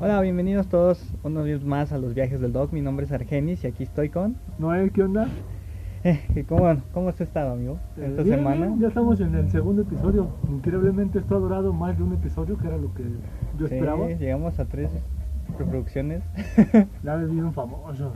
Hola, 0.00 0.20
bienvenidos 0.20 0.66
todos 0.68 1.02
unos 1.22 1.46
días 1.46 1.64
más 1.64 1.92
a 1.92 1.98
los 1.98 2.14
viajes 2.14 2.40
del 2.40 2.52
Doc. 2.52 2.72
Mi 2.72 2.82
nombre 2.82 3.06
es 3.06 3.12
Argenis 3.12 3.64
y 3.64 3.66
aquí 3.66 3.84
estoy 3.84 4.10
con. 4.10 4.36
Noel, 4.58 4.90
¿qué 4.92 5.02
onda? 5.02 5.26
Eh, 6.04 6.44
¿cómo, 6.48 6.76
¿Cómo 6.92 7.08
has 7.08 7.20
estado, 7.20 7.52
amigo? 7.54 7.78
Eh, 7.96 8.06
Esta 8.10 8.22
bien, 8.22 8.36
semana. 8.38 8.66
bien, 8.66 8.78
ya 8.80 8.88
estamos 8.88 9.20
en 9.20 9.34
el 9.34 9.50
segundo 9.50 9.82
episodio. 9.82 10.28
Increíblemente 10.48 11.18
esto 11.18 11.36
ha 11.36 11.38
durado 11.40 11.72
más 11.72 11.96
de 11.96 12.02
un 12.04 12.12
episodio, 12.12 12.58
que 12.58 12.66
era 12.66 12.76
lo 12.76 12.92
que 12.94 13.02
yo 13.58 13.66
Sí, 13.66 13.74
esperaba. 13.74 14.06
llegamos 14.08 14.58
a 14.60 14.64
tres 14.66 14.90
reproducciones. 15.58 16.22
Ya 17.02 17.16
me 17.16 17.26
bien 17.26 17.52
famoso. 17.52 18.12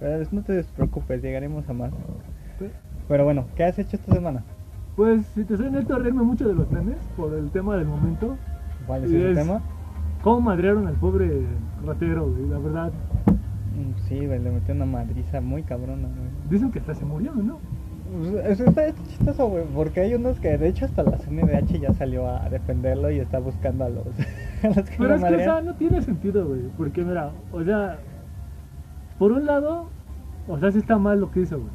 pero 0.00 0.24
no 0.32 0.42
te 0.42 0.62
preocupes, 0.64 1.22
llegaremos 1.22 1.68
a 1.68 1.72
más. 1.72 1.92
Pero 3.08 3.24
bueno, 3.24 3.46
¿qué 3.56 3.64
has 3.64 3.78
hecho 3.78 3.96
esta 3.96 4.12
semana? 4.12 4.42
Pues, 4.96 5.26
si 5.34 5.44
te 5.44 5.56
soy 5.56 5.70
neto, 5.70 5.98
reírme 5.98 6.22
mucho 6.22 6.46
de 6.46 6.54
los 6.54 6.70
memes 6.70 6.96
por 7.16 7.32
el 7.34 7.50
tema 7.50 7.76
del 7.76 7.86
momento. 7.86 8.36
¿Cuál 8.86 9.04
es 9.04 9.12
es- 9.12 9.34
tema? 9.34 9.60
¿Cómo 10.24 10.40
madrearon 10.40 10.86
al 10.86 10.94
pobre 10.94 11.28
ratero, 11.84 12.26
güey? 12.30 12.48
La 12.48 12.58
verdad. 12.58 12.90
Mm, 13.76 13.92
Sí, 14.08 14.26
güey, 14.26 14.38
le 14.42 14.50
metió 14.50 14.74
una 14.74 14.86
madriza 14.86 15.42
muy 15.42 15.62
cabrona, 15.62 16.08
güey. 16.08 16.30
Dicen 16.48 16.70
que 16.72 16.78
hasta 16.78 16.94
se 16.94 17.04
murió, 17.04 17.34
¿no? 17.34 17.58
Pues, 18.32 18.46
Eso 18.46 18.64
está, 18.64 18.86
está 18.86 19.02
chistoso, 19.04 19.48
güey, 19.48 19.64
porque 19.74 20.00
hay 20.00 20.14
unos 20.14 20.40
que 20.40 20.56
de 20.56 20.68
hecho 20.68 20.86
hasta 20.86 21.02
la 21.02 21.18
CNDH 21.18 21.78
ya 21.78 21.92
salió 21.92 22.26
a 22.26 22.48
defenderlo 22.48 23.10
y 23.10 23.18
está 23.18 23.38
buscando 23.38 23.84
a 23.84 23.90
los, 23.90 24.06
a 24.62 24.68
los 24.68 24.76
que 24.88 24.96
Pero 24.96 25.14
es 25.14 25.24
que, 25.24 25.34
o 25.34 25.38
sea, 25.40 25.60
no 25.60 25.74
tiene 25.74 26.00
sentido, 26.00 26.46
güey. 26.46 26.62
Porque, 26.78 27.04
mira, 27.04 27.30
o 27.52 27.62
sea, 27.62 27.98
por 29.18 29.30
un 29.32 29.44
lado, 29.44 29.90
o 30.48 30.58
sea, 30.58 30.72
sí 30.72 30.78
está 30.78 30.96
mal 30.96 31.20
lo 31.20 31.30
que 31.30 31.40
hizo, 31.40 31.58
güey. 31.58 31.70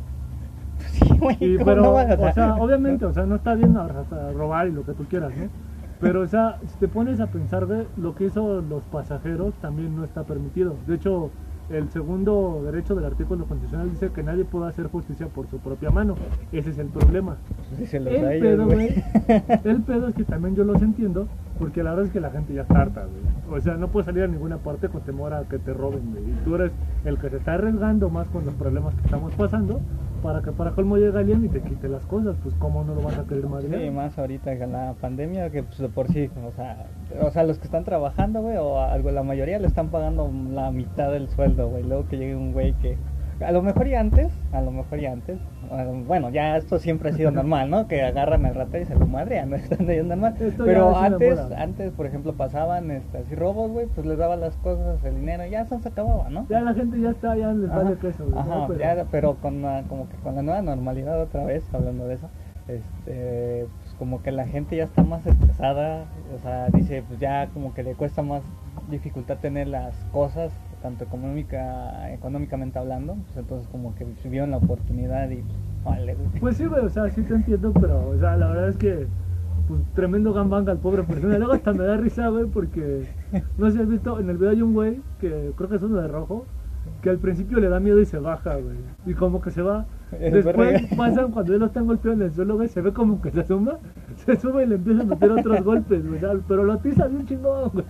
Sí, 0.89 1.17
güey, 1.19 1.38
Y, 1.39 1.53
¿cómo 1.57 1.66
pero, 1.67 1.81
no 1.83 1.93
vas 1.93 2.09
a- 2.09 2.16
o 2.16 2.33
sea, 2.33 2.55
obviamente, 2.59 3.05
o 3.05 3.13
sea, 3.13 3.25
no 3.27 3.35
está 3.35 3.53
bien 3.53 3.77
a- 3.77 3.83
a 3.85 4.31
robar 4.33 4.67
y 4.67 4.71
lo 4.71 4.83
que 4.83 4.93
tú 4.93 5.03
quieras, 5.05 5.31
¿no? 5.38 5.68
Pero, 5.99 6.21
o 6.21 6.27
sea, 6.27 6.59
si 6.66 6.77
te 6.77 6.88
pones 6.88 7.20
a 7.20 7.27
pensar, 7.27 7.66
ve, 7.66 7.85
lo 7.98 8.16
que 8.16 8.26
hizo 8.26 8.62
los 8.62 8.84
pasajeros 8.84 9.53
también 9.55 9.95
no 9.95 10.03
está 10.03 10.23
permitido. 10.23 10.75
De 10.88 10.95
hecho, 10.95 11.30
el 11.69 11.89
segundo 11.89 12.61
derecho 12.66 12.95
del 12.95 13.06
artículo 13.06 13.45
constitucional 13.45 13.91
dice 13.91 14.09
que 14.09 14.23
nadie 14.23 14.44
puede 14.44 14.67
hacer 14.67 14.88
justicia 14.88 15.28
por 15.28 15.47
su 15.50 15.59
propia 15.59 15.91
mano. 15.91 16.16
Ese 16.52 16.72
es 16.72 16.80
el 16.80 16.88
problema. 16.88 17.38
El 17.80 18.08
ellos, 18.08 18.67
pedo. 18.67 18.72
El 20.00 20.09
es 20.09 20.16
que 20.16 20.23
también 20.23 20.56
yo 20.56 20.64
los 20.64 20.81
entiendo, 20.81 21.28
porque 21.59 21.83
la 21.83 21.91
verdad 21.91 22.08
es 22.08 22.11
que 22.11 22.19
la 22.19 22.31
gente 22.31 22.53
ya 22.53 22.63
está 22.63 22.81
harta, 22.81 23.06
güey. 23.06 23.59
O 23.59 23.61
sea, 23.61 23.75
no 23.75 23.89
puedes 23.89 24.06
salir 24.06 24.23
a 24.23 24.28
ninguna 24.28 24.58
parte 24.58 24.89
con 24.89 25.02
temor 25.02 25.34
a 25.34 25.44
que 25.44 25.59
te 25.59 25.73
roben, 25.73 26.11
güey. 26.11 26.23
Y 26.23 26.44
tú 26.44 26.56
eres 26.56 26.72
el 27.06 27.17
que 27.19 27.30
se 27.30 27.38
está 27.38 27.53
arriesgando 27.53 28.09
más 28.09 28.28
con 28.30 28.45
los 28.45 28.53
problemas 28.56 28.95
que 28.95 29.02
estamos 29.02 29.34
pasando, 29.36 29.80
para 30.22 30.42
que 30.42 30.52
para 30.52 30.72
colmo 30.72 30.98
llegue 30.98 31.17
alguien 31.17 31.44
y 31.45 31.50
te 31.50 31.62
quite 31.62 31.88
las 31.89 32.06
cosas. 32.06 32.36
Pues, 32.44 32.56
¿cómo 32.56 32.84
no 32.84 32.95
lo 32.95 33.02
vas 33.02 33.17
a 33.17 33.25
querer 33.25 33.48
madre? 33.48 33.67
Sí, 33.86 33.89
más 33.92 34.17
ahorita 34.17 34.58
con 34.58 34.72
la 34.72 34.94
pandemia, 35.00 35.50
que 35.50 35.64
pues 35.64 35.78
de 35.80 35.89
por 35.89 36.08
sí, 36.08 36.30
o 36.45 36.52
sea, 36.52 36.88
o 37.22 37.31
sea, 37.31 37.44
los 37.44 37.58
que 37.59 37.66
están 37.66 37.84
trabajando, 37.84 38.42
güey, 38.42 38.58
o 38.58 38.80
algo, 38.80 39.12
la 39.12 39.23
mayoría 39.23 39.59
le 39.59 39.67
están 39.67 39.90
pagando 39.90 40.31
la 40.52 40.72
mitad 40.72 41.12
del 41.12 41.30
sueldo, 41.30 41.70
güey. 41.70 41.84
Luego 41.84 42.08
que 42.08 42.17
llegue 42.17 42.36
un 42.36 42.53
güey 42.53 42.73
que, 42.73 42.97
a 43.44 43.52
lo 43.52 43.62
mejor 43.62 43.88
y 43.88 43.95
antes, 43.95 44.31
a 44.52 44.62
lo 44.62 44.72
mejor 44.72 45.00
y 45.00 45.06
antes, 45.06 45.40
bueno, 46.08 46.30
ya 46.30 46.58
esto 46.58 46.80
siempre 46.80 47.09
ha 47.09 47.14
sido 47.14 47.31
normal, 47.31 47.70
¿no? 47.70 47.88
Que 47.88 48.02
agarran 48.03 48.45
al 48.45 48.56
rata 48.56 48.80
y 48.80 48.86
se 48.86 48.95
lo 48.95 49.06
madrean, 49.06 49.52
¿no? 49.52 49.58
Ya 49.80 50.03
normal. 50.03 50.36
Esto 50.39 50.66
Pero 50.66 50.92
es 50.92 50.98
antes, 50.98 51.39
antes, 51.58 51.92
por 51.92 52.06
ejemplo, 52.06 52.34
pasaban 52.34 52.92
este, 52.92 53.20
así 53.20 53.36
robos, 53.36 53.72
güey, 53.72 53.88
pues 53.88 54.06
les 54.06 54.17
daban 54.17 54.40
las 54.40 54.56
cosas, 54.58 55.03
el 55.03 55.16
dinero, 55.16 55.45
y 55.45 55.52
ya 55.52 55.62
eso 55.62 55.80
se 55.80 55.90
acababa, 55.90 56.30
¿no? 56.30 56.45
Ya 56.50 56.62
la 56.62 56.73
gente 56.73 57.00
ya 57.00 57.12
está, 57.12 57.36
ya 57.36 57.52
les 57.53 57.70
vale. 57.70 57.97
¿no? 58.20 58.40
ajá, 58.40 58.66
Pero- 58.67 58.80
ya, 58.80 59.06
pero 59.12 59.36
con 59.36 59.62
la, 59.62 59.84
como 59.88 60.09
que 60.09 60.16
con 60.17 60.36
la 60.36 60.42
nueva 60.42 60.62
normalidad 60.62 61.22
otra 61.22 61.44
vez, 61.44 61.64
hablando 61.73 62.08
de 62.08 62.16
eso, 62.16 62.30
este, 62.67 63.67
pues 63.81 63.94
como 63.97 64.22
que 64.22 64.31
la 64.31 64.45
gente 64.45 64.75
ya 64.75 64.84
está 64.84 65.03
más 65.03 65.25
estresada, 65.25 66.06
o 66.36 66.40
sea, 66.42 66.67
dice, 66.70 67.03
pues 67.08 67.20
ya 67.20 67.47
como 67.53 67.73
que 67.73 67.84
le 67.84 67.95
cuesta 67.95 68.22
más 68.22 68.44
dificultad 68.90 69.38
tener 69.38 69.67
las 69.67 69.95
cosas, 70.12 70.52
tanto 70.81 71.03
económica, 71.03 72.11
económicamente 72.13 72.80
hablando, 72.80 73.16
pues 73.16 73.38
entonces 73.38 73.67
como 73.69 73.94
que 73.95 74.05
vieron 74.27 74.52
la 74.52 74.58
oportunidad 74.58 75.29
y 75.29 75.44
pues, 75.84 75.97
vale. 75.97 76.17
Pues 76.40 76.57
sí, 76.57 76.66
güey, 76.66 76.85
o 76.85 76.90
sea, 76.90 77.09
sí 77.09 77.22
te 77.23 77.34
entiendo, 77.34 77.72
pero, 77.73 78.09
o 78.09 78.17
sea, 78.17 78.35
la 78.35 78.47
verdad 78.47 78.69
es 78.69 78.78
que, 78.78 79.07
pues, 79.67 79.81
tremendo 79.94 80.34
gambanga 80.34 80.72
al 80.72 80.79
pobre 80.79 81.03
persona. 81.03 81.38
Luego 81.38 81.53
hasta 81.53 81.73
me 81.73 81.84
da 81.84 81.97
risa, 81.97 82.28
güey, 82.29 82.45
porque, 82.45 83.07
no 83.57 83.67
sé 83.67 83.78
si 83.78 83.81
has 83.81 83.90
visto, 83.90 84.19
en 84.19 84.29
el 84.29 84.38
video 84.38 84.51
hay 84.51 84.62
un 84.62 84.73
güey, 84.73 85.01
que 85.19 85.51
creo 85.56 85.69
que 85.69 85.75
es 85.75 85.81
uno 85.81 86.01
de 86.01 86.07
rojo, 86.07 86.45
que 87.01 87.09
al 87.09 87.17
principio 87.17 87.59
le 87.59 87.69
da 87.69 87.79
miedo 87.79 88.00
y 88.00 88.06
se 88.06 88.19
baja, 88.19 88.56
güey. 88.56 88.78
Y 89.06 89.13
como 89.13 89.41
que 89.41 89.51
se 89.51 89.61
va. 89.61 89.85
Es 90.19 90.34
Después 90.34 90.81
pasan 90.97 91.31
cuando 91.31 91.53
él 91.53 91.59
lo 91.59 91.67
están 91.67 91.85
golpeando 91.85 92.23
en 92.23 92.31
el 92.31 92.35
suelo, 92.35 92.56
güey, 92.56 92.67
se 92.67 92.81
ve 92.81 92.91
como 92.91 93.22
que 93.22 93.29
se 93.29 93.41
asoma, 93.41 93.78
se 94.25 94.38
sube 94.38 94.63
y 94.63 94.66
le 94.66 94.75
empieza 94.75 95.03
a 95.03 95.06
meter 95.06 95.31
otros 95.31 95.63
golpes, 95.63 96.07
güey. 96.07 96.19
Pero 96.47 96.63
lo 96.63 96.73
atiza 96.73 97.07
bien 97.07 97.28
chingón, 97.28 97.69
güey. 97.69 97.85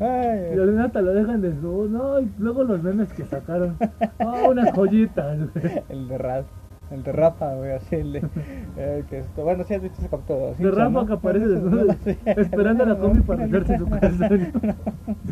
Ay, 0.00 0.56
final 0.70 0.92
te 0.92 1.02
lo 1.02 1.12
dejan 1.12 1.42
desnudo, 1.42 1.88
no, 1.88 2.20
y 2.20 2.32
luego 2.38 2.64
los 2.64 2.82
memes 2.82 3.12
que 3.12 3.24
sacaron. 3.26 3.76
Ah, 4.18 4.46
unas 4.48 4.72
joyitas, 4.72 5.38
güey. 5.54 5.84
el 5.88 6.08
de 6.08 6.18
Rafa, 6.18 6.48
el 6.90 7.02
de 7.02 7.12
Rafa, 7.12 7.54
güey, 7.54 7.72
así, 7.72 7.96
el 7.96 8.12
de, 8.12 8.18
eh, 8.76 9.04
que 9.08 9.18
esto, 9.20 9.44
bueno, 9.44 9.64
sí 9.64 9.74
has 9.74 9.82
visto 9.82 9.98
ese 10.00 10.08
capítulo, 10.08 10.54
De 10.58 10.70
Rafa 10.70 11.06
que 11.06 11.12
aparece 11.12 11.46
desnudo, 11.48 11.94
esperando 12.24 12.84
a 12.84 12.86
la 12.86 12.98
combi 12.98 13.20
para 13.20 13.44
en 13.44 13.78
su 13.78 13.88
casa. 14.00 14.28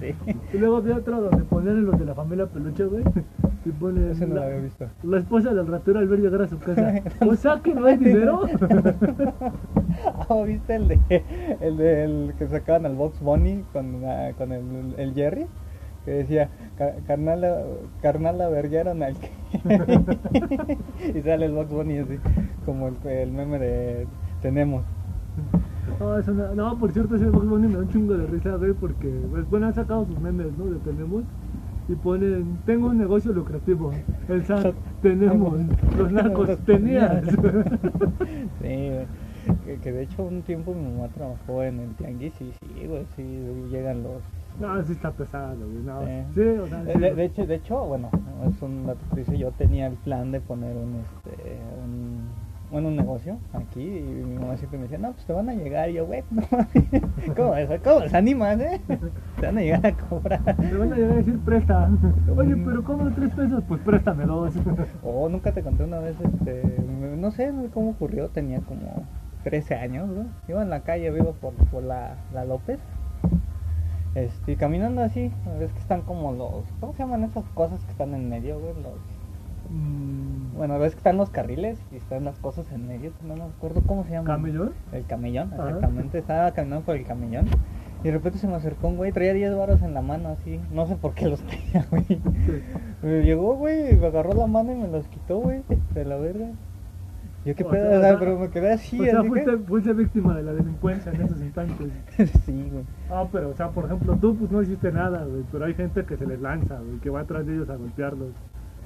Sí. 0.01 0.15
Y 0.53 0.59
luego 0.59 0.81
vi 0.83 0.93
otro 0.93 1.21
donde 1.21 1.45
ponían 1.45 1.85
los 1.85 1.99
de 1.99 2.05
la 2.05 2.15
familia 2.15 2.47
peluche, 2.47 2.85
güey. 2.85 3.05
Y 3.65 3.71
pone 3.71 4.13
Ese 4.13 4.27
no 4.27 4.35
lo 4.37 4.41
la, 4.41 4.47
había 4.47 4.61
visto. 4.61 4.87
la 5.03 5.19
esposa 5.19 5.53
del 5.53 5.67
ratero 5.67 5.99
al 5.99 6.07
ver 6.09 6.21
llegar 6.21 6.43
a 6.43 6.49
su 6.49 6.59
casa. 6.59 7.03
O 7.27 7.35
sea 7.35 7.61
que 7.63 7.75
no 7.75 7.87
hay 7.87 7.97
dinero. 7.97 8.43
Ah, 10.29 10.43
¿viste 10.47 10.77
el 10.77 10.89
de 10.89 10.99
el 11.61 11.77
de 11.77 12.05
el 12.05 12.35
que 12.39 12.47
sacaban 12.47 12.87
al 12.87 12.95
Box 12.95 13.21
Bunny 13.21 13.65
con, 13.73 14.01
con 14.37 14.53
el, 14.53 14.95
el 14.97 15.15
Jerry? 15.15 15.47
Que 16.09 16.15
decía, 16.15 16.49
"Ca- 16.79 16.95
carnal, 17.07 17.43
la- 17.43 17.63
carnal 18.01 18.39
la 18.39 18.49
verguearon 18.49 19.03
al 19.03 19.15
que-". 19.19 19.29
y 21.19 21.21
sale 21.21 21.45
el 21.45 21.53
Box 21.53 21.71
Bunny 21.71 21.99
así, 21.99 22.17
como 22.65 22.89
el, 22.89 22.95
el 23.11 23.31
meme 23.31 23.59
de 23.59 24.07
tenemos. 24.41 24.83
Una- 26.01 26.55
no, 26.55 26.79
por 26.79 26.93
cierto, 26.93 27.17
ese 27.17 27.29
Box 27.29 27.47
Bunny 27.47 27.69
me 27.69 27.75
da 27.75 27.81
un 27.81 27.89
chingo 27.91 28.15
de 28.17 28.27
risa, 28.27 28.57
güey, 28.57 28.73
porque 28.73 29.07
pues, 29.31 29.51
bueno, 29.51 29.67
han 29.67 29.75
sacado 29.75 30.07
sus 30.07 30.19
memes, 30.19 30.47
¿no? 30.57 30.65
De 30.65 30.79
tenemos. 30.79 31.25
Y 31.91 31.95
ponen, 31.97 32.57
tengo 32.65 32.87
un 32.89 32.97
negocio 32.97 33.31
lucrativo. 33.33 33.93
El 34.31 34.45
SAT, 34.47 34.75
tenemos. 35.03 35.59
Los 35.99 36.11
narcos, 36.11 36.57
tenías. 36.67 37.23
Sí, 37.27 37.37
güey. 38.63 39.07
que, 39.67 39.77
que 39.83 39.93
de 39.93 40.03
hecho 40.05 40.23
un 40.23 40.41
tiempo 40.43 40.73
mi 40.73 40.85
mamá 40.91 41.09
trabajó 41.09 41.63
en 41.63 41.81
el 41.81 41.95
tianguis 41.97 42.33
y 42.41 42.51
sí, 42.53 42.87
güey, 42.87 43.05
sí, 43.15 43.23
llegan 43.71 44.03
los 44.03 44.23
No, 44.61 44.83
sí 44.85 44.93
está 44.93 45.11
pesado, 45.13 45.57
güey. 45.57 45.85
No, 45.85 46.01
Sí. 46.03 46.23
sí, 46.35 46.41
o 46.59 46.67
sea, 46.67 46.83
De, 46.85 46.93
sí. 46.95 46.99
de- 46.99 47.15
de 47.15 47.25
hecho, 47.25 47.47
de 47.47 47.55
hecho, 47.55 47.85
bueno, 47.85 48.11
es 48.49 48.61
un 48.63 48.87
dato 48.87 49.01
que 49.15 49.39
yo 49.39 49.51
tenía 49.53 49.87
el 49.87 49.95
plan 49.95 50.33
de 50.33 50.41
poner 50.41 50.77
un, 50.77 50.97
este, 50.97 51.59
un, 51.85 52.19
bueno, 52.71 52.89
un 52.89 52.97
negocio 52.97 53.39
aquí 53.55 53.81
y 53.81 54.03
mi 54.03 54.37
mamá 54.39 54.57
siempre 54.57 54.79
me 54.79 54.83
decía, 54.85 54.99
no, 54.99 55.13
pues 55.13 55.25
te 55.25 55.33
van 55.33 55.49
a 55.49 55.55
llegar 55.55 55.89
y 55.91 55.95
yo, 55.95 56.07
güey, 56.07 56.23
no 56.31 56.43
¿cómo? 57.37 57.55
¿cómo 57.85 58.01
les 58.01 58.13
animas, 58.15 58.61
eh? 58.61 58.81
Te 59.41 59.47
van 59.47 59.59
a 59.59 59.61
llegar 59.61 59.87
a 59.87 59.93
cobrar. 59.97 60.59
Me 60.59 60.75
van 60.77 60.93
a 60.93 60.97
llegar 60.97 61.13
a 61.13 61.17
decir 61.17 61.39
presta. 61.39 61.89
Oye, 62.37 62.57
pero 62.57 62.85
¿cómo 62.85 63.11
tres 63.13 63.31
pesos? 63.35 63.63
Pues 63.69 63.81
préstame 63.83 64.25
dos. 64.27 64.55
Oh, 65.03 65.29
nunca 65.29 65.53
te 65.53 65.63
conté 65.63 65.85
una 65.85 65.99
vez, 66.01 66.17
este, 66.21 66.63
no 67.17 67.31
sé 67.31 67.53
cómo 67.73 67.91
ocurrió, 67.91 68.29
tenía 68.29 68.61
como 68.61 69.05
13 69.45 69.77
años, 69.77 70.09
¿no? 70.09 70.27
Iba 70.49 70.63
en 70.63 70.71
la 70.71 70.81
calle, 70.81 71.11
vivo 71.11 71.33
por, 71.41 71.53
por 71.71 71.83
la, 71.83 72.17
la 72.35 72.45
López, 72.45 72.79
este, 74.25 74.57
caminando 74.57 75.03
así, 75.03 75.31
ves 75.59 75.73
que 75.73 75.79
están 75.79 76.03
como 76.03 76.33
los, 76.33 76.65
¿cómo 76.81 76.93
se 76.93 76.99
llaman 77.01 77.25
esas 77.25 77.45
cosas 77.51 77.83
que 77.85 77.91
están 77.93 78.15
en 78.15 78.29
medio, 78.29 78.59
güey? 78.59 78.75
Los, 78.75 78.95
Mm, 79.71 80.57
Bueno, 80.57 80.79
ves 80.79 80.93
que 80.93 80.99
están 80.99 81.19
los 81.19 81.29
carriles 81.31 81.79
y 81.93 81.97
están 81.97 82.25
las 82.25 82.39
cosas 82.39 82.71
en 82.73 82.87
medio, 82.89 83.13
no 83.23 83.37
me 83.37 83.43
acuerdo 83.43 83.83
cómo 83.87 84.03
se 84.05 84.13
llama. 84.13 84.27
¿Camellón? 84.27 84.73
El 84.93 85.05
camellón, 85.05 85.53
Ajá. 85.53 85.65
exactamente. 85.67 86.19
Estaba 86.19 86.51
caminando 86.53 86.87
por 86.87 86.97
el 86.97 87.05
camellón 87.05 87.47
y 88.01 88.05
de 88.07 88.13
repente 88.13 88.39
se 88.39 88.47
me 88.49 88.55
acercó 88.55 88.89
un 88.89 88.97
güey, 88.97 89.13
traía 89.13 89.35
10 89.35 89.57
varos 89.57 89.83
en 89.83 89.93
la 89.93 90.01
mano 90.01 90.31
así. 90.31 90.59
No 90.73 90.87
sé 90.87 90.97
por 90.97 91.13
qué 91.15 91.27
los 91.27 91.41
tenía, 91.47 91.85
güey. 91.91 92.05
Me 93.03 93.23
llegó, 93.23 93.57
güey, 93.57 93.95
me 93.95 94.07
agarró 94.07 94.33
la 94.33 94.47
mano 94.47 94.73
y 94.73 94.77
me 94.77 94.89
los 94.89 95.07
quitó, 95.09 95.39
güey, 95.39 95.61
de 95.95 96.05
la 96.07 96.17
verga. 96.17 96.47
Yo 97.45 97.55
qué 97.55 97.65
pedo, 97.65 97.97
o 97.97 98.01
sea, 98.01 98.19
pero 98.19 98.39
me 98.39 98.51
quedé 98.51 98.73
así, 98.73 99.01
o 99.01 99.09
sea, 99.09 99.25
fuiste, 99.25 99.93
víctima 99.95 100.35
de 100.35 100.43
la 100.43 100.53
delincuencia 100.53 101.13
en 101.13 101.23
esos 101.23 101.41
instantes. 101.41 101.93
sí, 102.45 102.69
güey. 102.71 102.85
Ah, 103.09 103.27
pero, 103.31 103.51
o 103.51 103.55
sea, 103.55 103.71
por 103.71 103.87
ejemplo, 103.87 104.17
tú 104.21 104.37
pues 104.37 104.51
no 104.51 104.63
hiciste 104.63 104.93
nada, 104.93 105.25
güey, 105.25 105.45
pero 105.51 105.65
hay 105.65 105.75
gente 105.75 106.05
que 106.05 106.17
se 106.17 106.27
les 106.27 106.41
lanza, 106.41 106.81
güey, 106.81 106.99
que 106.99 107.11
va 107.11 107.21
atrás 107.21 107.47
de 107.47 107.55
ellos 107.55 107.71
a 107.71 107.77
golpearlos. 107.77 108.35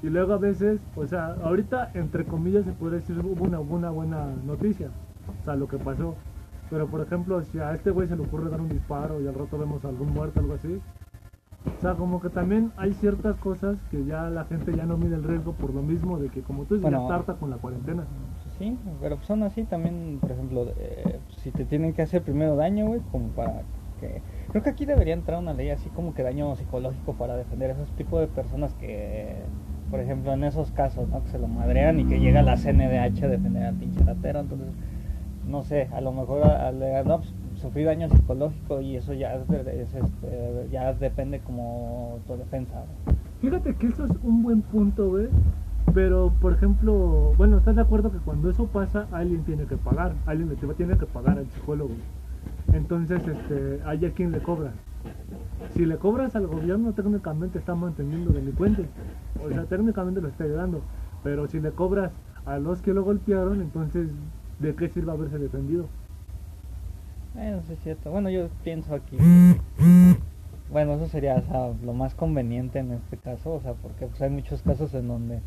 Y 0.03 0.11
luego 0.11 0.35
a 0.35 0.39
veces, 0.39 0.81
o 0.95 1.07
sea, 1.07 1.37
ahorita, 1.43 1.91
entre 1.95 2.25
comillas, 2.25 2.65
se 2.65 2.73
puede 2.73 2.97
decir 2.97 3.19
hubo 3.19 3.45
una, 3.45 3.61
una 3.61 3.91
buena 3.91 4.27
noticia, 4.45 4.91
o 5.41 5.45
sea, 5.45 5.57
lo 5.57 5.69
que 5.69 5.79
pasó. 5.79 6.17
Pero, 6.71 6.87
por 6.89 7.01
ejemplo, 7.01 7.43
si 7.43 7.59
a 7.59 7.73
este 7.75 7.91
güey 7.91 8.09
se 8.09 8.17
le 8.17 8.23
ocurre 8.23 8.51
dar 8.51 8.61
un 8.61 8.69
disparo 8.69 9.21
y 9.21 9.27
al 9.29 9.35
rato 9.35 9.59
vemos 9.59 9.85
algún 9.85 10.13
muerto 10.13 10.41
algo 10.41 10.55
así, 10.55 10.81
o 11.65 11.81
sea, 11.81 11.95
como 11.95 12.21
que 12.21 12.29
también 12.29 12.73
hay 12.77 12.93
ciertas 12.95 13.37
cosas 13.39 13.79
que 13.91 14.05
ya 14.05 14.29
la 14.31 14.45
gente 14.45 14.75
ya 14.75 14.85
no 14.85 14.97
mide 14.97 15.17
el 15.17 15.23
riesgo 15.23 15.53
por 15.53 15.73
lo 15.73 15.83
mismo 15.83 16.19
de 16.19 16.29
que, 16.29 16.43
como 16.43 16.65
tú 16.65 16.75
dices, 16.75 16.83
Bueno, 16.83 17.09
ya 17.09 17.17
tarta 17.17 17.35
con 17.35 17.51
la 17.51 17.57
cuarentena. 17.57 18.05
Pero 19.01 19.17
pues 19.17 19.27
son 19.27 19.43
así 19.43 19.65
también, 19.65 20.19
por 20.21 20.31
ejemplo, 20.31 20.73
eh, 20.79 21.21
si 21.39 21.51
te 21.51 21.65
tienen 21.65 21.93
que 21.93 22.03
hacer 22.03 22.23
primero 22.23 22.57
daño, 22.57 22.87
güey, 22.87 23.01
como 23.11 23.29
para 23.29 23.63
que 24.01 24.21
creo 24.51 24.63
que 24.63 24.71
aquí 24.71 24.85
debería 24.85 25.15
entrar 25.15 25.39
una 25.39 25.55
ley 25.55 25.71
así 25.71 25.89
como 25.91 26.15
que 26.15 26.23
daño 26.23 26.55
psicológico 26.57 27.15
para 27.15 27.37
defender 27.37 27.71
a 27.71 27.75
esos 27.75 27.91
tipos 27.93 28.21
de 28.21 28.27
personas 28.27 28.75
que 28.75 29.37
por 29.91 30.01
ejemplo 30.01 30.33
en 30.33 30.45
esos 30.45 30.73
casos 30.73 31.09
no 31.09 31.23
que 31.23 31.31
se 31.31 31.39
lo 31.39 31.47
madrean 31.47 32.01
y 32.01 32.05
que 32.05 32.19
llega 32.19 32.43
la 32.43 32.57
CNDH 32.57 33.23
a 33.23 33.29
defender 33.29 33.63
al 33.63 33.75
pinche 33.75 34.01
ratero 34.05 34.41
entonces 34.41 34.69
no 35.47 35.63
sé 35.63 35.89
a 35.93 36.01
lo 36.01 36.13
mejor 36.13 36.45
al 36.45 37.05
pues, 37.05 37.33
sufrir 37.55 37.87
daño 37.87 38.09
psicológico 38.09 38.81
y 38.81 38.97
eso 38.97 39.13
ya 39.13 39.35
es, 39.35 39.49
es, 39.51 39.95
este, 39.95 40.69
ya 40.71 40.93
depende 40.95 41.41
como 41.41 42.19
tu 42.27 42.37
defensa 42.37 42.85
fíjate 43.41 43.75
que 43.77 43.87
eso 43.87 44.05
es 44.05 44.13
un 44.23 44.43
buen 44.43 44.63
punto 44.63 45.11
güey 45.11 45.29
pero, 45.95 46.33
por 46.41 46.55
ejemplo, 46.55 47.35
bueno, 47.37 47.59
¿estás 47.59 47.77
de 47.77 47.83
acuerdo 47.83 48.11
que 48.11 48.19
cuando 48.19 48.49
eso 48.51 48.67
pasa, 48.67 49.07
alguien 49.13 49.45
tiene 49.45 49.65
que 49.65 49.77
pagar? 49.77 50.15
Alguien 50.27 50.49
le 50.49 50.75
tiene 50.75 50.97
que 50.97 51.07
pagar 51.07 51.39
al 51.39 51.47
psicólogo. 51.51 51.95
Entonces, 52.73 53.27
este, 53.27 53.81
hay 53.85 54.05
a 54.07 54.13
quien 54.13 54.33
le 54.33 54.41
cobra. 54.41 54.73
Si 55.75 55.85
le 55.85 55.97
cobras 55.97 56.35
al 56.35 56.47
gobierno, 56.47 56.93
técnicamente 56.93 57.59
está 57.59 57.75
manteniendo 57.75 58.33
delincuentes. 58.33 58.87
O 59.45 59.49
sea, 59.51 59.65
técnicamente 59.65 60.21
lo 60.21 60.29
está 60.29 60.45
ayudando. 60.45 60.81
Pero 61.23 61.47
si 61.49 61.61
le 61.61 61.73
cobras 61.73 62.13
a 62.47 62.59
los 62.59 62.81
que 62.81 62.95
lo 62.95 63.05
golpearon, 63.05 63.61
entonces, 63.61 64.09
¿de 64.61 64.75
qué 64.75 64.89
sirve 64.89 65.13
haberse 65.13 65.39
defendido? 65.39 65.87
Bueno, 67.35 67.59
eso 67.59 67.73
es 67.73 67.81
cierto. 67.81 68.11
Bueno, 68.11 68.31
yo 68.31 68.49
pienso 68.65 68.95
aquí. 68.95 69.17
Bueno, 70.73 70.95
eso 70.95 71.07
sería 71.09 71.43
lo 71.85 71.93
más 71.93 72.15
conveniente 72.15 72.79
en 72.79 72.93
este 72.93 73.19
caso, 73.19 73.53
o 73.53 73.61
sea, 73.61 73.75
porque 73.75 74.07
pues, 74.07 74.23
hay 74.23 74.31
muchos 74.31 74.63
casos 74.63 74.95
en 74.95 75.07
donde 75.07 75.41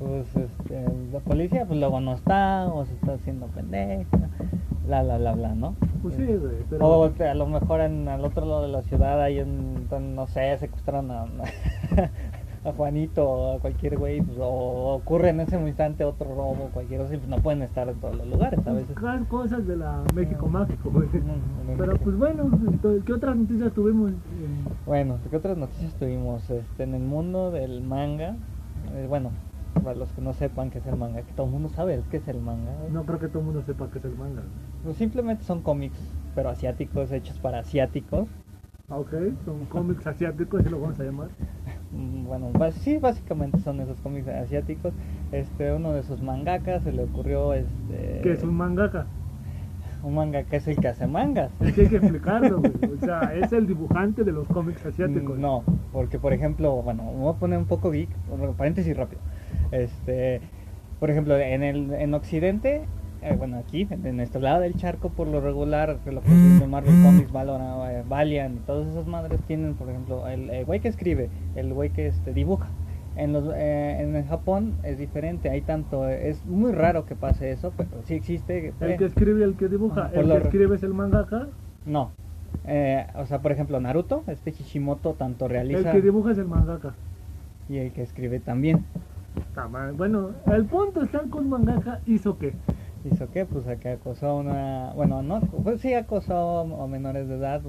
pues 0.00 0.34
este, 0.34 0.84
la 1.12 1.20
policía 1.20 1.66
pues 1.66 1.78
luego 1.78 2.00
no 2.00 2.14
está 2.14 2.66
o 2.72 2.86
se 2.86 2.94
está 2.94 3.12
haciendo 3.12 3.46
pendeja, 3.48 4.18
bla 4.86 5.02
bla 5.02 5.18
bla 5.18 5.32
bla, 5.32 5.54
¿no? 5.54 5.76
Pues 6.00 6.14
sí, 6.14 6.24
güey, 6.24 6.56
pero... 6.70 6.86
O 6.86 7.04
a 7.04 7.34
lo 7.34 7.46
mejor 7.46 7.82
en 7.82 8.08
al 8.08 8.24
otro 8.24 8.46
lado 8.46 8.62
de 8.62 8.68
la 8.68 8.80
ciudad 8.82 9.20
hay 9.20 9.40
un, 9.40 9.86
no 10.14 10.26
sé, 10.26 10.56
secuestran 10.56 11.10
a, 11.10 11.26
a 12.64 12.72
Juanito 12.72 13.28
o 13.28 13.56
a 13.56 13.60
cualquier 13.60 13.98
güey, 13.98 14.22
pues, 14.22 14.38
o 14.40 14.94
ocurre 14.94 15.28
en 15.28 15.40
ese 15.40 15.60
instante 15.60 16.02
otro 16.06 16.34
robo, 16.34 16.70
cualquier 16.72 17.02
cosa, 17.02 17.10
pues 17.16 17.28
no 17.28 17.36
pueden 17.36 17.60
estar 17.60 17.86
en 17.86 17.96
todos 17.96 18.16
los 18.16 18.26
lugares 18.26 18.66
a 18.66 18.72
veces. 18.72 18.96
cosas 19.28 19.66
de 19.66 19.76
la 19.76 20.02
México 20.14 20.46
mágico, 20.48 20.90
güey. 20.90 21.08
Pero 21.76 21.98
pues 21.98 22.16
bueno, 22.16 22.50
¿qué 23.04 23.12
otras 23.12 23.36
noticias 23.36 23.70
tuvimos? 23.74 24.12
Bueno, 24.86 25.18
¿qué 25.28 25.36
otras 25.36 25.58
noticias 25.58 25.92
tuvimos? 25.96 26.48
Este, 26.48 26.84
en 26.84 26.94
el 26.94 27.02
mundo 27.02 27.50
del 27.50 27.82
manga, 27.82 28.36
eh, 28.94 29.06
bueno, 29.06 29.30
para 29.74 29.94
los 29.94 30.10
que 30.12 30.20
no 30.20 30.32
sepan 30.32 30.70
qué 30.70 30.78
es 30.78 30.86
el 30.86 30.96
manga, 30.96 31.22
que 31.22 31.32
todo 31.32 31.46
el 31.46 31.52
mundo 31.52 31.68
sabe 31.68 32.02
qué 32.10 32.18
es 32.18 32.28
el 32.28 32.40
manga. 32.40 32.72
¿eh? 32.72 32.88
No 32.90 33.04
creo 33.04 33.18
que 33.18 33.28
todo 33.28 33.40
el 33.40 33.46
mundo 33.46 33.62
sepa 33.62 33.88
qué 33.90 33.98
es 33.98 34.04
el 34.04 34.16
manga. 34.16 34.42
Pues 34.84 34.96
simplemente 34.96 35.44
son 35.44 35.62
cómics, 35.62 35.98
pero 36.34 36.48
asiáticos, 36.50 37.12
hechos 37.12 37.38
para 37.38 37.60
asiáticos. 37.60 38.28
Ah, 38.88 38.98
ok, 38.98 39.12
son 39.44 39.66
cómics 39.66 40.06
asiáticos, 40.06 40.66
y 40.66 40.68
lo 40.68 40.80
vamos 40.80 40.98
a 40.98 41.04
llamar. 41.04 41.28
Mm, 41.92 42.24
bueno, 42.24 42.50
sí, 42.72 42.98
básicamente 42.98 43.60
son 43.60 43.80
esos 43.80 44.00
cómics 44.00 44.28
asiáticos. 44.28 44.92
Este, 45.32 45.72
uno 45.72 45.92
de 45.92 46.02
sus 46.02 46.22
mangakas 46.22 46.82
se 46.82 46.92
le 46.92 47.04
ocurrió, 47.04 47.54
este... 47.54 48.20
¿Qué 48.22 48.32
es 48.32 48.42
un 48.42 48.54
mangaka? 48.54 49.06
Un 50.02 50.14
mangaka 50.14 50.56
es 50.56 50.66
el 50.66 50.76
que 50.76 50.88
hace 50.88 51.06
mangas. 51.06 51.52
Es 51.60 51.74
que 51.74 51.82
hay 51.82 51.88
que 51.88 51.96
explicarlo, 51.96 52.60
güey. 52.60 52.72
O 52.94 52.98
sea, 53.04 53.34
es 53.34 53.52
el 53.52 53.66
dibujante 53.66 54.24
de 54.24 54.32
los 54.32 54.48
cómics 54.48 54.84
asiáticos. 54.84 55.38
No, 55.38 55.62
porque 55.92 56.18
por 56.18 56.32
ejemplo, 56.32 56.82
bueno, 56.82 57.02
voy 57.02 57.34
a 57.34 57.38
poner 57.38 57.58
un 57.58 57.66
poco 57.66 57.90
geek, 57.90 58.08
paréntesis 58.56 58.96
rápido. 58.96 59.20
Este, 59.72 60.40
por 60.98 61.10
ejemplo, 61.10 61.38
en 61.38 61.62
el 61.62 61.92
en 61.92 62.14
Occidente, 62.14 62.82
eh, 63.22 63.34
bueno, 63.36 63.58
aquí, 63.58 63.86
en, 63.90 64.18
este 64.20 64.40
lado 64.40 64.60
del 64.60 64.74
charco, 64.76 65.10
por 65.10 65.26
lo 65.26 65.40
regular, 65.42 65.98
lo 66.06 66.22
que 66.22 66.28
es 66.28 66.68
Marvel 66.68 67.02
Comics, 67.02 67.30
Valorant, 67.30 67.90
eh, 67.90 68.02
Valiant, 68.08 68.64
todas 68.64 68.88
esas 68.88 69.06
madres 69.06 69.40
tienen, 69.46 69.74
por 69.74 69.90
ejemplo, 69.90 70.26
el, 70.26 70.64
güey 70.64 70.80
que 70.80 70.88
escribe, 70.88 71.28
el 71.54 71.72
güey 71.74 71.90
que 71.90 72.06
este, 72.06 72.32
dibuja. 72.32 72.68
En, 73.16 73.32
los, 73.34 73.52
eh, 73.54 73.98
en 74.00 74.26
Japón 74.26 74.76
es 74.84 74.96
diferente, 74.96 75.50
hay 75.50 75.60
tanto, 75.60 76.08
es 76.08 76.46
muy 76.46 76.72
raro 76.72 77.04
que 77.04 77.14
pase 77.14 77.50
eso, 77.50 77.72
pero 77.76 77.90
sí 78.04 78.14
existe. 78.14 78.72
¿El 78.80 78.96
que 78.96 79.04
escribe 79.04 79.40
y 79.40 79.42
el 79.42 79.54
que 79.56 79.68
dibuja? 79.68 80.10
¿El 80.14 80.26
que 80.26 80.36
escribe 80.38 80.76
es 80.76 80.82
el 80.82 80.94
mangaka? 80.94 81.48
No, 81.84 82.12
o 83.16 83.26
sea, 83.26 83.40
por 83.42 83.52
ejemplo, 83.52 83.78
Naruto, 83.80 84.24
este 84.28 84.50
Hishimoto 84.50 85.12
tanto 85.12 85.46
realiza... 85.46 85.90
El 85.90 85.96
que 85.96 86.02
dibuja 86.02 86.32
es 86.32 86.38
el 86.38 86.46
mangaka. 86.46 86.94
Y 87.68 87.78
el 87.78 87.92
que 87.92 88.02
escribe 88.02 88.40
también. 88.40 88.84
Bueno, 89.96 90.30
el 90.46 90.64
punto 90.64 91.02
está 91.02 91.20
con 91.28 91.48
mangaka 91.48 92.00
hizo 92.06 92.38
qué? 92.38 92.54
¿Hizo 93.04 93.30
qué? 93.30 93.44
Pues 93.44 93.64
que 93.78 93.90
acosó 93.90 94.28
a 94.28 94.34
una... 94.34 94.92
Bueno, 94.94 95.22
no, 95.22 95.40
pues 95.40 95.80
sí 95.80 95.92
acosó 95.94 96.60
a 96.82 96.86
menores 96.86 97.28
de 97.28 97.36
edad, 97.36 97.60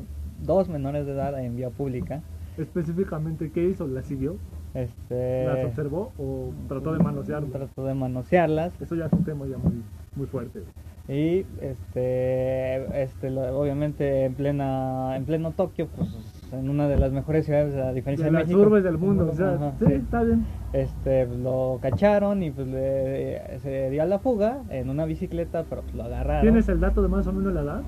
dos 0.43 0.69
menores 0.69 1.05
de 1.05 1.13
edad 1.13 1.43
en 1.43 1.55
vía 1.55 1.69
pública. 1.69 2.21
Específicamente, 2.57 3.51
¿qué 3.51 3.67
hizo? 3.67 3.87
¿La 3.87 4.03
siguió? 4.03 4.35
Este... 4.73 5.45
¿Las 5.45 5.65
observó 5.65 6.11
o 6.17 6.51
trató 6.67 6.93
de 6.93 6.99
manosearlas? 6.99 7.51
Trató 7.51 7.85
de 7.85 7.93
manosearlas. 7.93 8.73
Eso 8.81 8.95
ya 8.95 9.05
es 9.05 9.13
un 9.13 9.23
tema 9.23 9.45
ya 9.47 9.57
muy, 9.57 9.81
muy 10.15 10.27
fuerte. 10.27 10.63
Y 11.07 11.45
este, 11.61 13.01
este, 13.01 13.29
obviamente 13.29 14.25
en 14.25 14.35
plena, 14.35 15.15
en 15.17 15.25
pleno 15.25 15.51
Tokio, 15.51 15.87
pues 15.87 16.09
en 16.51 16.69
una 16.69 16.87
de 16.87 16.97
las 16.97 17.11
mejores 17.11 17.45
ciudades 17.45 17.75
a 17.75 17.93
diferencia 17.93 18.25
de, 18.25 18.31
de 18.31 18.43
las 18.43 18.53
urbes 18.53 18.83
del 18.83 18.97
mundo, 18.97 19.29
o 19.31 19.35
sea, 19.35 19.73
sí, 19.79 19.85
está 19.93 20.23
bien. 20.23 20.45
Este, 20.73 21.25
lo 21.27 21.79
cacharon 21.81 22.43
y 22.43 22.51
pues 22.51 22.67
le, 22.67 23.59
se 23.59 23.89
dio 23.89 24.03
a 24.03 24.05
la 24.05 24.19
fuga 24.19 24.61
en 24.69 24.89
una 24.89 25.05
bicicleta, 25.05 25.65
pero 25.69 25.81
pues 25.81 25.95
lo 25.95 26.03
agarraron. 26.03 26.43
¿Tienes 26.43 26.67
el 26.69 26.79
dato 26.79 27.01
de 27.01 27.07
más 27.07 27.27
o 27.27 27.33
menos 27.33 27.53
la 27.53 27.61
edad? 27.61 27.81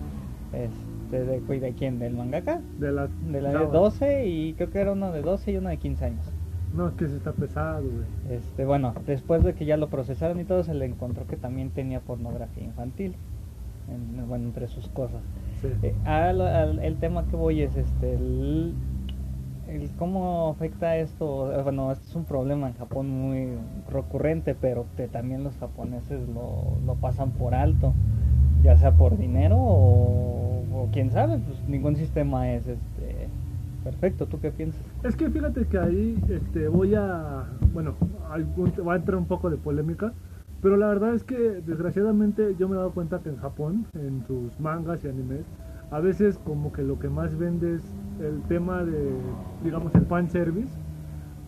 Este, 0.54 1.24
de, 1.24 1.60
de 1.60 1.74
quién, 1.74 2.00
del 2.00 2.14
mangaka? 2.14 2.62
De 2.80 2.92
la, 2.92 3.08
de 3.08 3.42
la 3.42 3.52
de 3.52 3.66
12 3.68 4.28
y 4.28 4.54
creo 4.54 4.70
que 4.70 4.80
era 4.80 4.92
uno 4.92 5.12
de 5.12 5.22
12 5.22 5.52
y 5.52 5.58
uno 5.58 5.70
de 5.70 5.78
15 5.78 6.06
años. 6.06 6.26
No, 6.74 6.88
es 6.88 6.96
que 6.96 7.08
se 7.08 7.18
está 7.18 7.32
pesado, 7.34 7.84
güey. 7.84 8.38
Este, 8.38 8.66
bueno, 8.66 8.96
después 9.06 9.44
de 9.44 9.54
que 9.54 9.66
ya 9.66 9.78
lo 9.78 9.90
procesaron 9.90 10.40
y 10.40 10.44
todo, 10.44 10.64
se 10.64 10.74
le 10.74 10.86
encontró 10.86 11.28
que 11.28 11.38
también 11.38 11.70
tenía 11.70 12.00
pornografía 12.00 12.64
infantil. 12.64 13.16
En, 13.90 14.28
bueno, 14.28 14.46
entre 14.46 14.68
sus 14.68 14.88
cosas. 14.90 15.22
Sí. 15.62 15.68
Eh, 15.84 15.94
el 16.82 16.98
tema 16.98 17.26
que 17.26 17.36
voy 17.36 17.62
es 17.62 17.76
este, 17.76 18.14
el, 18.14 18.74
cómo 19.98 20.50
afecta 20.50 20.98
esto. 20.98 21.52
Bueno, 21.64 21.92
esto 21.92 22.06
es 22.10 22.16
un 22.16 22.26
problema 22.26 22.68
en 22.68 22.74
Japón 22.76 23.10
muy 23.10 23.50
recurrente, 23.90 24.56
pero 24.56 24.86
que 24.98 25.08
también 25.08 25.44
los 25.44 25.56
japoneses 25.58 26.28
lo, 26.30 26.78
lo 26.86 26.96
pasan 26.96 27.32
por 27.32 27.56
alto, 27.56 27.94
ya 28.64 28.78
sea 28.78 28.92
por 28.94 29.18
dinero 29.18 29.58
o, 29.58 30.64
o 30.74 30.90
quién 30.92 31.12
sabe, 31.12 31.38
pues 31.38 31.58
ningún 31.68 31.96
sistema 31.96 32.52
es 32.52 32.68
este 32.68 33.30
Perfecto, 33.84 34.26
¿tú 34.28 34.40
qué 34.40 34.50
piensas? 34.50 34.82
Es 35.04 35.16
que 35.16 35.30
fíjate 35.30 35.66
que 35.66 35.78
ahí 35.78 36.18
este, 36.30 36.70
voy 36.70 36.96
a, 36.96 37.46
bueno, 37.74 37.96
va 38.88 38.94
a 38.94 38.96
entrar 38.96 39.18
un 39.18 39.26
poco 39.26 39.50
de 39.50 39.58
polémica, 39.58 40.14
pero 40.64 40.78
la 40.78 40.88
verdad 40.88 41.14
es 41.14 41.26
que 41.26 41.36
desgraciadamente 41.36 42.56
yo 42.58 42.70
me 42.70 42.76
he 42.76 42.78
dado 42.78 42.92
cuenta 42.92 43.20
que 43.20 43.30
en 43.30 43.38
Japón, 43.38 43.86
en 43.96 44.26
sus 44.26 44.58
mangas 44.62 45.04
y 45.04 45.10
animes, 45.10 45.42
a 45.92 46.00
veces 46.00 46.40
como 46.46 46.72
que 46.72 46.84
lo 46.84 46.98
que 46.98 47.10
más 47.10 47.38
vende 47.38 47.76
es 47.76 47.84
el 48.22 48.42
tema 48.48 48.82
de, 48.86 49.12
digamos, 49.62 49.94
el 49.94 50.06
fan 50.06 50.30
service, 50.30 50.72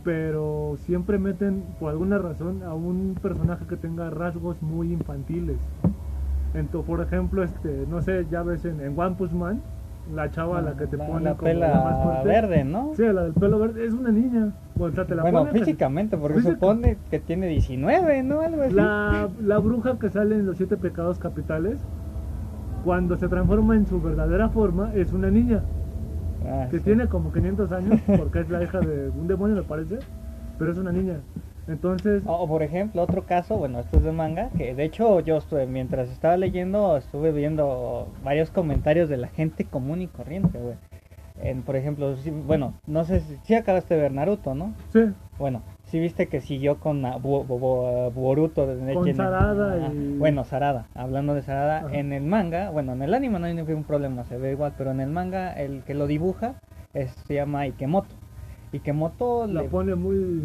pero 0.04 0.76
siempre 0.86 1.18
meten 1.18 1.64
por 1.80 1.92
alguna 1.92 2.18
razón 2.18 2.62
a 2.64 2.74
un 2.74 3.16
personaje 3.22 3.66
que 3.66 3.78
tenga 3.78 4.10
rasgos 4.10 4.62
muy 4.62 4.92
infantiles. 4.92 5.58
Entonces, 6.54 6.86
por 6.86 7.00
ejemplo, 7.00 7.42
este, 7.42 7.86
no 7.90 8.02
sé, 8.02 8.28
ya 8.30 8.44
ves 8.44 8.66
en, 8.66 8.82
en 8.82 9.00
One 9.00 9.16
Punch 9.16 9.32
Man, 9.32 9.62
la 10.14 10.30
chava 10.30 10.62
la 10.62 10.76
que 10.76 10.88
te 10.88 10.98
pone 10.98 11.24
la 11.24 11.36
como 11.36 11.52
pela 11.52 11.74
más 11.74 12.24
verde, 12.24 12.64
¿no? 12.64 12.92
Sí, 12.96 13.04
la 13.04 13.24
del 13.24 13.34
pelo 13.34 13.60
verde 13.60 13.86
es 13.86 13.94
una 13.94 14.12
niña. 14.12 14.52
Bueno, 14.76 15.46
físicamente, 15.48 16.18
porque 16.18 16.42
supone 16.42 16.98
que 17.10 17.20
tiene 17.20 17.48
19, 17.48 18.24
¿no? 18.24 18.42
Algo 18.42 18.64
así. 18.64 18.74
La, 18.74 19.30
la 19.42 19.58
bruja 19.60 19.98
que 19.98 20.10
sale 20.10 20.36
en 20.36 20.46
los 20.46 20.58
siete 20.58 20.76
pecados 20.76 21.18
capitales, 21.18 21.80
cuando 22.84 23.16
se 23.18 23.28
transforma 23.30 23.76
en 23.76 23.88
su 23.88 24.02
verdadera 24.02 24.50
forma, 24.50 24.92
es 24.94 25.14
una 25.14 25.32
niña. 25.32 25.62
Ah, 26.48 26.68
que 26.70 26.80
tiene 26.80 27.08
como 27.08 27.32
500 27.32 27.72
años, 27.72 28.02
porque 28.18 28.42
es 28.42 28.50
la 28.50 28.62
hija 28.62 28.80
de 28.80 29.10
un 29.10 29.28
demonio, 29.28 29.56
me 29.56 29.64
parece, 29.64 30.00
pero 30.60 30.72
es 30.72 30.78
una 30.78 30.92
niña. 30.92 31.16
Entonces... 31.68 32.24
O 32.26 32.48
por 32.48 32.64
ejemplo, 32.64 33.02
otro 33.02 33.26
caso, 33.26 33.58
bueno, 33.58 33.80
esto 33.80 33.98
es 33.98 34.04
de 34.04 34.12
manga, 34.12 34.50
que 34.58 34.76
de 34.76 34.84
hecho 34.84 35.20
yo 35.20 35.38
estuve, 35.38 35.66
mientras 35.66 36.10
estaba 36.10 36.38
leyendo, 36.38 36.98
estuve 36.98 37.32
viendo 37.32 38.08
varios 38.24 38.52
comentarios 38.52 39.10
de 39.10 39.18
la 39.18 39.28
gente 39.28 39.66
común 39.66 40.02
y 40.02 40.08
corriente, 40.08 40.60
güey. 40.60 40.76
En, 41.42 41.64
por 41.64 41.76
ejemplo, 41.76 42.16
bueno, 42.46 42.76
no 42.88 43.04
sé 43.04 43.22
si, 43.44 43.56
acabaste 43.56 43.96
de 43.96 44.02
ver 44.02 44.14
Naruto, 44.14 44.56
¿no? 44.56 44.74
Sí. 44.94 45.02
Bueno, 45.38 45.64
si 45.84 46.00
viste 46.00 46.28
que 46.28 46.40
siguió 46.40 46.80
con 46.80 47.02
Boruto. 47.22 48.66
Con 48.94 49.14
Sarada 49.14 49.92
y... 49.92 50.18
Bueno, 50.18 50.46
Sarada, 50.46 50.88
hablando 50.94 51.34
de 51.34 51.42
Sarada, 51.42 51.88
en 51.92 52.14
el 52.14 52.24
manga, 52.24 52.70
bueno, 52.70 52.94
en 52.94 53.02
el 53.02 53.14
anime 53.14 53.40
no 53.40 53.48
hay 53.48 53.54
ningún 53.54 53.84
problema, 53.84 54.24
se 54.24 54.38
ve 54.38 54.52
igual, 54.52 54.76
pero 54.78 54.92
en 54.92 55.02
el 55.02 55.10
manga 55.10 55.52
el 55.52 55.84
que 55.84 55.94
lo 55.94 56.08
dibuja 56.08 56.56
es, 56.94 57.12
se 57.28 57.34
llama 57.34 57.68
Ikemoto. 57.68 58.16
Y 58.72 58.80
que 58.80 58.94
Moto 58.94 59.48
La 59.48 59.62
le 59.64 59.70
pone 59.70 59.96
muy... 59.96 60.42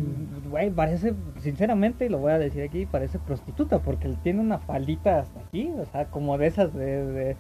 Güey, 0.50 0.70
parece, 0.70 1.14
sinceramente, 1.38 2.06
y 2.06 2.08
lo 2.08 2.18
voy 2.18 2.32
a 2.32 2.38
decir 2.38 2.62
aquí, 2.62 2.86
parece 2.86 3.18
prostituta, 3.18 3.78
porque 3.80 4.06
él 4.08 4.16
tiene 4.22 4.40
una 4.40 4.58
faldita 4.58 5.20
hasta 5.20 5.40
aquí, 5.40 5.70
o 5.78 5.84
sea, 5.86 6.04
como 6.06 6.38
de 6.38 6.46
esas 6.46 6.72
de, 6.74 7.04
de, 7.06 7.24
de- 7.24 7.36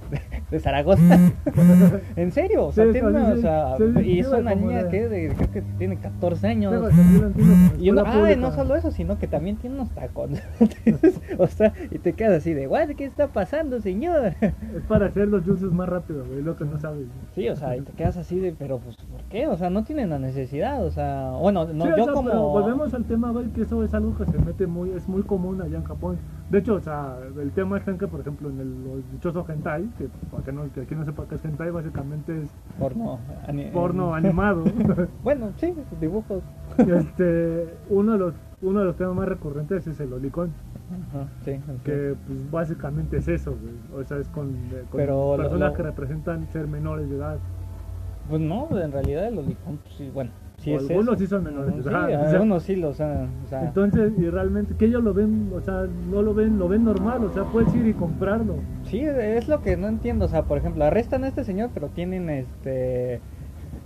de 0.50 0.60
Zaragoza. 0.60 1.18
en 2.16 2.32
serio, 2.32 2.66
o 2.66 2.72
sea, 2.72 2.86
Sí, 2.86 2.92
tiene 2.92 3.08
sí, 3.08 3.14
una, 3.14 3.32
sí, 3.32 3.38
o 3.38 3.42
sea, 3.42 3.76
sí, 3.78 3.84
sí, 3.96 4.00
y 4.10 4.20
es 4.20 4.28
una 4.28 4.54
niña 4.54 4.84
de- 4.84 4.90
que 4.90 5.08
de- 5.08 5.28
creo 5.34 5.50
que 5.52 5.62
tiene 5.78 5.96
14 5.96 6.46
años. 6.46 6.80
Güey, 6.80 6.92
Y 7.80 7.90
uno, 7.90 8.04
pública. 8.04 8.36
no 8.36 8.52
solo 8.52 8.76
eso, 8.76 8.90
sino 8.90 9.18
que 9.18 9.26
también 9.26 9.56
tiene 9.56 9.76
unos 9.76 9.90
tacones. 9.90 10.42
o 11.38 11.46
sea, 11.46 11.72
y 11.90 11.98
te 11.98 12.12
quedas 12.14 12.38
así 12.38 12.52
de, 12.54 12.66
guay, 12.66 12.94
¿qué 12.94 13.04
está 13.04 13.28
pasando, 13.28 13.80
señor? 13.80 14.34
Es 14.40 14.82
para 14.88 15.06
hacer 15.06 15.28
los 15.28 15.44
juices 15.44 15.70
más 15.72 15.88
rápido, 15.88 16.24
güey, 16.26 16.42
lo 16.42 16.56
que 16.56 16.64
no 16.64 16.78
sabes. 16.78 17.06
sí, 17.34 17.48
o 17.48 17.56
sea, 17.56 17.76
y 17.76 17.80
te 17.82 17.92
quedas 17.92 18.16
así 18.16 18.38
de, 18.38 18.52
pero 18.58 18.78
pues, 18.78 18.96
¿por 18.96 19.20
qué? 19.30 19.46
O 19.46 19.56
sea, 19.56 19.70
no 19.70 19.84
tienen 19.84 20.10
la 20.10 20.18
necesidad, 20.18 20.69
o 20.78 20.90
sea, 20.90 21.30
bueno, 21.40 21.64
no, 21.66 21.84
Sí, 21.84 21.90
o 21.92 21.96
yo 21.96 22.04
sea, 22.04 22.12
como... 22.12 22.50
volvemos 22.50 22.94
al 22.94 23.04
tema, 23.04 23.30
güey, 23.30 23.46
que 23.48 23.62
eso 23.62 23.82
es 23.82 23.92
algo 23.94 24.16
que 24.16 24.24
se 24.26 24.38
mete 24.38 24.66
muy, 24.66 24.90
es 24.90 25.08
muy 25.08 25.22
común 25.22 25.60
allá 25.60 25.76
en 25.78 25.84
Japón. 25.84 26.18
De 26.50 26.58
hecho, 26.58 26.74
o 26.74 26.80
sea, 26.80 27.16
el 27.40 27.50
tema 27.52 27.78
está 27.78 27.90
en 27.92 27.98
que, 27.98 28.06
por 28.08 28.20
ejemplo, 28.20 28.48
en 28.50 28.60
el 28.60 28.84
los 28.84 29.12
dichoso 29.12 29.44
hentai, 29.48 29.84
que 29.98 30.08
para 30.30 30.42
que, 30.42 30.52
no, 30.52 30.62
que 30.72 30.80
aquí 30.80 30.94
no 30.94 31.04
sepa 31.04 31.24
qué 31.28 31.36
es 31.36 31.44
hentai, 31.44 31.70
básicamente 31.70 32.42
es 32.42 32.50
Porno, 32.78 33.18
ani- 33.46 33.70
porno 33.72 34.14
animado. 34.14 34.64
Bueno, 35.22 35.50
sí, 35.58 35.72
dibujos. 36.00 36.42
este, 36.78 37.68
uno 37.88 38.12
de 38.12 38.18
los 38.18 38.34
uno 38.62 38.80
de 38.80 38.84
los 38.86 38.96
temas 38.96 39.14
más 39.16 39.26
recurrentes 39.28 39.86
es 39.86 39.98
el 40.00 40.12
olicón, 40.12 40.50
Ajá, 41.14 41.28
sí, 41.46 41.52
ok. 41.52 41.82
que 41.82 42.14
pues 42.26 42.50
básicamente 42.50 43.16
es 43.16 43.28
eso, 43.28 43.52
güey. 43.52 44.02
O 44.02 44.04
sea, 44.04 44.18
es 44.18 44.28
con, 44.28 44.48
eh, 44.48 44.84
con 44.90 44.98
Pero 44.98 45.36
lo- 45.36 45.42
personas 45.44 45.70
lo- 45.70 45.76
que 45.76 45.82
representan 45.82 46.46
ser 46.52 46.66
menores 46.66 47.08
de 47.08 47.16
edad. 47.16 47.38
Pues 48.28 48.40
no, 48.42 48.68
en 48.78 48.92
realidad 48.92 49.26
el 49.28 49.38
olicón, 49.38 49.78
pues 49.82 49.94
sí, 49.96 50.10
bueno, 50.12 50.30
sí 50.60 50.72
es 50.72 50.82
algunos 50.82 51.14
eso. 51.14 51.18
sí 51.18 51.26
son 51.26 51.44
menores 51.44 51.74
de 51.76 51.82
Sí, 51.82 51.88
edad, 51.88 52.04
o 52.04 52.08
sea, 52.08 52.30
algunos 52.30 52.62
sí 52.62 52.76
lo 52.76 52.94
son, 52.94 53.28
o 53.44 53.48
sea, 53.48 53.64
Entonces, 53.64 54.12
y 54.18 54.28
realmente, 54.30 54.74
que 54.76 54.84
ellos 54.86 55.02
lo 55.02 55.14
ven, 55.14 55.50
o 55.52 55.60
sea, 55.60 55.86
no 56.10 56.22
lo 56.22 56.34
ven, 56.34 56.58
lo 56.58 56.68
ven 56.68 56.84
normal, 56.84 57.24
o 57.24 57.30
sea, 57.30 57.44
puedes 57.44 57.74
ir 57.74 57.86
y 57.86 57.94
comprarlo. 57.94 58.56
sí, 58.84 59.00
es 59.00 59.48
lo 59.48 59.60
que 59.62 59.76
no 59.76 59.88
entiendo, 59.88 60.26
o 60.26 60.28
sea, 60.28 60.42
por 60.44 60.58
ejemplo, 60.58 60.84
arrestan 60.84 61.24
a 61.24 61.28
este 61.28 61.44
señor, 61.44 61.70
pero 61.74 61.88
tienen 61.88 62.28
este... 62.30 63.14
eh, 63.14 63.20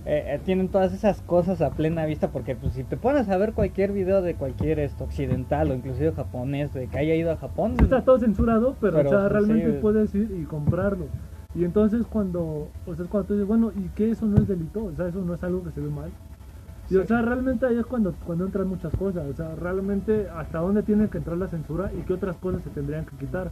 eh, 0.06 0.40
tienen 0.44 0.68
todas 0.68 0.92
esas 0.92 1.22
cosas 1.22 1.62
a 1.62 1.70
plena 1.70 2.04
vista 2.06 2.28
porque 2.30 2.54
pues 2.56 2.74
si 2.74 2.84
te 2.84 2.96
pones 2.96 3.28
a 3.28 3.36
ver 3.38 3.54
cualquier 3.54 3.92
video 3.92 4.20
de 4.22 4.34
cualquier 4.34 4.78
esto 4.78 5.04
occidental 5.04 5.70
o 5.70 5.74
inclusive 5.74 6.12
japonés 6.12 6.72
de 6.74 6.88
que 6.88 6.98
haya 6.98 7.14
ido 7.14 7.30
a 7.32 7.36
Japón 7.36 7.76
Está 7.80 8.02
todo 8.02 8.18
censurado, 8.18 8.76
pero, 8.80 8.96
Pero, 8.98 9.08
o 9.08 9.12
sea, 9.12 9.20
pues, 9.28 9.32
realmente 9.32 9.72
sí. 9.72 9.78
puedes 9.80 10.14
ir 10.14 10.30
y 10.40 10.44
comprarlo. 10.44 11.06
Y 11.54 11.64
entonces 11.64 12.04
cuando, 12.06 12.68
o 12.84 12.94
sea, 12.94 13.04
es 13.04 13.10
cuando 13.10 13.28
tú 13.28 13.34
dices, 13.34 13.46
bueno, 13.46 13.72
¿y 13.76 13.88
qué 13.90 14.10
eso 14.10 14.26
no 14.26 14.36
es 14.38 14.46
delito? 14.48 14.84
O 14.84 14.92
sea, 14.94 15.08
eso 15.08 15.20
no 15.22 15.34
es 15.34 15.42
algo 15.44 15.62
que 15.62 15.70
se 15.70 15.80
ve 15.80 15.88
mal. 15.88 16.10
Y 16.90 16.96
o 16.96 17.06
sea, 17.06 17.22
realmente 17.22 17.66
ahí 17.66 17.78
es 17.78 17.86
cuando, 17.86 18.14
cuando 18.26 18.44
entran 18.44 18.68
muchas 18.68 18.94
cosas. 18.96 19.24
O 19.26 19.34
sea, 19.34 19.54
realmente 19.54 20.28
hasta 20.28 20.58
dónde 20.58 20.82
tiene 20.82 21.08
que 21.08 21.18
entrar 21.18 21.38
la 21.38 21.48
censura 21.48 21.90
y 21.98 22.02
qué 22.02 22.12
otras 22.12 22.36
cosas 22.36 22.62
se 22.62 22.70
tendrían 22.70 23.06
que 23.06 23.16
quitar. 23.16 23.50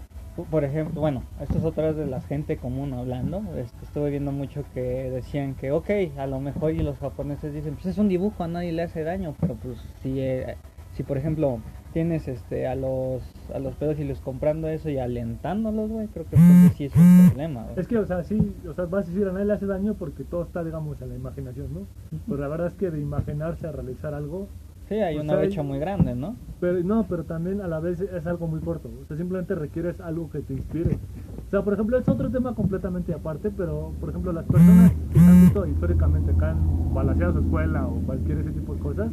Por 0.50 0.64
ejemplo, 0.64 1.00
bueno, 1.00 1.22
esto 1.40 1.58
es 1.58 1.64
otra 1.64 1.88
vez 1.88 1.96
de 1.96 2.06
la 2.06 2.20
gente 2.20 2.56
común 2.56 2.92
hablando. 2.94 3.42
Este, 3.56 3.84
estuve 3.84 4.10
viendo 4.10 4.32
mucho 4.32 4.64
que 4.74 4.80
decían 4.80 5.54
que, 5.54 5.72
ok, 5.72 5.90
a 6.18 6.26
lo 6.26 6.40
mejor 6.40 6.72
y 6.72 6.82
los 6.82 6.98
japoneses 6.98 7.52
dicen, 7.52 7.74
pues 7.74 7.86
es 7.86 7.98
un 7.98 8.08
dibujo, 8.08 8.42
a 8.42 8.48
nadie 8.48 8.72
le 8.72 8.82
hace 8.82 9.02
daño, 9.02 9.34
pero 9.40 9.54
pues 9.56 9.78
si, 10.02 10.20
eh, 10.20 10.56
si 10.94 11.02
por 11.02 11.18
ejemplo 11.18 11.58
tienes 11.92 12.26
este 12.28 12.66
a 12.66 12.74
los 12.74 13.22
a 13.54 13.58
los 13.58 13.74
pedófilos 13.76 14.20
comprando 14.20 14.68
eso 14.68 14.88
y 14.90 14.98
alentándolos, 14.98 15.90
güey, 15.90 16.06
creo 16.08 16.24
que 16.26 16.36
entonces 16.36 16.72
sí 16.76 16.84
es 16.86 16.96
un 16.96 17.28
problema. 17.28 17.64
güey. 17.64 17.74
Es 17.78 17.86
que, 17.86 17.98
o 17.98 18.06
sea, 18.06 18.22
sí, 18.24 18.54
o 18.68 18.72
sea, 18.74 18.86
vas 18.86 19.06
a 19.06 19.10
decir 19.10 19.26
a 19.28 19.32
nadie 19.32 19.46
le 19.46 19.52
hace 19.52 19.66
daño 19.66 19.94
porque 19.94 20.24
todo 20.24 20.42
está, 20.42 20.64
digamos, 20.64 21.00
en 21.02 21.10
la 21.10 21.14
imaginación, 21.16 21.68
¿no? 21.74 21.80
Pero 22.28 22.40
la 22.40 22.48
verdad 22.48 22.68
es 22.68 22.74
que 22.74 22.90
de 22.90 23.00
imaginarse 23.00 23.66
a 23.66 23.72
realizar 23.72 24.14
algo, 24.14 24.48
Sí, 24.88 24.96
hay 24.96 25.16
o 25.16 25.20
una 25.22 25.30
sea, 25.34 25.38
brecha 25.38 25.60
hay- 25.60 25.66
muy 25.66 25.78
grande, 25.78 26.14
¿no? 26.14 26.34
Pero 26.60 26.82
no, 26.82 27.06
pero 27.08 27.24
también 27.24 27.60
a 27.60 27.68
la 27.68 27.78
vez 27.80 28.00
es 28.00 28.26
algo 28.26 28.46
muy 28.46 28.60
corto. 28.60 28.90
O 29.02 29.06
sea, 29.06 29.16
simplemente 29.16 29.54
requieres 29.54 30.00
algo 30.00 30.28
que 30.30 30.40
te 30.40 30.54
inspire. 30.54 30.98
O 31.46 31.50
sea, 31.50 31.62
por 31.62 31.72
ejemplo, 31.74 31.98
es 31.98 32.08
otro 32.08 32.30
tema 32.30 32.54
completamente 32.54 33.14
aparte, 33.14 33.50
pero 33.50 33.92
por 34.00 34.10
ejemplo, 34.10 34.32
las 34.32 34.44
personas 34.44 34.92
que 35.12 35.18
han 35.18 35.40
visto 35.42 35.66
históricamente 35.66 36.32
que 36.38 36.44
han 36.44 36.92
balaseado 36.94 37.34
su 37.34 37.38
escuela 37.40 37.86
o 37.86 38.00
cualquier 38.06 38.38
ese 38.38 38.50
tipo 38.50 38.74
de 38.74 38.80
cosas, 38.80 39.10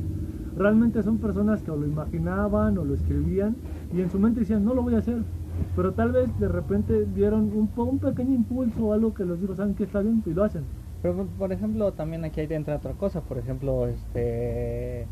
realmente 0.59 1.03
son 1.03 1.19
personas 1.19 1.63
que 1.63 1.71
o 1.71 1.77
lo 1.77 1.87
imaginaban 1.87 2.77
o 2.77 2.85
lo 2.85 2.93
escribían 2.95 3.57
y 3.91 4.01
en 4.01 4.09
su 4.11 4.19
mente 4.19 4.41
decían, 4.41 4.63
no 4.65 4.73
lo 4.75 4.83
voy 4.83 4.95
a 4.95 4.99
hacer. 4.99 5.25
Pero 5.75 5.93
tal 5.95 6.11
vez 6.11 6.37
de 6.37 6.47
repente 6.49 7.05
dieron 7.07 7.43
un, 7.53 7.71
un 7.75 7.99
pequeño 7.99 8.33
impulso 8.35 8.85
o 8.87 8.93
algo 8.93 9.13
que 9.13 9.25
los 9.25 9.39
dijo, 9.41 9.55
¿saben 9.55 9.75
qué 9.75 9.83
está 9.85 10.01
bien? 10.01 10.23
Y 10.25 10.33
lo 10.33 10.43
hacen. 10.43 10.71
Pero 11.01 11.27
por- 11.29 11.53
ejemplo, 11.53 11.93
también 11.93 12.25
aquí 12.25 12.41
ahí 12.41 12.47
entra 12.51 12.75
otra 12.77 12.95
cosa, 12.95 13.25
por 13.25 13.37
ejemplo, 13.39 13.87
este 13.87 15.11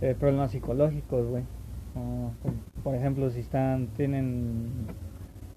eh, 0.00 0.14
problemas 0.18 0.52
psicológicos, 0.52 1.26
güey. 1.28 1.44
Por- 1.94 2.54
por 2.82 2.94
ejemplo, 2.94 3.30
si 3.30 3.40
están 3.40 3.92
tienen 3.94 4.88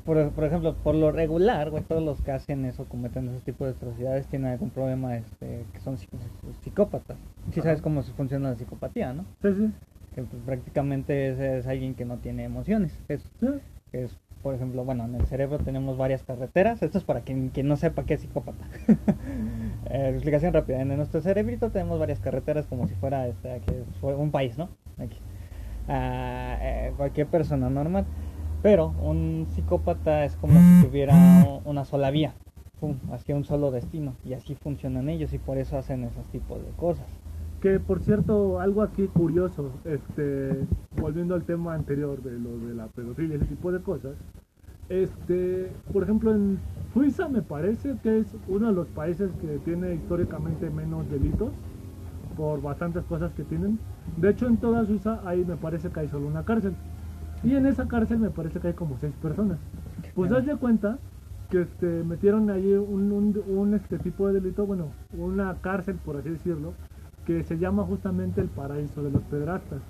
por, 0.06 0.30
por 0.32 0.44
ejemplo, 0.44 0.76
por 0.76 0.96
lo 0.96 1.12
regular, 1.12 1.72
güey, 1.72 1.84
todos 1.84 2.04
los 2.04 2.22
que 2.22 2.32
hacen 2.32 2.64
eso, 2.66 2.86
cometen 2.86 3.28
ese 3.30 3.40
tipo 3.40 3.66
de 3.66 3.72
atrocidades, 3.72 4.28
tienen 4.28 4.52
algún 4.52 4.70
problema 4.70 5.18
este, 5.18 5.66
que 5.74 5.80
son 5.80 5.98
psicópatas. 6.62 7.18
Si 7.52 7.62
sabes 7.62 7.82
cómo 7.82 8.04
se 8.04 8.14
funciona 8.14 8.50
la 8.50 8.56
psicopatía, 8.56 9.14
¿no? 9.14 9.26
Sí, 9.42 9.54
sí. 9.54 9.72
Que 10.14 10.22
pues, 10.22 10.42
prácticamente 10.44 11.30
es, 11.30 11.40
es 11.40 11.68
alguien 11.68 11.96
que 11.96 12.06
no 12.06 12.18
tiene 12.18 12.44
emociones. 12.44 12.98
Es, 13.08 13.24
sí. 13.40 13.48
es, 13.94 14.16
por 14.44 14.54
ejemplo, 14.54 14.86
bueno, 14.86 15.06
en 15.06 15.16
el 15.16 15.26
cerebro 15.26 15.58
tenemos 15.58 15.98
varias 15.98 16.22
carreteras. 16.22 16.84
Esto 16.84 17.00
es 17.00 17.04
para 17.04 17.22
quien, 17.22 17.50
quien 17.50 17.68
no 17.68 17.76
sepa 17.76 18.06
qué 18.06 18.14
es 18.14 18.22
psicópata. 18.22 18.64
Eh, 19.92 20.10
explicación 20.10 20.52
rápida. 20.52 20.82
En 20.82 20.88
nuestro 20.98 21.22
cerebrito 21.22 21.70
tenemos 21.70 22.00
varias 22.00 22.20
carreteras 22.20 22.66
como 22.66 22.88
si 22.88 22.96
fuera 22.96 23.28
este, 23.28 23.52
aquí, 23.52 23.72
un 24.02 24.32
país, 24.32 24.58
¿no? 24.58 24.68
Aquí. 24.98 25.20
Ah, 25.88 26.58
eh, 26.60 26.94
cualquier 26.98 27.28
persona 27.28 27.70
normal. 27.70 28.06
Pero 28.66 28.96
un 29.00 29.46
psicópata 29.52 30.26
es 30.26 30.36
como 30.38 30.60
si 30.60 30.88
tuviera 30.88 31.14
una 31.66 31.86
sola 31.86 32.10
vía. 32.10 32.34
Pum, 32.80 32.96
hacia 33.12 33.36
un 33.36 33.44
solo 33.44 33.70
destino. 33.70 34.16
Y 34.26 34.34
así 34.34 34.56
funcionan 34.56 35.08
ellos 35.08 35.32
y 35.34 35.38
por 35.38 35.60
eso 35.60 35.78
hacen 35.78 36.04
esos 36.04 36.26
tipos 36.30 36.58
de 36.58 36.72
cosas. 36.72 37.06
Que 37.62 37.80
por 37.80 38.02
cierto, 38.02 38.60
algo 38.60 38.82
aquí 38.82 39.06
curioso, 39.06 39.70
este, 39.84 40.66
volviendo 41.00 41.36
al 41.36 41.44
tema 41.44 41.76
anterior 41.76 42.24
de 42.24 42.40
lo 42.40 42.58
de 42.58 42.74
la 42.74 42.88
pedofilia 42.88 43.36
y 43.36 43.38
ese 43.38 43.46
tipo 43.46 43.72
de 43.72 43.84
cosas, 43.84 44.16
este, 44.90 45.72
por 45.94 46.02
ejemplo 46.02 46.34
en 46.34 46.58
Suiza 46.92 47.28
me 47.28 47.44
parece 47.44 47.96
que 48.02 48.18
es 48.18 48.36
uno 48.48 48.70
de 48.70 48.74
los 48.74 48.88
países 48.88 49.30
que 49.42 49.60
tiene 49.60 49.94
históricamente 49.94 50.72
menos 50.72 51.08
delitos 51.12 51.52
por 52.36 52.64
bastantes 52.64 53.04
cosas 53.04 53.32
que 53.34 53.44
tienen. 53.44 53.78
De 54.18 54.32
hecho 54.32 54.48
en 54.48 54.58
toda 54.58 54.88
Suiza 54.88 55.22
ahí 55.24 55.46
me 55.46 55.56
parece 55.56 55.92
que 55.92 56.00
hay 56.00 56.08
solo 56.08 56.26
una 56.26 56.44
cárcel. 56.44 56.76
Y 57.42 57.56
en 57.56 57.66
esa 57.66 57.88
cárcel 57.88 58.20
me 58.20 58.32
parece 58.32 58.60
que 58.60 58.68
hay 58.70 58.74
como 58.74 58.98
seis 58.98 59.14
personas. 59.16 59.60
Pues 60.14 60.32
haz 60.32 60.46
de 60.46 60.58
cuenta 60.58 61.00
que 61.50 61.62
este, 61.62 62.04
metieron 62.04 62.50
allí 62.50 62.74
un, 62.74 63.12
un, 63.12 63.44
un, 63.46 63.74
este 63.76 64.00
tipo 64.00 64.28
de 64.28 64.34
delito, 64.40 64.66
bueno, 64.66 64.98
una 65.12 65.62
cárcel 65.62 66.00
por 66.00 66.18
así 66.18 66.30
decirlo, 66.30 66.74
que 67.24 67.44
se 67.44 67.58
llama 67.58 67.84
justamente 67.84 68.42
el 68.42 68.50
paraíso 68.50 69.04
de 69.04 69.12
los 69.12 69.24
pedrastas. 69.26 69.82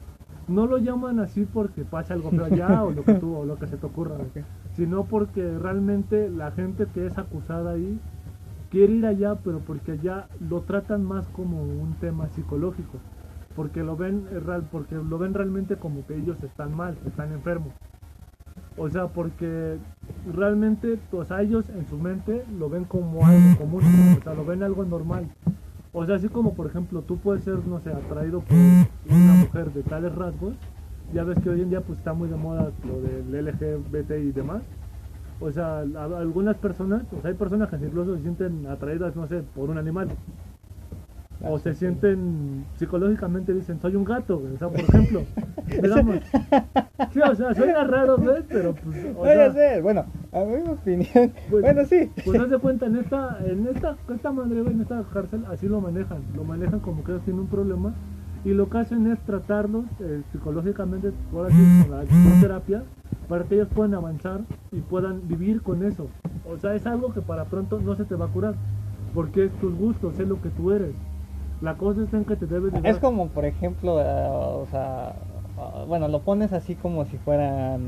No 0.47 0.67
lo 0.67 0.77
llaman 0.77 1.19
así 1.19 1.45
porque 1.45 1.85
pasa 1.85 2.13
algo 2.13 2.31
feo 2.31 2.45
allá 2.45 2.83
o 2.83 2.91
lo 2.91 3.05
que 3.05 3.15
tú, 3.15 3.35
o 3.35 3.45
lo 3.45 3.57
que 3.57 3.67
se 3.67 3.77
te 3.77 3.85
ocurra, 3.85 4.17
sino 4.71 5.07
porque 5.07 5.57
realmente 5.57 6.29
la 6.29 6.51
gente 6.51 6.87
que 6.91 7.05
es 7.05 7.17
acusada 7.17 7.71
ahí 7.71 8.05
quiere 8.69 8.93
ir 8.95 9.05
allá, 9.05 9.41
pero 9.43 9.63
porque 9.63 9.93
allá 9.93 10.29
lo 10.39 10.63
tratan 10.65 11.03
más 11.03 11.29
como 11.29 11.63
un 11.63 11.97
tema 11.99 12.29
psicológico, 12.29 13.05
porque 13.55 13.83
lo 13.83 13.95
ven 13.95 14.27
eh, 14.31 14.61
porque 14.71 14.95
lo 14.95 15.17
ven 15.17 15.33
realmente 15.33 15.77
como 15.77 16.05
que 16.05 16.15
ellos 16.15 16.37
están 16.43 16.75
mal, 16.75 16.97
están 17.05 17.31
enfermos. 17.31 17.73
O 18.77 18.89
sea, 18.89 19.07
porque 19.07 19.77
realmente, 20.33 20.99
o 21.11 21.23
sea, 21.23 21.41
ellos 21.41 21.69
en 21.69 21.87
su 21.87 21.97
mente 21.97 22.43
lo 22.59 22.69
ven 22.69 22.83
como 22.83 23.25
algo 23.25 23.57
común, 23.57 23.81
o 24.19 24.23
sea, 24.23 24.33
lo 24.33 24.45
ven 24.45 24.63
algo 24.63 24.83
normal. 24.83 25.29
O 25.93 26.05
sea, 26.05 26.15
así 26.15 26.27
como 26.27 26.53
por 26.55 26.67
ejemplo 26.67 27.01
tú 27.01 27.17
puedes 27.17 27.45
ser, 27.45 27.65
no 27.65 27.79
sé, 27.79 27.91
atraído 27.91 28.41
por 28.41 28.57
una 28.57 29.33
mujer 29.35 29.71
de 29.71 29.81
tales 29.83 30.13
rasgos, 30.13 30.55
ya 31.13 31.23
ves 31.23 31.39
que 31.39 31.49
hoy 31.49 31.61
en 31.61 31.69
día 31.69 31.79
pues 31.81 31.99
está 31.99 32.13
muy 32.13 32.27
de 32.27 32.35
moda 32.35 32.71
lo 32.85 32.99
del 32.99 33.45
LGBT 33.45 34.11
y 34.11 34.31
demás. 34.31 34.61
O 35.39 35.51
sea, 35.51 35.79
algunas 35.79 36.57
personas, 36.57 37.03
o 37.13 37.25
hay 37.25 37.33
personas 37.33 37.69
que 37.69 37.77
incluso 37.77 38.15
se 38.15 38.23
sienten 38.23 38.67
atraídas, 38.67 39.15
no 39.15 39.27
sé, 39.27 39.41
por 39.55 39.69
un 39.69 39.77
animal. 39.77 40.09
O 41.43 41.59
se 41.59 41.73
sienten 41.75 42.65
psicológicamente 42.77 43.53
dicen, 43.53 43.79
soy 43.81 43.95
un 43.95 44.05
gato, 44.05 44.39
güey. 44.39 44.53
O 44.53 44.57
sea, 44.57 44.69
por 44.69 44.79
ejemplo, 44.79 45.21
digamos. 45.81 46.15
Sí, 47.13 47.19
o 47.21 47.35
sea, 47.35 47.53
suena 47.53 47.83
raro, 47.83 48.17
güey, 48.17 48.41
pero 48.47 48.73
pues. 48.73 49.05
O 49.17 49.25
No, 49.25 49.53
sé, 49.53 49.81
bueno, 49.81 50.05
a 50.31 50.39
mi 50.43 50.69
opinión. 50.69 51.31
Pues- 51.49 51.61
bueno, 51.61 51.85
sí. 51.85 52.09
Pues 52.23 52.39
haz 52.39 52.49
de 52.49 52.57
cuenta, 52.57 52.85
en 52.85 52.95
esta, 52.97 53.37
en 53.45 53.67
esta, 53.67 53.95
esta 54.13 54.31
madre, 54.31 54.61
güey, 54.61 54.73
en 54.73 54.81
esta 54.81 55.03
cárcel, 55.13 55.43
así 55.51 55.67
lo 55.67 55.81
manejan. 55.81 56.19
Lo 56.35 56.43
manejan 56.43 56.79
como 56.79 57.03
que 57.03 57.11
ellos 57.11 57.23
tienen 57.23 57.41
un 57.41 57.47
problema. 57.47 57.93
Y 58.43 58.49
lo 58.53 58.69
que 58.69 58.77
hacen 58.77 59.07
es 59.11 59.19
tratarlos 59.25 59.85
eh, 59.99 60.21
psicológicamente, 60.31 61.11
por 61.31 61.47
así, 61.47 61.57
con 61.81 61.91
la 61.97 62.03
psicoterapia, 62.05 62.83
para 63.27 63.43
que 63.43 63.55
ellos 63.55 63.67
puedan 63.73 63.95
avanzar 63.95 64.41
y 64.71 64.81
puedan 64.81 65.27
vivir 65.27 65.61
con 65.63 65.83
eso. 65.83 66.07
O 66.47 66.57
sea, 66.57 66.75
es 66.75 66.85
algo 66.85 67.11
que 67.11 67.21
para 67.21 67.45
pronto 67.45 67.79
no 67.81 67.95
se 67.95 68.05
te 68.05 68.13
va 68.15 68.25
a 68.25 68.29
curar. 68.29 68.53
Porque 69.15 69.45
es 69.45 69.51
tus 69.59 69.73
gustos, 69.75 70.19
es 70.19 70.27
lo 70.27 70.39
que 70.41 70.49
tú 70.49 70.71
eres. 70.71 70.93
La 71.61 71.75
cosa 71.75 72.03
está 72.03 72.17
en 72.17 72.25
que 72.25 72.35
te 72.35 72.45
debes 72.45 72.73
de 72.73 72.89
Es 72.89 72.99
como, 72.99 73.29
por 73.29 73.45
ejemplo, 73.45 73.99
eh, 74.01 74.27
o 74.27 74.65
sea, 74.69 75.15
ah, 75.57 75.85
bueno, 75.87 76.07
lo 76.07 76.21
pones 76.21 76.51
así 76.53 76.75
como 76.75 77.05
si 77.05 77.17
fueran, 77.17 77.79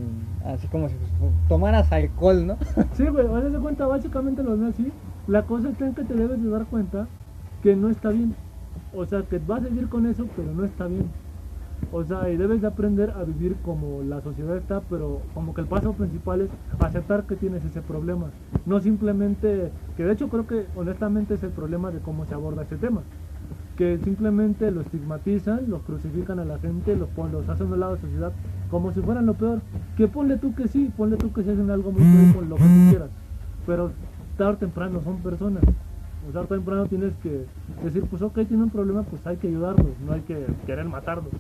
así 0.46 0.68
como 0.68 0.88
si 0.90 0.96
tomaras 1.50 1.92
alcohol, 1.92 2.48
¿no? 2.48 2.58
Sí, 2.96 3.06
güey, 3.08 3.28
haz 3.28 3.52
de 3.52 3.60
cuenta, 3.60 3.86
básicamente 3.86 4.42
lo 4.42 4.58
veo 4.58 4.70
así. 4.70 4.92
La 5.28 5.44
cosa 5.44 5.70
está 5.70 5.86
en 5.86 5.94
que 5.94 6.04
te 6.04 6.14
debes 6.14 6.42
de 6.42 6.50
dar 6.50 6.66
cuenta 6.66 7.08
que 7.62 7.76
no 7.76 7.90
está 7.90 8.10
bien. 8.10 8.36
O 8.94 9.06
sea, 9.06 9.24
que 9.24 9.40
vas 9.40 9.64
a 9.64 9.68
vivir 9.68 9.90
con 9.90 10.06
eso, 10.06 10.26
pero 10.36 10.54
no 10.54 10.64
está 10.64 10.88
bien. 10.88 11.12
O 11.92 12.04
sea, 12.04 12.30
y 12.30 12.38
debes 12.38 12.62
de 12.62 12.68
aprender 12.68 13.12
a 13.12 13.24
vivir 13.24 13.56
como 13.62 14.02
la 14.04 14.22
sociedad 14.22 14.58
está, 14.58 14.82
pero 14.82 15.22
como 15.34 15.54
que 15.54 15.62
el 15.62 15.68
paso 15.68 15.94
principal 15.94 16.42
es 16.42 16.50
aceptar 16.80 17.26
que 17.26 17.36
tienes 17.36 17.64
ese 17.64 17.82
problema. 17.82 18.32
No 18.66 18.80
simplemente, 18.80 19.72
que 19.96 20.04
de 20.04 20.14
hecho 20.14 20.28
creo 20.28 20.46
que 20.48 20.66
honestamente 20.76 21.36
es 21.36 21.44
el 21.44 21.52
problema 21.52 21.92
de 21.92 22.00
cómo 22.00 22.26
se 22.26 22.34
aborda 22.34 22.64
ese 22.64 22.76
tema. 22.78 23.04
Que 23.78 24.00
simplemente 24.04 24.72
lo 24.72 24.82
estigmatizan, 24.82 25.70
los 25.70 25.84
crucifican 25.84 26.40
a 26.40 26.46
la 26.46 26.58
gente, 26.58 26.96
los, 26.96 27.10
los 27.32 27.48
hacen 27.48 27.68
a 27.68 27.74
un 27.74 27.80
lado 27.80 27.96
de 27.96 28.02
la 28.02 28.08
sociedad 28.08 28.32
como 28.72 28.92
si 28.92 29.02
fueran 29.02 29.26
lo 29.26 29.36
peor. 29.36 29.62
Que 29.96 30.08
ponle 30.08 30.38
tú 30.38 30.56
que 30.56 30.68
sí, 30.68 30.92
ponle 30.98 31.18
tú 31.18 31.32
que 31.32 31.44
sí 31.44 31.52
hacen 31.52 31.70
algo 31.70 31.92
muy 31.92 32.02
feo 32.02 32.36
con 32.36 32.50
lo 32.50 32.56
que 32.56 32.64
tú 32.64 32.90
quieras. 32.90 33.10
Pero 33.66 33.92
tarde 34.36 34.54
o 34.54 34.58
temprano 34.58 35.02
son 35.04 35.18
personas. 35.18 35.64
O 36.28 36.32
tarde 36.32 36.46
o 36.46 36.56
temprano 36.56 36.86
tienes 36.88 37.14
que 37.18 37.46
decir, 37.84 38.04
pues 38.10 38.22
ok, 38.22 38.34
tiene 38.48 38.64
un 38.64 38.70
problema, 38.72 39.04
pues 39.04 39.26
hay 39.28 39.38
que 39.38 39.48
ayudarlos, 39.48 40.00
no 40.06 40.14
hay 40.14 40.22
que 40.22 40.46
querer 40.66 40.86
matarlos. 40.86 41.32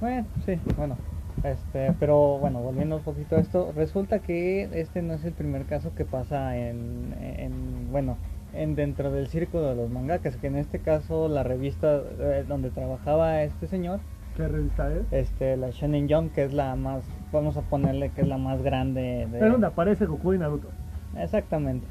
Bueno, 0.00 0.26
sí, 0.44 0.58
bueno. 0.76 0.96
Este, 1.44 1.94
pero 2.00 2.38
bueno, 2.38 2.60
volviendo 2.60 2.96
un 2.96 3.02
poquito 3.02 3.36
a 3.36 3.40
esto, 3.40 3.72
resulta 3.76 4.20
que 4.20 4.70
este 4.72 5.02
no 5.02 5.12
es 5.12 5.24
el 5.26 5.34
primer 5.34 5.66
caso 5.66 5.94
que 5.94 6.06
pasa 6.06 6.56
en 6.56 7.90
bueno, 7.92 8.16
en 8.56 8.74
dentro 8.74 9.10
del 9.10 9.28
círculo 9.28 9.68
de 9.68 9.76
los 9.76 9.90
mangakas, 9.90 10.36
que 10.36 10.46
en 10.46 10.56
este 10.56 10.78
caso 10.78 11.28
la 11.28 11.42
revista 11.42 12.02
eh, 12.18 12.44
donde 12.46 12.70
trabajaba 12.70 13.42
este 13.42 13.66
señor, 13.66 14.00
¿Qué 14.36 14.48
revista 14.48 14.92
es? 14.92 15.10
este, 15.12 15.56
la 15.56 15.70
Shonen 15.70 16.08
Jump, 16.08 16.34
que 16.34 16.44
es 16.44 16.52
la 16.52 16.76
más, 16.76 17.04
vamos 17.32 17.56
a 17.56 17.62
ponerle 17.62 18.10
que 18.10 18.22
es 18.22 18.28
la 18.28 18.36
más 18.38 18.62
grande 18.62 19.26
de... 19.30 19.46
Es 19.46 19.50
donde 19.52 19.66
aparece 19.66 20.06
Goku 20.06 20.34
y 20.34 20.38
Naruto. 20.38 20.68
Exactamente. 21.16 21.86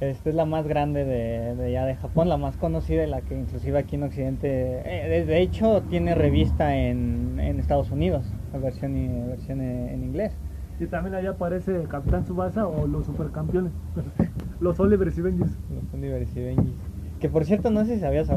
Esta 0.00 0.28
es 0.28 0.34
la 0.34 0.44
más 0.44 0.66
grande 0.66 1.04
de, 1.04 1.54
de 1.54 1.72
ya 1.72 1.86
de 1.86 1.94
Japón, 1.94 2.28
la 2.28 2.36
más 2.36 2.56
conocida 2.56 3.04
y 3.04 3.06
la 3.06 3.20
que 3.20 3.38
inclusive 3.38 3.78
aquí 3.78 3.94
en 3.94 4.02
Occidente, 4.02 4.82
eh, 4.84 5.24
de, 5.24 5.40
hecho 5.40 5.82
tiene 5.88 6.16
revista 6.16 6.76
en, 6.76 7.38
en 7.38 7.60
Estados 7.60 7.92
Unidos, 7.92 8.26
la 8.52 8.58
versión, 8.58 8.96
y- 8.96 9.28
versión 9.28 9.60
en 9.60 10.02
inglés. 10.02 10.32
Y 10.80 10.86
también 10.86 11.14
allá 11.14 11.30
aparece 11.30 11.84
Capitán 11.88 12.24
Tsubasa 12.24 12.66
o 12.66 12.86
los 12.86 13.06
supercampeones. 13.06 13.72
los 14.60 14.78
Olivers 14.80 15.16
y 15.18 15.20
Benjis. 15.22 15.56
Los 15.72 15.94
Olivers 15.94 16.36
y 16.36 16.42
Benjis. 16.42 16.74
Que 17.20 17.28
por 17.30 17.44
cierto, 17.44 17.70
no 17.70 17.84
sé 17.84 17.94
si 17.94 18.00
sabías, 18.00 18.28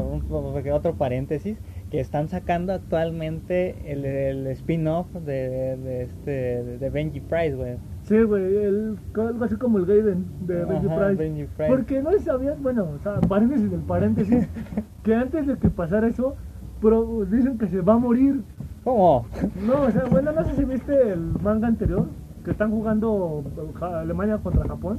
otro 0.72 0.94
paréntesis, 0.94 1.58
que 1.90 2.00
están 2.00 2.28
sacando 2.28 2.72
actualmente 2.72 3.92
el, 3.92 4.04
el 4.04 4.46
spin-off 4.48 5.12
de, 5.12 5.76
de 5.76 6.02
este 6.04 6.30
de, 6.78 6.88
Benji 6.90 7.20
Price, 7.20 7.54
güey. 7.54 7.76
Sí, 8.04 8.22
güey, 8.22 8.44
el- 8.56 8.96
algo 9.14 9.44
así 9.44 9.56
como 9.56 9.76
el 9.78 9.84
Gaiden 9.84 10.24
de 10.46 10.64
Benji 10.64 10.86
Ajá, 10.86 10.96
Price. 11.06 11.22
Benji 11.22 11.44
Price. 11.56 11.68
Porque 11.70 12.00
no 12.02 12.12
sabías, 12.20 12.62
bueno, 12.62 12.86
o 12.94 12.98
sea, 13.00 13.20
paréntesis 13.20 13.70
del 13.70 13.80
paréntesis, 13.80 14.48
que 15.02 15.14
antes 15.14 15.46
de 15.46 15.56
que 15.58 15.68
pasara 15.68 16.06
eso, 16.06 16.36
pro- 16.80 17.26
dicen 17.26 17.58
que 17.58 17.66
se 17.68 17.80
va 17.82 17.94
a 17.94 17.98
morir. 17.98 18.42
¿Cómo? 18.84 19.26
No, 19.66 19.82
o 19.82 19.90
sea, 19.90 20.04
bueno, 20.06 20.32
no 20.32 20.44
sé 20.46 20.54
si 20.54 20.64
viste 20.64 21.12
el 21.12 21.20
manga 21.42 21.68
anterior, 21.68 22.06
que 22.44 22.50
están 22.50 22.70
jugando 22.70 23.44
Alemania 23.80 24.38
contra 24.38 24.66
Japón. 24.66 24.98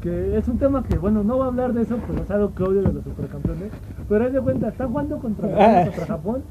Que 0.00 0.36
es 0.36 0.46
un 0.46 0.58
tema 0.58 0.84
que, 0.84 0.98
bueno, 0.98 1.24
no 1.24 1.36
voy 1.36 1.44
a 1.44 1.48
hablar 1.48 1.72
de 1.72 1.82
eso, 1.82 1.98
pero 2.06 2.22
es 2.22 2.30
algo 2.30 2.54
que 2.54 2.62
odio 2.62 2.82
de 2.82 2.92
los 2.92 3.04
supercampeones. 3.04 3.72
Pero 4.08 4.24
haz 4.24 4.32
de 4.32 4.40
cuenta, 4.40 4.68
están 4.68 4.88
jugando 4.88 5.18
contra, 5.18 5.48
Alemania 5.54 5.84
contra 5.86 6.06
Japón. 6.06 6.42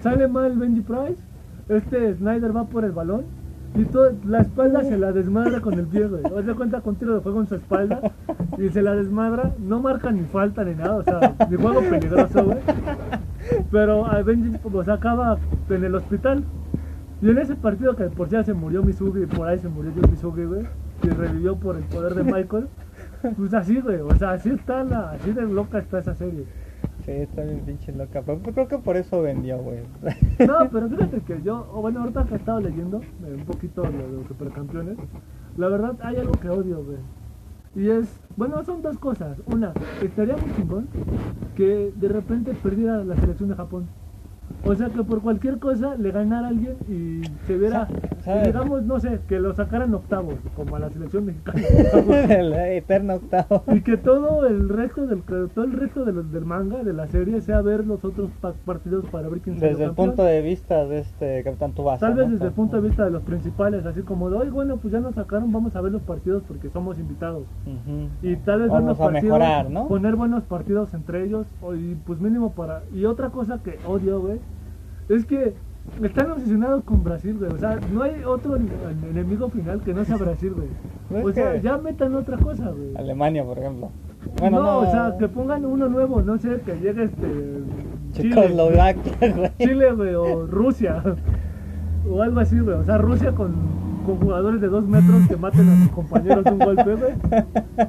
Sale 0.00 0.28
mal 0.28 0.56
Benji 0.56 0.80
Price. 0.80 1.22
Este 1.68 2.14
Snyder 2.14 2.56
va 2.56 2.64
por 2.64 2.84
el 2.84 2.92
balón. 2.92 3.24
Y 3.74 3.84
todo, 3.84 4.10
la 4.26 4.40
espalda 4.40 4.82
se 4.82 4.96
la 4.96 5.12
desmadra 5.12 5.60
con 5.60 5.74
el 5.74 5.86
pie, 5.86 6.06
güey. 6.06 6.22
Haz 6.24 6.46
de 6.46 6.54
cuenta 6.54 6.80
con 6.80 6.96
tiro 6.96 7.14
de 7.14 7.20
fuego 7.20 7.40
en 7.40 7.46
su 7.46 7.56
espalda. 7.56 8.00
Y 8.56 8.70
se 8.70 8.82
la 8.82 8.94
desmadra. 8.94 9.52
No 9.58 9.80
marca 9.80 10.10
ni 10.10 10.22
falta 10.22 10.64
ni 10.64 10.74
nada. 10.74 10.96
O 10.96 11.02
sea, 11.02 11.34
ni 11.50 11.56
juego 11.56 11.80
peligroso, 11.80 12.44
güey. 12.44 12.58
Pero 13.70 14.06
a 14.06 14.22
Benji 14.22 14.56
pues, 14.58 14.88
acaba 14.88 15.38
en 15.68 15.84
el 15.84 15.94
hospital. 15.94 16.44
Y 17.20 17.30
en 17.30 17.38
ese 17.38 17.56
partido 17.56 17.96
que 17.96 18.04
por 18.04 18.28
si 18.28 18.34
ya 18.34 18.44
se 18.44 18.54
murió 18.54 18.82
Misugi, 18.82 19.26
por 19.26 19.48
ahí 19.48 19.58
se 19.58 19.68
murió 19.68 19.92
Yu 19.92 20.08
Misugi, 20.08 20.44
güey. 20.44 20.66
Y 21.02 21.08
revivió 21.08 21.56
por 21.56 21.76
el 21.76 21.84
poder 21.84 22.14
de 22.14 22.24
Michael. 22.24 22.68
Pues 23.36 23.52
así, 23.52 23.80
güey. 23.80 24.00
O 24.00 24.14
sea, 24.14 24.32
así 24.32 24.50
está 24.50 24.84
la, 24.84 25.10
así 25.10 25.32
de 25.32 25.42
loca 25.42 25.78
está 25.78 25.98
esa 25.98 26.14
serie. 26.14 26.44
Sí, 27.04 27.10
está 27.10 27.42
bien 27.42 27.60
pinche 27.60 27.90
loca, 27.92 28.22
pero 28.24 28.40
creo 28.40 28.68
que 28.68 28.78
por 28.78 28.96
eso 28.96 29.22
vendió, 29.22 29.58
güey. 29.58 29.78
No, 30.46 30.68
pero 30.70 30.88
fíjate 30.88 31.20
que 31.22 31.42
yo, 31.42 31.64
bueno, 31.80 32.00
ahorita 32.00 32.24
que 32.24 32.34
he 32.34 32.36
estado 32.36 32.60
leyendo 32.60 33.00
eh, 33.00 33.34
un 33.36 33.44
poquito 33.44 33.82
de 33.82 33.90
los 33.90 34.26
supercampeones, 34.28 34.98
la 35.56 35.68
verdad 35.68 35.96
hay 36.02 36.16
algo 36.16 36.32
que 36.32 36.48
odio, 36.48 36.84
güey. 36.84 36.98
Y 37.74 37.90
es, 37.90 38.20
bueno, 38.36 38.62
son 38.64 38.82
dos 38.82 38.98
cosas. 38.98 39.38
Una, 39.46 39.72
estaría 40.02 40.36
muy 40.36 40.52
chingón 40.54 40.88
que 41.56 41.92
de 41.96 42.08
repente 42.08 42.54
perdiera 42.54 43.02
la 43.04 43.16
selección 43.16 43.48
de 43.48 43.54
Japón. 43.56 43.88
O 44.64 44.74
sea, 44.74 44.88
que 44.88 45.02
por 45.04 45.22
cualquier 45.22 45.58
cosa 45.58 45.94
le 45.96 46.10
ganara 46.10 46.48
a 46.48 46.50
alguien 46.50 46.74
y 46.88 47.22
se 47.46 47.56
viera, 47.56 47.86
Sa- 47.86 48.22
¿sabes? 48.24 48.42
y 48.42 48.46
digamos, 48.48 48.82
no 48.82 48.98
sé, 49.00 49.20
que 49.28 49.38
lo 49.38 49.54
sacaran 49.54 49.94
octavos, 49.94 50.34
como 50.56 50.76
a 50.76 50.78
la 50.80 50.90
selección 50.90 51.24
mexicana. 51.26 51.62
el 52.28 52.52
eterno 52.52 53.14
octavo. 53.14 53.62
y 53.74 53.80
que 53.82 53.96
todo 53.96 54.46
el 54.46 54.68
resto 54.68 55.06
del 55.06 55.22
todo 55.22 55.64
el 55.64 55.72
resto 55.72 56.04
de 56.04 56.12
los- 56.12 56.32
del 56.32 56.44
manga 56.44 56.82
de 56.82 56.92
la 56.92 57.06
serie 57.06 57.40
sea 57.40 57.60
ver 57.62 57.86
los 57.86 58.04
otros 58.04 58.30
pa- 58.40 58.52
partidos 58.64 59.04
para 59.06 59.28
ver 59.28 59.40
quién 59.40 59.56
salió 59.56 59.70
Desde 59.70 59.84
el 59.84 59.88
campeón. 59.90 60.08
punto 60.08 60.24
de 60.24 60.42
vista 60.42 60.84
de 60.86 60.98
este 60.98 61.42
Capitán 61.44 61.72
Tubasa. 61.72 62.06
Tal 62.06 62.16
vez 62.16 62.26
¿no? 62.26 62.32
desde 62.32 62.46
el 62.46 62.52
punto 62.52 62.76
de 62.80 62.88
vista 62.88 63.04
de 63.04 63.10
los 63.10 63.22
principales, 63.22 63.86
así 63.86 64.02
como 64.02 64.28
de, 64.28 64.38
hoy 64.38 64.50
bueno, 64.50 64.76
pues 64.78 64.92
ya 64.92 65.00
nos 65.00 65.14
sacaron, 65.14 65.52
vamos 65.52 65.74
a 65.76 65.80
ver 65.80 65.92
los 65.92 66.02
partidos 66.02 66.42
porque 66.46 66.68
somos 66.70 66.98
invitados. 66.98 67.44
Ujú. 67.64 68.08
Y 68.22 68.36
tal 68.36 68.60
vez 68.60 68.70
Vamos 68.70 68.98
a 69.00 69.04
partidos, 69.04 69.22
mejorar, 69.24 69.70
¿no? 69.70 69.86
poner 69.88 70.16
buenos 70.16 70.42
partidos 70.44 70.92
entre 70.94 71.24
ellos, 71.24 71.46
y 71.76 71.94
pues 71.94 72.20
mínimo 72.20 72.52
para... 72.52 72.82
Y 72.92 73.04
otra 73.04 73.30
cosa 73.30 73.60
que 73.62 73.78
odio, 73.86 74.20
güey, 74.20 74.38
es 75.08 75.24
que 75.24 75.54
están 76.02 76.30
obsesionados 76.30 76.84
con 76.84 77.02
Brasil, 77.02 77.36
güey. 77.38 77.50
O 77.52 77.58
sea, 77.58 77.78
no 77.92 78.02
hay 78.02 78.22
otro 78.24 78.56
en- 78.56 78.68
en- 78.68 79.10
enemigo 79.10 79.48
final 79.48 79.80
que 79.80 79.94
no 79.94 80.04
sea 80.04 80.16
Brasil, 80.16 80.52
güey. 80.54 80.68
O 81.24 81.32
sea, 81.32 81.56
ya 81.56 81.78
metan 81.78 82.14
otra 82.14 82.36
cosa, 82.36 82.68
güey. 82.70 82.94
Alemania, 82.96 83.42
por 83.44 83.58
ejemplo. 83.58 83.90
Bueno, 84.40 84.58
no, 84.58 84.64
no, 84.64 84.78
o 84.80 84.90
sea, 84.90 85.14
que 85.18 85.26
pongan 85.28 85.64
uno 85.64 85.88
nuevo, 85.88 86.20
no 86.20 86.36
sé, 86.38 86.60
que 86.66 86.74
llegue 86.78 87.04
este... 87.04 87.26
Chile, 88.12 88.34
Checoslovaquia, 88.34 89.32
güey. 89.34 89.50
Chile, 89.58 89.92
güey, 89.92 90.14
o 90.14 90.46
Rusia. 90.46 91.02
O 92.10 92.22
algo 92.22 92.40
así, 92.40 92.58
güey. 92.58 92.76
O 92.76 92.84
sea, 92.84 92.98
Rusia 92.98 93.32
con, 93.32 93.54
con 94.04 94.16
jugadores 94.16 94.60
de 94.60 94.68
dos 94.68 94.86
metros 94.86 95.26
que 95.28 95.36
maten 95.36 95.68
a 95.68 95.76
sus 95.82 95.88
compañeros 95.92 96.44
de 96.44 96.50
un 96.50 96.58
golpe, 96.58 96.94
güey. 96.94 97.12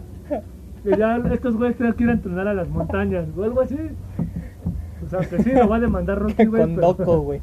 Que 0.83 0.95
ya 0.97 1.17
estos 1.33 1.57
güeyes 1.57 1.75
tengan 1.75 1.93
que 1.93 2.03
ir 2.05 2.09
a 2.09 2.13
entrenar 2.13 2.47
a 2.47 2.53
las 2.53 2.69
montañas, 2.69 3.25
o 3.37 3.43
algo 3.43 3.59
así. 3.59 3.75
O 5.09 5.21
sea, 5.21 5.27
que 5.27 5.41
sí, 5.43 5.51
lo 5.51 5.67
va 5.67 5.77
a 5.77 5.79
demandar 5.79 6.19
Rocky, 6.19 6.45
güey. 6.45 6.61
Con 6.61 6.75
pero- 6.75 6.93
Doco, 6.93 7.19
güey. 7.21 7.41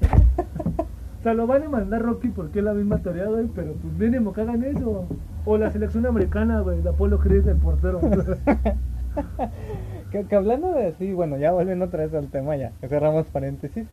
O 1.19 1.23
sea, 1.23 1.35
lo 1.35 1.49
van 1.49 1.63
a 1.63 1.65
demandar 1.65 2.03
Rocky 2.03 2.29
porque 2.29 2.61
es 2.61 2.65
la 2.65 2.73
misma 2.75 2.99
teoría, 2.99 3.25
güey. 3.25 3.47
Pero 3.55 3.73
pues 3.73 3.93
mínimo 3.95 4.33
que 4.33 4.43
hagan 4.43 4.63
eso. 4.63 5.07
O 5.45 5.59
la 5.59 5.71
selección 5.71 6.07
americana, 6.07 6.61
güey, 6.61 6.81
de 6.81 6.89
Apolo 6.91 7.19
Creed, 7.19 7.49
el 7.49 7.57
portero. 7.57 8.01
que, 10.13 10.25
que 10.25 10.37
hablando 10.37 10.73
de 10.75 10.93
sí, 10.93 11.13
bueno, 11.13 11.37
ya 11.39 11.51
volviendo 11.51 11.87
otra 11.87 12.05
vez 12.05 12.15
al 12.15 12.29
tema, 12.29 12.55
ya 12.57 12.71
cerramos 12.89 13.27
paréntesis. 13.27 13.89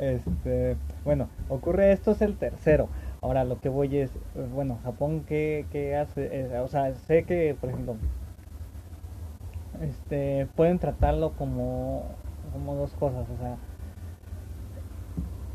Este, 0.00 0.76
bueno, 1.04 1.28
ocurre 1.48 1.92
esto 1.92 2.10
es 2.10 2.22
el 2.22 2.34
tercero. 2.36 2.88
Ahora 3.22 3.44
lo 3.44 3.60
que 3.60 3.68
voy 3.68 3.98
es, 3.98 4.10
bueno, 4.54 4.78
Japón 4.82 5.22
qué, 5.28 5.66
qué 5.70 5.94
hace, 5.96 6.28
Eh, 6.32 6.58
o 6.58 6.66
sea, 6.68 6.92
sé 6.94 7.22
que, 7.24 7.56
por 7.60 7.70
ejemplo, 7.70 7.94
este, 9.82 10.46
pueden 10.56 10.78
tratarlo 10.78 11.32
como, 11.32 12.04
como 12.52 12.74
dos 12.74 12.94
cosas, 12.94 13.28
o 13.30 13.36
sea, 13.36 13.56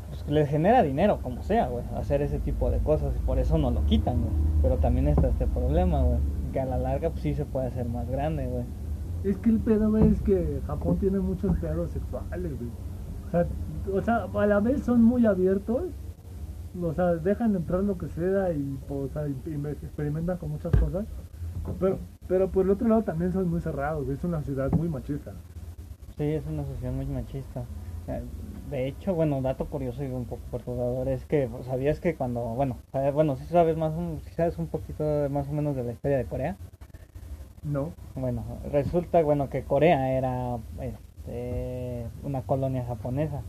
pues 0.08 0.28
les 0.28 0.48
genera 0.48 0.82
dinero, 0.82 1.20
como 1.22 1.42
sea, 1.42 1.68
güey, 1.68 1.84
hacer 1.96 2.22
ese 2.22 2.38
tipo 2.38 2.70
de 2.70 2.78
cosas, 2.78 3.14
y 3.16 3.20
por 3.20 3.38
eso 3.38 3.58
no 3.58 3.70
lo 3.70 3.84
quitan, 3.86 4.20
güey. 4.20 4.34
Pero 4.62 4.76
también 4.78 5.08
está 5.08 5.28
este 5.28 5.46
problema, 5.46 6.02
güey, 6.02 6.18
que 6.52 6.60
a 6.60 6.66
la 6.66 6.78
larga 6.78 7.10
pues 7.10 7.22
sí 7.22 7.34
se 7.34 7.44
puede 7.44 7.66
hacer 7.66 7.88
más 7.88 8.08
grande, 8.08 8.46
güey. 8.46 8.64
Es 9.24 9.38
que 9.38 9.50
el 9.50 9.60
pedo, 9.60 9.96
es 9.98 10.20
que 10.22 10.60
Japón 10.66 10.98
tiene 10.98 11.20
muchos 11.20 11.50
empleados 11.50 11.90
sexuales, 11.92 12.58
güey. 12.58 12.70
O 13.26 13.30
sea, 13.30 13.46
o 13.92 14.00
sea, 14.00 14.26
a 14.32 14.46
la 14.46 14.60
vez 14.60 14.82
son 14.82 15.02
muy 15.02 15.26
abiertos. 15.26 15.84
O 16.80 16.92
sea, 16.92 17.14
dejan 17.14 17.54
entrar 17.54 17.84
lo 17.84 17.98
que 17.98 18.08
sea 18.08 18.52
y, 18.52 18.78
pues, 18.88 19.10
o 19.10 19.12
sea, 19.12 19.26
experimentan 19.26 20.38
con 20.38 20.50
muchas 20.50 20.72
cosas. 20.72 21.06
Pero, 21.78 21.98
pero 22.26 22.50
por 22.50 22.64
el 22.64 22.70
otro 22.70 22.88
lado 22.88 23.02
también 23.02 23.30
son 23.30 23.48
muy 23.48 23.60
cerrados. 23.60 24.08
Es 24.08 24.24
una 24.24 24.42
ciudad 24.42 24.72
muy 24.72 24.88
machista. 24.88 25.32
Sí, 26.16 26.24
es 26.24 26.46
una 26.46 26.64
sociedad 26.64 26.92
muy 26.92 27.06
machista. 27.06 27.64
Eh, 28.08 28.22
De 28.70 28.86
hecho, 28.86 29.14
bueno, 29.14 29.40
dato 29.42 29.66
curioso 29.66 30.02
y 30.04 30.06
un 30.06 30.24
poco 30.26 30.42
perturbador 30.50 31.08
es 31.08 31.24
que 31.24 31.48
pues, 31.50 31.66
sabías 31.66 32.00
que 32.00 32.14
cuando, 32.14 32.40
bueno, 32.40 32.76
bueno, 33.14 33.36
si 33.36 33.44
sabes 33.46 33.76
más, 33.76 33.92
si 34.24 34.30
sabes 34.34 34.58
un 34.58 34.68
poquito 34.68 35.04
más 35.30 35.48
o 35.48 35.52
menos 35.52 35.76
de 35.76 35.84
la 35.84 35.92
historia 35.92 36.18
de 36.18 36.26
Corea. 36.26 36.56
No. 37.64 37.92
Bueno, 38.14 38.42
resulta, 38.70 39.22
bueno, 39.22 39.48
que 39.48 39.62
Corea 39.64 40.12
era, 40.12 40.58
este, 40.80 42.06
una 42.24 42.42
colonia 42.42 42.84
japonesa. 42.84 43.42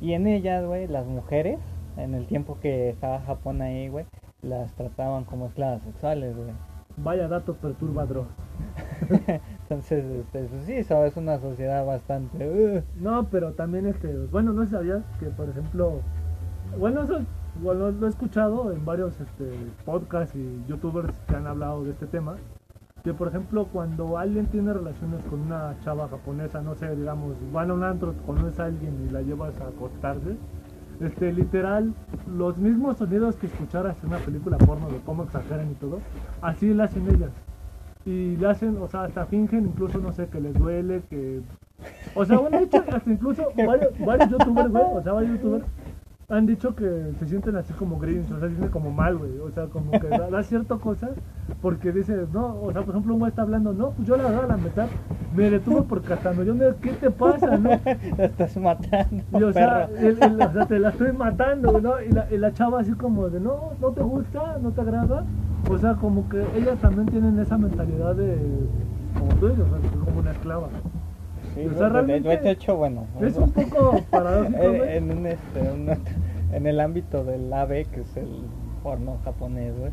Y 0.00 0.12
en 0.12 0.26
ellas, 0.26 0.64
güey, 0.66 0.86
las 0.86 1.06
mujeres, 1.06 1.58
en 1.96 2.14
el 2.14 2.26
tiempo 2.26 2.58
que 2.60 2.90
estaba 2.90 3.20
Japón 3.20 3.62
ahí, 3.62 3.88
güey, 3.88 4.06
las 4.42 4.72
trataban 4.74 5.24
como 5.24 5.46
esclavas 5.46 5.82
sexuales, 5.82 6.36
güey. 6.36 6.69
Vaya 7.02 7.28
dato 7.28 7.54
perturbador. 7.54 8.26
Entonces, 9.62 10.04
este, 10.04 10.48
sí, 10.66 10.72
eso 10.74 11.04
es 11.04 11.16
una 11.16 11.38
sociedad 11.38 11.84
bastante... 11.84 12.46
uh, 12.46 12.82
No, 13.00 13.28
pero 13.30 13.52
también 13.52 13.86
este, 13.86 14.14
bueno, 14.26 14.52
no 14.52 14.66
sabías 14.66 15.02
que 15.18 15.26
por 15.26 15.48
ejemplo, 15.48 16.00
bueno, 16.78 17.02
eso 17.02 17.20
bueno, 17.62 17.90
lo 17.90 18.06
he 18.06 18.08
escuchado 18.08 18.72
en 18.72 18.84
varios 18.84 19.20
este, 19.20 19.50
podcasts 19.84 20.34
y 20.36 20.64
youtubers 20.68 21.12
que 21.28 21.36
han 21.36 21.46
hablado 21.46 21.84
de 21.84 21.90
este 21.90 22.06
tema, 22.06 22.36
que 23.02 23.12
por 23.12 23.28
ejemplo 23.28 23.66
cuando 23.66 24.18
alguien 24.18 24.46
tiene 24.46 24.72
relaciones 24.72 25.24
con 25.26 25.40
una 25.40 25.76
chava 25.80 26.08
japonesa, 26.08 26.62
no 26.62 26.74
sé, 26.74 26.94
digamos, 26.94 27.34
van 27.52 27.70
a 27.70 27.74
un 27.74 27.82
antro, 27.82 28.14
conoces 28.24 28.58
a 28.60 28.66
alguien 28.66 29.06
y 29.06 29.10
la 29.10 29.22
llevas 29.22 29.58
a 29.60 29.68
acostarse, 29.68 30.36
este, 31.00 31.32
literal, 31.32 31.94
los 32.36 32.58
mismos 32.58 32.98
sonidos 32.98 33.36
que 33.36 33.46
escucharas 33.46 33.96
en 34.02 34.08
una 34.10 34.18
película 34.18 34.58
porno 34.58 34.88
de 34.88 34.98
cómo 35.00 35.24
exageran 35.24 35.70
y 35.70 35.74
todo, 35.74 36.00
así 36.42 36.72
lo 36.74 36.84
hacen 36.84 37.08
ellas. 37.08 37.30
Y 38.04 38.36
le 38.36 38.46
hacen, 38.48 38.76
o 38.80 38.88
sea, 38.88 39.04
hasta 39.04 39.26
fingen 39.26 39.66
incluso, 39.66 39.98
no 39.98 40.12
sé, 40.12 40.28
que 40.28 40.40
les 40.40 40.54
duele, 40.54 41.02
que... 41.10 41.40
O 42.14 42.24
sea, 42.24 42.38
han 42.38 42.60
dicho, 42.64 42.84
hasta 42.92 43.10
incluso 43.10 43.48
varios, 43.66 43.98
varios 43.98 44.30
youtubers, 44.30 44.70
güey, 44.70 44.84
o 44.84 45.02
sea, 45.02 45.12
varios 45.12 45.32
youtubers 45.32 45.64
han 46.30 46.46
dicho 46.46 46.74
que 46.74 47.14
se 47.18 47.26
sienten 47.26 47.56
así 47.56 47.74
como 47.74 47.98
grinch, 47.98 48.30
o 48.30 48.38
sea, 48.38 48.48
se 48.48 48.54
sienten 48.54 48.70
como 48.70 48.90
mal, 48.92 49.18
güey, 49.18 49.38
o 49.38 49.50
sea, 49.50 49.68
como 49.68 49.98
que 49.98 50.12
da, 50.12 50.30
da 50.30 50.42
cierta 50.44 50.78
cosa, 50.78 51.16
porque 51.60 51.92
dices, 51.92 52.30
no, 52.30 52.60
o 52.62 52.72
sea, 52.72 52.84
por 52.84 52.94
ejemplo, 52.94 53.14
un 53.14 53.20
güey 53.20 53.30
está 53.30 53.42
hablando, 53.42 53.72
no, 53.74 53.94
pues 53.94 54.08
yo 54.08 54.16
la 54.16 54.24
verdad, 54.24 54.48
la 54.48 54.56
mitad, 54.58 54.92
me 55.30 55.50
detuve 55.50 55.84
porque 55.84 56.12
hasta 56.14 56.32
me 56.34 56.44
dio 56.44 56.54
miedo, 56.54 56.80
¿qué 56.80 56.94
te 56.94 57.10
pasa, 57.10 57.58
no? 57.58 57.82
la 58.16 58.24
estás 58.26 58.56
matando, 58.56 59.24
Y 59.30 59.42
o 59.42 59.52
sea, 59.52 59.84
perro. 59.86 59.96
el- 59.96 60.18
el- 60.18 60.40
o 60.40 60.52
sea, 60.52 60.66
te 60.66 60.78
la 60.80 60.90
estoy 60.90 61.12
matando, 61.12 61.80
¿no? 61.80 62.00
Y 62.02 62.10
la, 62.12 62.26
y 62.30 62.38
la 62.38 62.52
chava 62.52 62.80
así 62.80 62.92
como 62.94 63.30
de, 63.30 63.40
no, 63.40 63.74
no 63.78 63.92
te 63.94 64.02
gusta, 64.02 64.58
no 64.60 64.72
te 64.72 64.80
agrada. 64.80 65.28
O 65.64 65.78
sea, 65.78 65.96
como 65.96 66.28
que 66.28 66.56
ellas 66.58 66.80
también 66.80 67.08
tienen 67.10 67.38
esa 67.38 67.56
mentalidad 67.58 68.16
de, 68.16 68.88
como 69.12 69.36
tú 69.38 69.48
dices, 69.48 69.64
o 69.64 69.68
sea, 69.68 69.80
como 69.98 70.18
una 70.20 70.32
esclava. 70.32 70.74
Sí, 71.54 71.66
o 71.66 71.74
sea, 71.74 71.88
realmente 71.88 72.50
hecho, 72.50 72.76
bueno. 72.76 73.10
Es 73.20 73.36
un 73.36 73.52
poco 73.52 74.06
paradójico, 74.10 74.84
en, 74.84 75.26
este, 75.26 75.70
un- 75.70 75.88
en 76.48 76.66
el 76.66 76.80
ámbito 76.80 77.24
del 77.24 77.52
AB, 77.52 77.86
que 77.90 78.00
es 78.02 78.16
el 78.16 78.50
porno 78.82 79.18
japonés, 79.24 79.72
güey. 79.78 79.90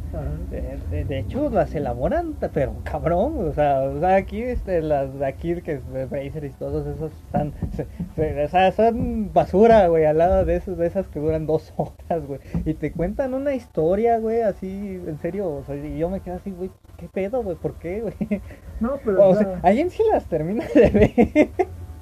De, 1.06 1.20
hecho, 1.20 1.50
las 1.50 1.74
elaboran, 1.76 2.36
pero 2.54 2.74
cabrón, 2.84 3.50
o 3.50 3.54
sea, 3.54 3.82
o 3.82 4.00
sea 4.00 4.16
aquí 4.16 4.42
este, 4.42 4.82
las 4.82 5.18
de 5.18 5.26
aquí 5.26 5.62
que 5.62 5.74
es 5.74 5.92
de 5.94 6.06
Bracer 6.06 6.46
y 6.46 6.50
todos 6.52 6.86
esos 6.88 7.12
están, 7.26 7.54
se- 7.76 7.88
se- 8.16 8.44
o 8.44 8.48
sea, 8.50 8.72
son 8.72 9.32
basura, 9.34 9.88
güey, 9.88 10.06
al 10.06 10.18
lado 10.18 10.46
de 10.46 10.56
esos, 10.56 10.78
de 10.78 10.88
esas 10.88 11.08
que 11.08 11.20
duran 11.20 11.46
dos 11.46 11.74
horas, 11.78 12.26
güey, 12.28 12.40
y 12.66 12.74
te 12.74 12.92
cuentan 12.92 13.34
una 13.34 13.54
historia, 13.54 14.20
güey, 14.20 14.42
así, 14.42 15.02
en 15.06 15.18
serio, 15.20 15.50
o 15.50 15.64
sea, 15.66 15.76
y 15.76 15.98
yo 15.98 16.10
me 16.10 16.22
quedo 16.22 16.36
así, 16.36 16.52
güey, 16.52 16.72
¿qué 16.98 17.08
pedo, 17.10 17.44
güey? 17.44 17.56
¿Por 17.58 17.74
qué, 17.76 18.02
güey? 18.02 18.42
No, 18.80 19.00
pero, 19.04 19.24
O 19.26 19.30
o 19.30 19.36
sea, 19.36 19.46
sea, 19.46 19.60
alguien 19.64 19.90
sí 19.90 20.04
las 20.12 20.26
termina 20.28 20.66
de 20.74 20.90
ver. 20.90 21.50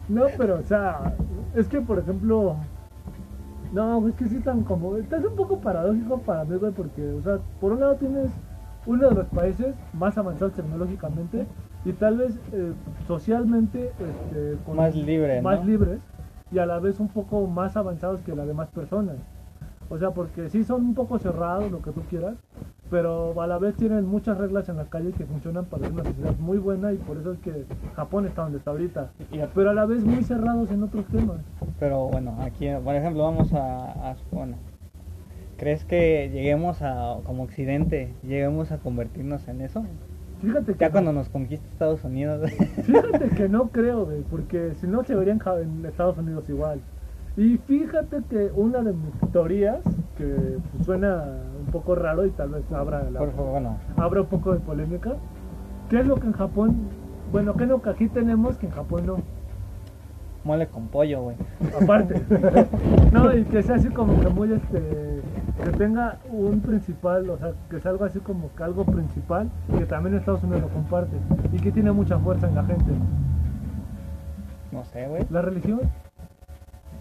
no, 0.07 0.25
pero, 0.37 0.59
o 0.59 0.63
sea, 0.63 1.13
es 1.55 1.67
que, 1.67 1.81
por 1.81 1.99
ejemplo, 1.99 2.57
no, 3.75 3.99
güey, 4.01 4.11
es 4.11 4.17
que 4.17 4.29
sí 4.29 4.39
tan 4.41 4.63
como, 4.63 4.95
estás 4.97 5.23
un 5.25 5.35
poco 5.35 5.59
paradójico 5.61 6.23
para 6.23 6.45
mí, 6.45 6.55
güey, 6.57 6.71
porque, 6.73 7.01
o 7.13 7.21
sea, 7.21 7.39
por 7.59 7.73
un 7.73 7.79
lado 7.81 7.95
tienes 7.97 8.31
uno 8.85 9.09
de 9.09 9.15
los 9.15 9.27
países 9.29 9.75
más 9.93 10.17
avanzados 10.17 10.53
tecnológicamente 10.55 11.47
y 11.83 11.93
tal 11.93 12.17
vez 12.17 12.39
eh, 12.51 12.73
socialmente 13.07 13.89
este, 13.99 14.57
con- 14.65 14.77
Más 14.77 14.95
libre, 14.95 15.41
más 15.41 15.59
¿no? 15.59 15.65
libres 15.65 15.99
y 16.51 16.59
a 16.59 16.65
la 16.65 16.79
vez 16.79 16.99
un 16.99 17.09
poco 17.09 17.47
más 17.47 17.75
avanzados 17.77 18.21
que 18.21 18.35
las 18.35 18.47
demás 18.47 18.69
personas. 18.71 19.17
O 19.89 19.97
sea, 19.97 20.11
porque 20.11 20.49
sí 20.49 20.63
son 20.63 20.81
un 20.83 20.93
poco 20.95 21.19
cerrados, 21.19 21.71
lo 21.71 21.81
que 21.81 21.91
tú 21.91 22.01
quieras, 22.09 22.35
pero 22.89 23.39
a 23.41 23.47
la 23.47 23.57
vez 23.57 23.75
tienen 23.75 24.05
muchas 24.05 24.37
reglas 24.37 24.67
en 24.69 24.77
la 24.77 24.85
calle 24.85 25.11
que 25.11 25.25
funcionan 25.25 25.65
para 25.65 25.87
una 25.87 26.03
sociedad 26.03 26.35
muy 26.39 26.57
buena 26.57 26.91
y 26.91 26.97
por 26.97 27.17
eso 27.17 27.33
es 27.33 27.39
que 27.39 27.65
Japón 27.95 28.25
está 28.25 28.43
donde 28.43 28.57
está 28.59 28.71
ahorita. 28.71 29.09
Pero 29.53 29.69
a 29.69 29.73
la 29.73 29.85
vez 29.85 30.03
muy 30.03 30.23
cerrados 30.23 30.71
en 30.71 30.83
otros 30.83 31.05
temas. 31.05 31.37
Pero 31.79 32.07
bueno, 32.07 32.37
aquí, 32.41 32.67
por 32.83 32.95
ejemplo, 32.95 33.23
vamos 33.23 33.53
a, 33.53 34.11
a- 34.11 34.15
bueno, 34.31 34.55
¿crees 35.57 35.83
que 35.85 36.29
lleguemos 36.33 36.81
a, 36.81 37.17
como 37.25 37.43
occidente, 37.43 38.13
lleguemos 38.23 38.71
a 38.71 38.77
convertirnos 38.77 39.47
en 39.47 39.61
eso? 39.61 39.83
Fíjate 40.41 40.73
que 40.73 40.79
Ya 40.79 40.87
no. 40.87 40.91
cuando 40.91 41.13
nos 41.13 41.29
conquista 41.29 41.65
Estados 41.71 42.03
Unidos. 42.03 42.51
Fíjate 42.83 43.29
que 43.29 43.49
no 43.49 43.69
creo, 43.69 44.05
güey, 44.05 44.21
porque 44.29 44.73
si 44.81 44.85
no 44.87 45.03
se 45.03 45.15
verían 45.15 45.39
en 45.61 45.85
Estados 45.85 46.17
Unidos 46.17 46.49
igual. 46.49 46.81
Y 47.37 47.57
fíjate 47.57 48.21
que 48.29 48.51
una 48.55 48.81
de 48.81 48.93
mis 48.93 49.31
teorías, 49.31 49.83
que 50.17 50.57
pues, 50.71 50.85
suena 50.85 51.25
un 51.65 51.71
poco 51.71 51.95
raro 51.95 52.25
y 52.25 52.31
tal 52.31 52.49
vez 52.49 52.71
abra, 52.71 53.09
la, 53.09 53.19
Por 53.19 53.31
favor, 53.33 53.51
bueno, 53.51 53.77
abra 53.97 54.21
un 54.21 54.27
poco 54.27 54.53
de 54.53 54.59
polémica, 54.59 55.15
¿qué 55.89 55.99
es 55.99 56.07
lo 56.07 56.15
que 56.15 56.27
en 56.27 56.33
Japón, 56.33 56.75
bueno, 57.31 57.53
qué 57.55 57.63
es 57.63 57.69
lo 57.69 57.81
que 57.81 57.89
aquí 57.89 58.07
tenemos 58.07 58.57
que 58.57 58.67
en 58.67 58.71
Japón 58.71 59.05
no? 59.05 59.17
mole 60.45 60.67
con 60.67 60.87
pollo, 60.87 61.23
güey. 61.23 61.35
Aparte. 61.81 62.21
no, 63.11 63.35
y 63.35 63.43
que 63.45 63.63
sea 63.63 63.75
así 63.75 63.89
como 63.89 64.19
que 64.19 64.29
muy, 64.29 64.53
este, 64.53 65.21
que 65.63 65.71
tenga 65.71 66.19
un 66.31 66.61
principal, 66.61 67.29
o 67.31 67.37
sea, 67.37 67.53
que 67.69 67.79
sea 67.81 67.91
algo 67.91 68.05
así 68.05 68.19
como 68.19 68.53
que 68.55 68.63
algo 68.63 68.85
principal, 68.85 69.49
que 69.77 69.85
también 69.85 70.15
Estados 70.15 70.43
Unidos 70.43 70.61
lo 70.61 70.69
comparte 70.69 71.17
y 71.51 71.57
que 71.57 71.71
tiene 71.71 71.91
mucha 71.91 72.19
fuerza 72.19 72.47
en 72.47 72.55
la 72.55 72.63
gente. 72.63 72.91
No 74.71 74.85
sé, 74.85 75.07
güey. 75.07 75.25
La 75.31 75.41
religión 75.41 75.81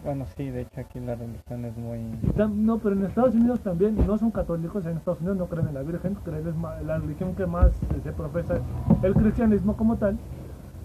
Bueno, 0.05 0.27
sí, 0.37 0.51
de 0.51 0.62
hecho 0.62 0.81
aquí 0.81 1.01
la 1.01 1.14
religión 1.14 1.64
es 1.64 1.77
muy... 1.79 1.99
No, 2.55 2.79
pero 2.79 2.95
en 2.95 3.07
Estados 3.07 3.35
Unidos 3.35 3.61
también 3.61 3.97
no 4.07 4.19
son 4.19 4.31
católicos, 4.31 4.85
en 4.85 4.99
Estados 4.99 5.21
Unidos 5.21 5.38
no 5.38 5.47
creen 5.47 5.69
en 5.69 5.75
la 5.75 5.83
Virgen, 5.83 6.14
creen 6.23 6.47
es 6.47 6.55
ma- 6.57 6.79
la 6.83 6.99
religión 6.99 7.35
que 7.35 7.47
más 7.47 7.71
se 8.03 8.12
profesa 8.12 8.57
es 8.57 8.62
el 9.03 9.14
cristianismo 9.14 9.77
como 9.77 9.97
tal, 9.97 10.19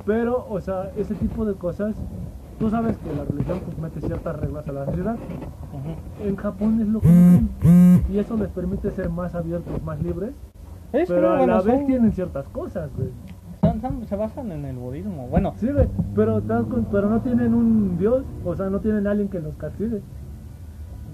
pero, 0.06 0.46
o 0.50 0.62
sea, 0.62 0.92
ese 0.96 1.16
tipo 1.16 1.44
de 1.44 1.54
cosas, 1.56 1.96
tú 2.60 2.70
sabes 2.70 2.96
que 2.98 3.14
la 3.14 3.26
religión 3.26 3.60
pues 3.66 3.78
mete 3.78 4.00
ciertas 4.00 4.40
reglas 4.40 4.66
a 4.70 4.72
la 4.72 4.86
sociedad, 4.86 5.18
en 6.24 6.36
Japón 6.38 6.80
es 6.82 6.88
lo 6.88 7.02
que 7.02 7.10
y 8.10 8.18
eso 8.20 8.38
les 8.38 8.50
permite 8.50 8.90
ser 8.92 9.10
más 9.10 9.36
abiertos, 9.36 9.84
más 9.84 10.02
libres, 10.02 10.32
Es 10.94 11.10
pero 11.10 11.34
a 11.34 11.46
la 11.46 11.62
vez 11.62 11.76
son- 11.78 11.88
tienen 11.88 12.12
ciertas 12.14 12.48
cosas, 12.48 12.90
güey. 12.96 13.10
Son- 13.72 13.82
son- 13.82 14.06
se 14.08 14.16
basan 14.16 14.52
en 14.52 14.66
el 14.66 14.76
budismo. 14.78 15.28
Bueno, 15.28 15.54
Sí, 15.58 15.70
güey, 15.72 15.88
pero, 16.16 16.42
pero 16.92 17.10
no 17.10 17.22
tienen 17.22 17.54
un 17.54 17.98
Dios, 17.98 18.24
o 18.46 18.56
sea, 18.56 18.70
no 18.70 18.80
tienen 18.80 19.08
alguien 19.08 19.28
que 19.30 19.40
los 19.40 19.56
castigue. 19.56 20.02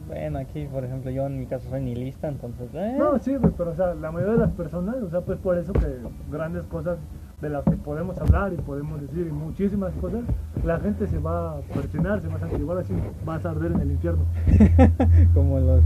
bueno, 0.08 0.38
aquí, 0.39 0.68
por 0.72 0.84
ejemplo, 0.86 1.10
yo 1.12 1.26
en 1.26 1.39
mi 1.39 1.48
caso 1.48 1.68
soy 1.70 1.82
nihilista, 1.82 2.28
entonces... 2.28 2.70
eh, 2.74 2.96
No, 3.00 3.18
sí, 3.20 3.36
güey, 3.38 3.52
pero 3.58 3.72
o 3.72 3.76
sea, 3.76 3.96
la 3.96 4.12
mayoría 4.12 4.34
de 4.36 4.39
las 4.41 4.52
personas, 4.52 4.96
o 4.98 5.10
sea, 5.10 5.22
pues 5.22 5.39
por 5.39 5.58
eso 5.58 5.74
que 5.74 5.88
grandes 6.32 6.63
cosas 6.65 6.98
de 7.41 7.50
las 7.50 7.63
que 7.63 7.72
podemos 7.72 8.18
hablar 8.20 8.54
y 8.54 8.58
podemos 8.58 9.02
decir 9.02 9.26
y 9.28 9.32
muchísimas 9.32 9.91
cosas, 9.96 10.22
la 10.63 10.80
gente 10.80 11.08
se 11.08 11.18
va 11.20 11.54
a 11.58 11.62
persinar, 11.74 12.22
se 12.22 12.28
va 12.28 12.36
a 12.36 12.39
sentir 12.39 12.60
igual 12.60 12.78
así, 12.78 12.94
vas 13.26 13.44
a 13.46 13.50
arder 13.50 13.72
en 13.74 13.82
el 13.82 13.91
infierno. 13.91 14.24
como 15.34 15.60
los, 15.60 15.82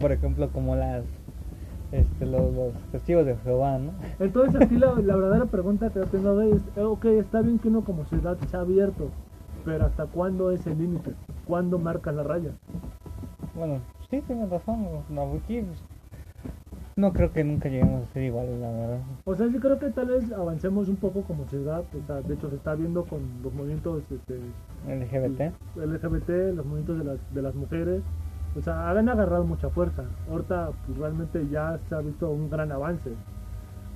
por 0.00 0.12
ejemplo, 0.12 0.48
como 0.50 0.76
las, 0.76 1.04
este, 1.92 2.26
los, 2.26 2.52
los 2.54 2.74
testigos 2.92 3.24
de 3.24 3.36
Jehová, 3.36 3.78
¿no? 3.78 3.92
Entonces 4.18 4.60
aquí 4.60 4.76
la, 4.76 4.94
la 4.94 5.16
verdadera 5.16 5.46
pregunta 5.46 5.90
que 5.90 6.00
yo 6.00 6.06
tengo 6.06 6.40
es, 6.42 6.62
eh, 6.76 6.82
ok, 6.82 7.04
está 7.06 7.40
bien 7.40 7.58
que 7.58 7.68
uno 7.68 7.82
como 7.82 8.04
ciudad 8.04 8.36
sea 8.50 8.60
abierto, 8.60 9.08
pero 9.64 9.86
¿hasta 9.86 10.06
cuándo 10.06 10.50
es 10.50 10.66
el 10.66 10.78
límite? 10.78 11.12
¿Cuándo 11.46 11.78
marca 11.78 12.12
la 12.12 12.22
raya? 12.22 12.50
Bueno, 13.54 13.80
sí, 14.10 14.20
tienes 14.26 14.50
razón, 14.50 14.86
no, 15.08 15.22
aquí 15.22 15.62
pues, 15.62 15.82
no 16.96 17.12
creo 17.12 17.32
que 17.32 17.44
nunca 17.44 17.68
lleguemos 17.68 18.02
a 18.02 18.12
ser 18.12 18.24
iguales, 18.24 18.58
la 18.60 18.70
verdad. 18.70 18.98
O 19.24 19.34
sea, 19.34 19.48
sí 19.48 19.58
creo 19.58 19.78
que 19.78 19.90
tal 19.90 20.06
vez 20.06 20.30
avancemos 20.32 20.88
un 20.88 20.96
poco 20.96 21.22
como 21.22 21.46
ciudad, 21.46 21.84
o 21.94 22.06
sea, 22.06 22.20
de 22.22 22.34
hecho 22.34 22.50
se 22.50 22.56
está 22.56 22.74
viendo 22.74 23.04
con 23.04 23.20
los 23.42 23.54
movimientos 23.54 24.02
este, 24.10 24.38
LGBT. 24.86 25.54
LGBT, 25.76 26.56
los 26.56 26.66
movimientos 26.66 26.98
de 26.98 27.04
las, 27.04 27.34
de 27.34 27.42
las 27.42 27.54
mujeres, 27.54 28.02
o 28.56 28.62
sea, 28.62 28.90
han 28.90 29.08
agarrado 29.08 29.44
mucha 29.44 29.68
fuerza. 29.70 30.04
Ahorita 30.30 30.70
pues, 30.86 30.98
realmente 30.98 31.46
ya 31.50 31.78
se 31.88 31.94
ha 31.94 32.00
visto 32.00 32.30
un 32.30 32.50
gran 32.50 32.72
avance. 32.72 33.10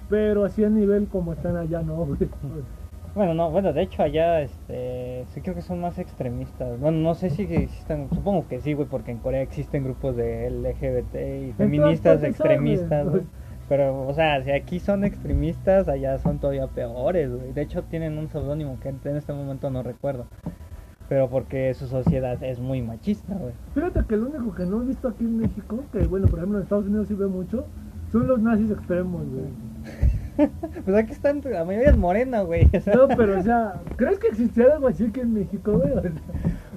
Pero 0.08 0.44
así 0.44 0.64
a 0.64 0.68
nivel 0.68 1.08
como 1.08 1.32
están 1.32 1.56
allá, 1.56 1.82
no, 1.82 2.04
güey. 2.04 2.28
Bueno, 3.14 3.34
no, 3.34 3.50
bueno, 3.50 3.74
de 3.74 3.82
hecho 3.82 4.02
allá, 4.02 4.40
este, 4.40 5.26
sí 5.28 5.42
creo 5.42 5.54
que 5.54 5.60
son 5.60 5.80
más 5.80 5.98
extremistas. 5.98 6.80
Bueno, 6.80 6.98
no 6.98 7.14
sé 7.14 7.28
si 7.28 7.42
existen, 7.42 8.08
supongo 8.08 8.48
que 8.48 8.60
sí, 8.60 8.72
güey, 8.72 8.88
porque 8.88 9.10
en 9.10 9.18
Corea 9.18 9.42
existen 9.42 9.84
grupos 9.84 10.16
de 10.16 10.48
LGBT 10.48 11.14
y 11.48 11.52
feministas 11.52 12.14
partes 12.14 12.30
extremistas, 12.30 13.08
güey. 13.08 13.22
Pero, 13.68 14.06
o 14.06 14.14
sea, 14.14 14.42
si 14.42 14.50
aquí 14.50 14.80
son 14.80 15.04
extremistas, 15.04 15.88
allá 15.88 16.18
son 16.18 16.38
todavía 16.38 16.66
peores, 16.68 17.30
güey. 17.30 17.52
De 17.52 17.62
hecho, 17.62 17.82
tienen 17.84 18.16
un 18.18 18.28
seudónimo 18.28 18.78
que 18.80 18.88
en 18.88 19.16
este 19.16 19.32
momento 19.32 19.70
no 19.70 19.82
recuerdo. 19.82 20.26
Pero 21.12 21.28
porque 21.28 21.74
su 21.74 21.88
sociedad 21.88 22.42
es 22.42 22.58
muy 22.58 22.80
machista, 22.80 23.34
güey. 23.34 23.52
Fíjate 23.74 24.02
que 24.08 24.16
lo 24.16 24.30
único 24.30 24.54
que 24.54 24.64
no 24.64 24.80
he 24.80 24.86
visto 24.86 25.08
aquí 25.08 25.24
en 25.24 25.36
México, 25.36 25.84
que 25.92 26.06
bueno, 26.06 26.26
por 26.26 26.38
ejemplo 26.38 26.56
en 26.56 26.62
Estados 26.62 26.86
Unidos 26.86 27.06
sí 27.08 27.12
veo 27.12 27.28
mucho, 27.28 27.66
son 28.10 28.26
los 28.26 28.40
nazis 28.40 28.70
extremos, 28.70 29.20
güey. 29.28 30.48
pues 30.86 30.96
aquí 30.96 31.12
están, 31.12 31.42
la 31.44 31.66
mayoría 31.66 31.90
es 31.90 31.98
morena, 31.98 32.40
güey. 32.40 32.64
No, 32.94 33.08
pero 33.14 33.38
o 33.38 33.42
sea, 33.42 33.74
¿crees 33.96 34.18
que 34.20 34.28
existiera 34.28 34.76
algo 34.76 34.88
así 34.88 35.10
que 35.10 35.20
en 35.20 35.34
México, 35.34 35.72
güey? 35.72 35.92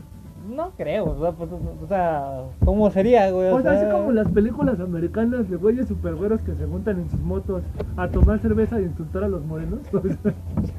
No 0.48 0.72
creo, 0.78 1.06
o 1.06 1.20
sea, 1.20 1.32
pues, 1.32 1.50
o 1.52 1.88
sea, 1.88 2.44
¿cómo 2.64 2.90
sería, 2.92 3.32
güey? 3.32 3.50
O 3.50 3.62
sea, 3.62 3.72
así 3.72 3.92
como 3.92 4.12
las 4.12 4.28
películas 4.30 4.80
americanas 4.80 5.50
de 5.50 5.56
güeyes 5.58 5.88
supergüeros 5.88 6.42
que 6.42 6.54
se 6.56 6.66
juntan 6.66 7.00
en 7.00 7.10
sus 7.10 7.20
motos 7.20 7.64
a 7.98 8.08
tomar 8.10 8.40
cerveza 8.40 8.80
y 8.80 8.84
insultar 8.84 9.24
a 9.24 9.28
los 9.28 9.44
morenos. 9.46 9.80
O 9.94 10.02
sea, 10.02 10.34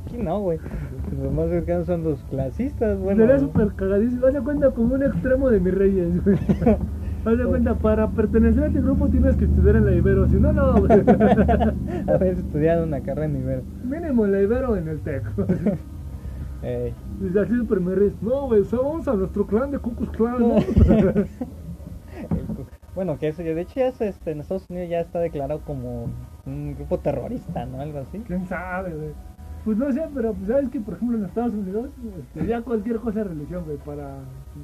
Aquí 0.04 0.18
no, 0.18 0.40
güey. 0.40 0.58
Los 1.20 1.32
más 1.32 1.48
cercanos 1.48 1.86
son 1.86 2.04
los 2.04 2.22
clasistas, 2.24 2.98
bueno. 2.98 3.22
sería 3.22 3.38
súper 3.38 3.72
cagadísimo. 3.74 4.26
Haz 4.26 4.34
de 4.34 4.40
cuenta 4.40 4.70
como 4.70 4.94
un 4.94 5.02
extremo 5.02 5.50
de 5.50 5.60
mis 5.60 5.74
reyes, 5.74 6.24
güey. 6.24 6.38
Haz 7.24 7.38
de 7.38 7.44
cuenta, 7.44 7.74
para 7.74 8.08
pertenecer 8.08 8.62
a 8.62 8.66
este 8.68 8.80
grupo 8.80 9.08
tienes 9.08 9.36
que 9.36 9.46
estudiar 9.46 9.76
en 9.76 9.86
la 9.86 9.92
Ibero. 9.92 10.28
Si 10.28 10.36
no, 10.36 10.52
no, 10.52 10.74
güey. 10.74 10.92
Haber 12.08 12.34
estudiado 12.38 12.84
una 12.84 13.00
carrera 13.00 13.26
en 13.26 13.32
nivel. 13.32 13.62
Mínimo 13.84 14.26
en 14.26 14.32
la 14.32 14.42
Ibero 14.42 14.76
en 14.76 14.86
el 14.86 15.00
TEC. 15.00 15.24
Ey. 16.62 16.94
Y 17.20 17.38
así 17.38 17.56
súper 17.56 17.80
me 17.80 17.94
ríes. 17.94 18.20
No, 18.22 18.46
güey, 18.46 18.64
somos 18.64 19.06
a 19.08 19.14
nuestro 19.14 19.46
clan 19.46 19.70
de 19.70 19.78
Cucus 19.78 20.10
Clan, 20.10 20.40
¿no? 20.40 20.56
Bueno, 22.96 23.18
que 23.18 23.28
eso, 23.28 23.42
de 23.42 23.60
hecho 23.60 23.74
ya 23.74 23.88
es, 23.88 24.00
este, 24.00 24.30
en 24.30 24.40
Estados 24.40 24.70
Unidos 24.70 24.88
ya 24.88 25.00
está 25.00 25.18
declarado 25.18 25.60
como 25.60 26.08
un 26.46 26.74
grupo 26.74 26.98
terrorista, 26.98 27.66
¿no? 27.66 27.78
Algo 27.82 27.98
así. 27.98 28.20
¿Quién 28.20 28.46
sabe, 28.46 28.94
güey? 28.94 29.10
Pues 29.66 29.76
no 29.76 29.92
sé, 29.92 30.08
pero 30.14 30.32
pues, 30.32 30.48
sabes 30.48 30.70
que, 30.70 30.80
por 30.80 30.94
ejemplo, 30.94 31.18
en 31.18 31.26
Estados 31.26 31.52
Unidos, 31.52 31.90
este, 32.18 32.46
ya 32.46 32.62
cualquier 32.62 32.96
cosa 33.00 33.20
es 33.20 33.26
religión, 33.26 33.64
güey. 33.66 33.76
Para, 33.76 34.20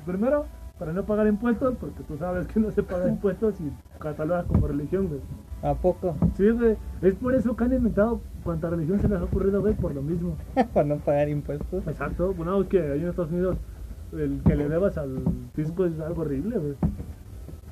primero, 0.06 0.46
para 0.78 0.94
no 0.94 1.04
pagar 1.04 1.26
impuestos, 1.26 1.76
porque 1.78 2.02
tú 2.04 2.16
sabes 2.16 2.46
que 2.46 2.58
no 2.58 2.70
se 2.70 2.82
paga 2.82 3.06
impuestos 3.10 3.60
y 3.60 3.70
cataloga 3.98 4.44
como 4.44 4.66
religión, 4.66 5.08
güey. 5.08 5.20
¿A 5.62 5.74
poco? 5.74 6.16
Sí, 6.36 6.50
güey. 6.50 6.76
Es 7.02 7.14
por 7.14 7.34
eso 7.34 7.54
que 7.54 7.64
han 7.64 7.72
inventado 7.72 8.20
cuanta 8.42 8.68
religión 8.68 9.00
se 9.00 9.08
les 9.08 9.20
ha 9.20 9.24
ocurrido, 9.24 9.60
güey, 9.60 9.74
por 9.74 9.94
lo 9.94 10.02
mismo. 10.02 10.36
Para 10.74 10.86
no 10.86 10.96
pagar 10.96 11.28
impuestos. 11.28 11.86
Exacto. 11.86 12.34
Bueno, 12.34 12.60
es 12.60 12.68
que 12.68 12.80
ahí 12.80 13.00
en 13.00 13.08
Estados 13.08 13.30
Unidos 13.30 13.56
el 14.12 14.40
que 14.44 14.56
le 14.56 14.68
debas 14.68 14.98
al 14.98 15.22
fisco 15.54 15.86
es 15.86 15.98
algo 16.00 16.22
horrible, 16.22 16.58
güey. 16.58 16.74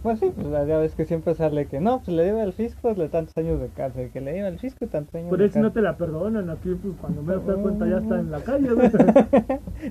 Pues 0.03 0.18
sí, 0.18 0.33
pues 0.35 0.48
ya 0.48 0.79
ves 0.79 0.94
que 0.94 1.05
siempre 1.05 1.35
sale 1.35 1.66
que 1.66 1.79
no, 1.79 1.98
pues 1.98 2.16
le 2.16 2.22
debe 2.22 2.40
al 2.40 2.55
fisco 2.55 2.94
le 2.94 3.11
tantos 3.11 3.37
años 3.37 3.61
de 3.61 3.68
cárcel, 3.68 4.11
que 4.11 4.22
le 4.22 4.33
debe 4.33 4.46
al 4.46 4.59
fisco 4.59 4.87
tantos 4.87 5.14
años 5.14 5.29
Por 5.29 5.40
de 5.40 5.44
eso 5.44 5.61
no 5.61 5.72
te 5.72 5.83
la 5.83 5.98
perdonan. 5.98 6.48
Aquí, 6.48 6.74
pues, 6.74 6.94
cuando 6.98 7.22
menos 7.22 7.44
te 7.44 7.53
das 7.53 7.61
cuenta 7.61 7.87
ya 7.87 7.98
está 7.98 8.18
en 8.18 8.31
la 8.31 8.40
calle, 8.40 8.72
güey. 8.74 8.90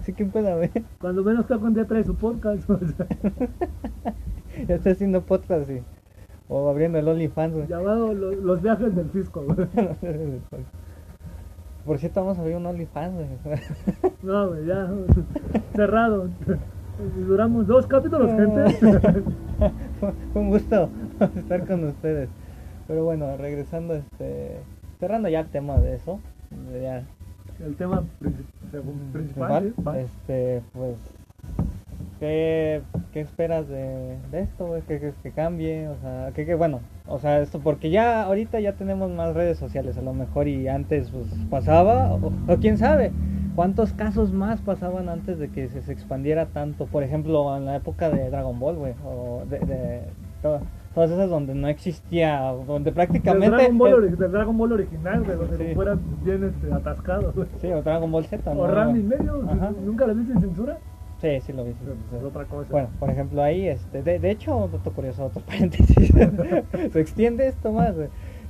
sí, 0.01 0.13
que 0.13 0.25
pueda 0.25 0.55
ver. 0.55 0.71
Cuando 0.99 1.23
menos 1.23 1.45
te 1.45 1.53
das 1.53 1.61
cuenta 1.61 1.81
ya 1.81 1.87
trae 1.87 2.03
su 2.03 2.15
podcast, 2.15 2.67
o 2.69 2.79
sea. 2.79 3.07
Ya 4.67 4.75
está 4.75 4.89
haciendo 4.89 5.21
podcast 5.21 5.69
y. 5.69 5.83
O 6.49 6.67
abriendo 6.69 6.97
el 6.97 7.07
OnlyFans, 7.07 7.53
güey. 7.53 7.67
Llamado 7.67 8.13
lo- 8.13 8.31
Los 8.31 8.61
viajes 8.61 8.95
del 8.95 9.09
fisco, 9.11 9.43
güey. 9.43 9.67
Por 11.85 11.97
cierto, 11.97 12.21
vamos 12.21 12.37
a 12.37 12.41
abrir 12.41 12.57
un 12.57 12.65
OnlyFans, 12.65 13.13
güey. 13.15 13.27
No, 14.23 14.49
güey, 14.49 14.65
ya. 14.65 14.89
Cerrado. 15.75 16.27
Duramos 17.27 17.65
dos 17.67 17.87
capítulos, 17.87 18.29
gente. 18.31 19.01
Un 20.35 20.49
gusto 20.49 20.89
estar 21.37 21.65
con 21.65 21.83
ustedes. 21.85 22.29
Pero 22.87 23.05
bueno, 23.05 23.37
regresando, 23.37 23.93
este. 23.95 24.57
Cerrando 24.99 25.29
ya 25.29 25.39
el 25.41 25.47
tema 25.47 25.77
de 25.77 25.95
eso. 25.95 26.19
Ya, 26.81 27.03
El 27.65 27.75
tema 27.75 28.03
principal. 28.19 29.61
principal, 29.73 29.95
este, 29.97 30.61
pues. 30.73 30.97
¿Qué, 32.19 32.81
qué 33.13 33.21
esperas 33.21 33.67
de, 33.69 34.17
de 34.31 34.41
esto? 34.41 34.75
¿Qué 34.87 34.99
crees 34.99 35.15
que 35.23 35.31
cambie? 35.31 35.87
O 35.87 35.95
sea, 36.01 36.31
que, 36.35 36.45
que 36.45 36.53
bueno, 36.55 36.81
o 37.07 37.17
sea, 37.19 37.39
esto 37.41 37.59
porque 37.59 37.89
ya 37.89 38.23
ahorita 38.23 38.59
ya 38.59 38.73
tenemos 38.73 39.09
más 39.09 39.33
redes 39.33 39.57
sociales 39.57 39.97
a 39.97 40.01
lo 40.01 40.13
mejor 40.13 40.47
y 40.49 40.67
antes 40.67 41.09
pues 41.11 41.27
pasaba, 41.49 42.13
o, 42.13 42.33
o 42.47 42.57
quién 42.57 42.77
sabe, 42.77 43.11
cuántos 43.55 43.93
casos 43.93 44.33
más 44.33 44.59
pasaban 44.59 45.07
antes 45.07 45.39
de 45.39 45.47
que 45.49 45.69
se, 45.69 45.81
se 45.81 45.93
expandiera 45.93 46.47
tanto. 46.47 46.87
Por 46.87 47.03
ejemplo, 47.03 47.55
en 47.55 47.65
la 47.65 47.77
época 47.77 48.09
de 48.09 48.29
Dragon 48.29 48.59
Ball, 48.59 48.75
güey, 48.75 48.93
o 49.05 49.43
de, 49.49 49.59
de 49.59 50.01
to- 50.41 50.59
todas 50.93 51.11
esas 51.11 51.29
donde 51.29 51.55
no 51.55 51.69
existía, 51.69 52.41
donde 52.67 52.91
prácticamente... 52.91 53.55
Del 53.55 54.31
Dragon 54.31 54.57
Ball 54.57 54.73
original, 54.73 55.23
güey, 55.23 55.37
donde 55.37 55.57
Sí. 55.69 55.73
fuera 55.75 55.97
bien 56.25 56.43
este, 56.43 56.73
atascado. 56.73 57.33
sí, 57.61 57.67
o 57.67 57.81
Dragon 57.81 58.11
Ball 58.11 58.25
Z, 58.25 58.53
¿no? 58.53 58.61
O 58.61 58.67
Ram 58.67 58.95
y 58.97 59.03
medio. 59.03 59.41
¿Nunca 59.85 60.05
lo 60.05 60.15
viste 60.15 60.33
en 60.33 60.41
censura? 60.41 60.77
Sí, 61.21 61.39
sí 61.41 61.53
lo 61.53 61.63
vi. 61.65 61.71
sí, 61.73 61.77
Pero, 61.83 61.95
sí, 61.95 62.01
sí. 62.19 62.25
otra 62.25 62.45
cosa. 62.45 62.71
Bueno, 62.71 62.89
por 62.99 63.09
ejemplo, 63.09 63.41
ahí, 63.43 63.67
este, 63.67 64.01
de, 64.03 64.19
de 64.19 64.31
hecho, 64.31 64.55
un 64.55 64.71
dato 64.71 64.91
curioso, 64.91 65.25
otro 65.25 65.41
paréntesis, 65.45 66.11
se 66.93 66.99
extiende 66.99 67.47
esto 67.47 67.71
más, 67.71 67.95
güey, 67.95 68.07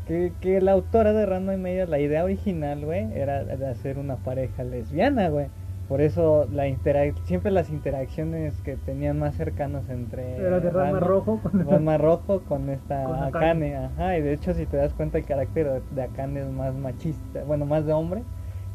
que, 0.07 0.31
que 0.41 0.61
la 0.61 0.73
autora 0.73 1.13
de 1.13 1.25
Random 1.25 1.55
y 1.55 1.57
Media, 1.57 1.85
la 1.85 1.99
idea 1.99 2.23
original, 2.23 2.85
güey, 2.85 3.11
era 3.13 3.43
de 3.43 3.67
hacer 3.67 3.97
una 3.97 4.15
pareja 4.17 4.63
lesbiana, 4.63 5.29
güey. 5.29 5.47
Por 5.87 6.01
eso 6.01 6.47
la 6.53 6.67
interac 6.67 7.15
siempre 7.23 7.49
las 7.49 7.71
interacciones 7.71 8.53
que 8.61 8.75
tenían 8.75 9.17
más 9.17 9.33
cercanas 9.33 9.89
entre 9.89 10.35
Era 10.37 10.59
de 10.59 10.71
Ranma- 10.71 10.99
Rojo 10.99 11.39
con- 11.41 11.65
Ranma 11.67 11.97
Rojo 11.97 12.41
con 12.47 12.69
esta 12.69 13.05
Con 13.05 13.15
Akane. 13.15 13.73
Akane, 13.73 13.75
ajá, 13.75 14.17
y 14.17 14.21
de 14.21 14.33
hecho 14.33 14.53
si 14.53 14.67
te 14.67 14.77
das 14.77 14.93
cuenta 14.93 15.17
el 15.17 15.25
carácter 15.25 15.67
de- 15.67 15.81
de 15.95 16.01
Akane 16.03 16.41
es 16.41 16.47
más 16.51 16.75
machista, 16.75 17.43
bueno, 17.43 17.65
más 17.65 17.87
de 17.87 17.93
hombre, 17.93 18.21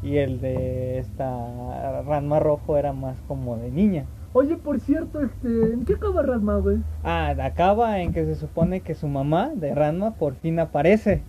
y 0.03 0.17
el 0.17 0.39
de 0.41 0.99
esta 0.99 2.01
Ranma 2.05 2.39
Rojo 2.39 2.77
era 2.77 2.93
más 2.93 3.17
como 3.27 3.57
de 3.57 3.71
niña. 3.71 4.05
Oye, 4.33 4.57
por 4.57 4.81
cierto, 4.81 5.21
este, 5.21 5.47
¿en 5.47 5.85
qué 5.85 5.93
acaba 5.93 6.21
Rasma, 6.21 6.57
güey? 6.57 6.79
Ah, 7.03 7.33
acaba 7.39 8.01
en 8.01 8.11
que 8.11 8.25
se 8.25 8.35
supone 8.35 8.81
que 8.81 8.93
su 8.93 9.07
mamá 9.07 9.51
de 9.55 9.73
Ranma 9.73 10.15
por 10.15 10.35
fin 10.35 10.59
aparece. 10.59 11.23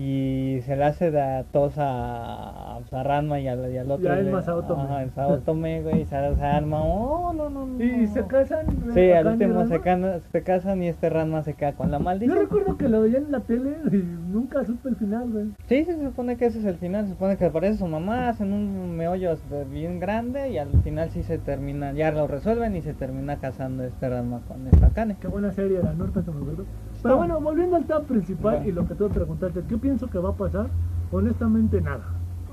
Y 0.00 0.60
se 0.62 0.76
le 0.76 0.84
hace 0.84 1.10
de 1.10 1.44
tos 1.50 1.74
a, 1.76 2.76
a 2.76 3.02
Ranma 3.02 3.40
y 3.40 3.48
al, 3.48 3.68
y 3.72 3.78
al 3.78 3.90
otro. 3.90 4.04
Ya 4.06 4.20
es 4.20 5.44
Tome, 5.44 5.82
güey, 5.82 6.04
se, 6.04 6.14
arma. 6.14 6.84
Oh, 6.84 7.32
no, 7.32 7.50
no, 7.50 7.66
no. 7.66 7.82
¿Y 7.84 8.06
se 8.06 8.24
casan? 8.26 8.66
Sí, 8.94 9.10
al 9.10 9.26
último 9.26 9.66
se, 9.66 9.80
cana- 9.80 10.20
se 10.30 10.42
casan 10.44 10.84
y 10.84 10.86
este 10.88 11.10
Ranma 11.10 11.42
se 11.42 11.54
queda 11.54 11.72
con 11.72 11.90
la 11.90 11.98
Yo 11.98 12.04
maldición. 12.04 12.38
recuerdo 12.38 12.76
que 12.76 12.88
lo 12.88 13.00
veía 13.00 13.18
en 13.18 13.32
la 13.32 13.40
tele 13.40 13.76
y 13.90 13.96
nunca 13.96 14.64
supe 14.64 14.90
el 14.90 14.94
final, 14.94 15.30
güey. 15.32 15.46
Sí, 15.68 15.84
se 15.84 16.00
supone 16.00 16.36
que 16.36 16.46
ese 16.46 16.60
es 16.60 16.64
el 16.64 16.76
final. 16.76 17.06
Se 17.06 17.14
supone 17.14 17.36
que 17.36 17.46
aparece 17.46 17.78
su 17.78 17.86
mamá, 17.88 18.28
hacen 18.28 18.52
un 18.52 18.96
meollo 18.96 19.36
bien 19.68 19.98
grande 19.98 20.50
y 20.50 20.58
al 20.58 20.70
final 20.84 21.10
sí 21.10 21.24
se 21.24 21.38
termina, 21.38 21.90
ya 21.92 22.12
lo 22.12 22.28
resuelven 22.28 22.76
y 22.76 22.82
se 22.82 22.94
termina 22.94 23.38
casando 23.38 23.82
este 23.82 24.08
Ranma 24.08 24.42
con 24.46 24.64
esta 24.68 24.90
Kane. 24.90 25.16
Qué 25.20 25.26
buena 25.26 25.50
serie 25.50 25.78
era, 25.80 25.92
Norte, 25.92 26.22
se 26.22 26.30
me 26.30 26.40
acuerdo. 26.40 26.64
Pero 27.02 27.16
bueno, 27.16 27.40
volviendo 27.40 27.76
al 27.76 27.86
tema 27.86 28.00
principal 28.00 28.56
Va. 28.56 28.66
y 28.66 28.72
lo 28.72 28.86
que 28.86 28.94
tú 28.94 29.04
me 29.08 29.14
preguntaste, 29.14 29.62
¿qué 29.68 29.76
pienso 29.78 30.08
que 30.10 30.18
va 30.18 30.30
a 30.30 30.36
pasar? 30.36 30.66
Honestamente, 31.12 31.80
nada. 31.80 32.04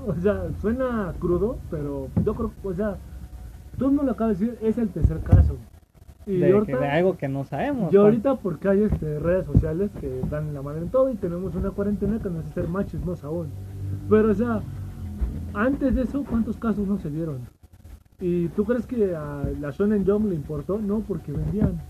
O 0.06 0.14
sea, 0.14 0.44
suena 0.60 1.12
crudo, 1.18 1.58
pero 1.70 2.08
yo 2.24 2.34
creo, 2.34 2.52
o 2.62 2.72
sea, 2.72 2.96
tú 3.76 3.90
no 3.90 4.02
lo 4.04 4.12
acabas 4.12 4.38
de 4.38 4.46
decir, 4.46 4.58
es 4.62 4.78
el 4.78 4.88
tercer 4.88 5.20
caso. 5.20 5.56
Y 6.26 6.38
de, 6.38 6.52
ahorita, 6.52 6.72
que- 6.72 6.84
de 6.84 6.90
algo 6.90 7.16
que 7.16 7.28
no 7.28 7.44
sabemos. 7.44 7.92
y 7.92 7.96
ahorita 7.96 8.36
porque 8.36 8.68
hay 8.68 8.82
este, 8.84 9.18
redes 9.18 9.46
sociales 9.46 9.90
que 10.00 10.20
dan 10.30 10.54
la 10.54 10.62
madre 10.62 10.82
en 10.82 10.90
todo 10.90 11.10
y 11.10 11.14
tenemos 11.16 11.54
una 11.54 11.70
cuarentena 11.70 12.18
que 12.20 12.28
nos 12.30 12.44
hace 12.44 12.54
ser 12.54 12.68
no 12.68 13.14
aún. 13.22 13.48
Pero, 14.08 14.30
o 14.30 14.34
sea, 14.34 14.60
antes 15.54 15.94
de 15.94 16.02
eso, 16.02 16.24
¿cuántos 16.28 16.56
casos 16.56 16.86
no 16.86 16.98
se 16.98 17.10
dieron? 17.10 17.40
¿Y 18.20 18.48
tú 18.48 18.64
crees 18.64 18.86
que 18.86 19.14
a 19.14 19.42
la 19.60 19.70
Shonen 19.70 20.06
Jump 20.06 20.28
le 20.28 20.34
importó? 20.36 20.78
No, 20.78 21.00
porque 21.00 21.32
vendían. 21.32 21.80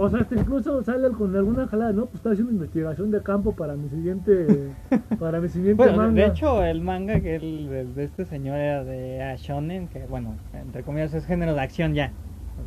O 0.00 0.08
sea, 0.08 0.20
hasta 0.20 0.36
incluso 0.36 0.82
sale 0.84 1.10
con 1.10 1.34
alguna 1.34 1.66
jalada, 1.66 1.92
¿no? 1.92 2.04
Pues 2.06 2.16
está 2.16 2.30
haciendo 2.30 2.52
investigación 2.52 3.10
de 3.10 3.20
campo 3.20 3.56
para 3.56 3.74
mi 3.74 3.88
siguiente, 3.88 4.46
para 5.18 5.40
mi 5.40 5.48
siguiente 5.48 5.74
Bueno, 5.74 5.92
de- 5.92 5.98
manga. 5.98 6.22
de 6.22 6.28
hecho, 6.28 6.64
el 6.64 6.80
manga 6.82 7.20
que 7.20 7.34
el, 7.34 7.94
de, 7.96 8.04
este 8.04 8.24
señor 8.24 8.58
era 8.58 8.84
de 8.84 9.20
ah, 9.22 9.34
Shonen, 9.36 9.88
que 9.88 10.06
bueno, 10.06 10.36
entre 10.52 10.84
comillas 10.84 11.12
es 11.14 11.26
género 11.26 11.54
de 11.54 11.60
acción 11.60 11.94
ya. 11.94 12.12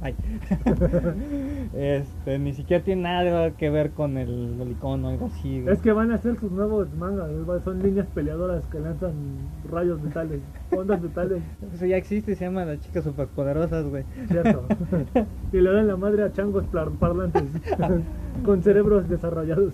Ay. 0.02 0.16
este, 1.74 2.40
ni 2.40 2.54
siquiera 2.54 2.84
tiene 2.84 3.04
nada 3.04 3.52
que 3.52 3.70
ver 3.70 3.92
con 3.92 4.18
el 4.18 4.58
lolicón 4.58 5.06
o 5.06 5.10
algo 5.10 5.28
así. 5.28 5.62
güey. 5.62 5.74
Es 5.74 5.82
que 5.82 5.92
van 5.92 6.12
a 6.12 6.16
hacer 6.16 6.38
sus 6.40 6.52
nuevos 6.52 6.92
mangas, 6.96 7.30
son 7.64 7.82
líneas 7.82 8.08
peleadoras 8.08 8.66
que 8.68 8.80
lanzan 8.80 9.14
rayos 9.70 10.02
metales, 10.02 10.42
ondas 10.72 11.02
metales, 11.02 11.42
Eso 11.74 11.86
ya 11.86 11.98
existe 11.98 12.32
y 12.32 12.36
se 12.36 12.46
llama 12.46 12.66
las 12.66 12.80
chicas 12.80 13.04
superpoderosas, 13.04 13.86
güey. 13.86 14.04
cierto. 14.28 14.64
y 15.52 15.58
le 15.62 15.72
dan 15.72 15.88
la 15.88 15.98
madre 15.98 16.24
a 16.24 16.32
changos 16.32 16.66
par- 16.66 16.92
parlantes 16.92 17.44
con 18.44 18.64
cerebros 18.64 19.08
desarrollados. 19.10 19.74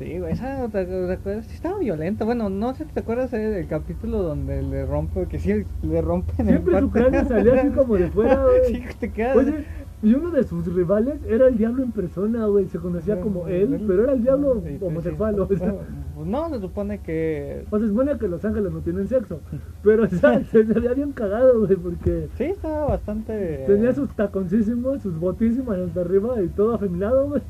Sí, 0.00 0.18
güey, 0.18 0.32
esa 0.32 0.66
sí 0.70 1.54
estaba 1.54 1.78
violenta. 1.78 2.24
Bueno, 2.24 2.48
no 2.48 2.74
sé 2.74 2.84
si 2.86 2.90
te 2.92 3.00
acuerdas 3.00 3.32
eh, 3.34 3.36
del 3.38 3.66
capítulo 3.68 4.22
donde 4.22 4.62
le 4.62 4.86
rompe, 4.86 5.26
que 5.26 5.38
sí 5.38 5.62
le 5.82 6.00
rompen 6.00 6.48
el 6.48 6.54
Siempre 6.54 6.80
su 6.80 6.90
cuarto. 6.90 7.10
cráneo 7.10 7.28
salía 7.28 7.54
así 7.60 7.68
como 7.68 7.96
de 7.96 8.08
fuera, 8.08 8.42
güey. 8.42 8.74
Sí, 8.74 8.82
te 8.98 9.12
quedas. 9.12 9.36
Oye, 9.36 9.66
y 10.02 10.14
uno 10.14 10.30
de 10.30 10.44
sus 10.44 10.64
rivales 10.74 11.16
era 11.28 11.48
el 11.48 11.58
diablo 11.58 11.82
en 11.82 11.92
persona, 11.92 12.46
güey. 12.46 12.66
Se 12.68 12.78
conocía 12.78 13.20
como 13.20 13.46
él, 13.48 13.84
pero 13.86 14.04
era 14.04 14.14
el 14.14 14.22
diablo 14.22 14.62
Sí, 14.66 14.78
homosexual, 14.80 15.34
sí. 15.34 15.40
o 15.54 15.56
sea. 15.58 15.74
Pues 16.14 16.26
no, 16.26 16.48
se 16.48 16.60
supone 16.60 17.00
que. 17.00 17.66
O 17.66 17.70
sea, 17.78 17.80
se 17.80 17.88
supone 17.92 18.16
que 18.18 18.26
los 18.28 18.42
ángeles 18.42 18.72
no 18.72 18.80
tienen 18.80 19.06
sexo. 19.06 19.40
Pero, 19.82 20.04
o 20.04 20.08
sea, 20.08 20.42
se 20.50 20.62
veía 20.62 20.94
bien 20.94 21.12
cagado, 21.12 21.60
güey, 21.60 21.76
porque 21.76 22.28
Sí, 22.38 22.44
estaba 22.44 22.86
bastante. 22.86 23.64
tenía 23.66 23.92
sus 23.92 24.08
taconcísimos, 24.16 25.02
sus 25.02 25.20
botísimas 25.20 25.78
hasta 25.78 26.00
arriba 26.00 26.40
y 26.42 26.48
todo 26.48 26.74
afeminado, 26.74 27.28
güey. 27.28 27.42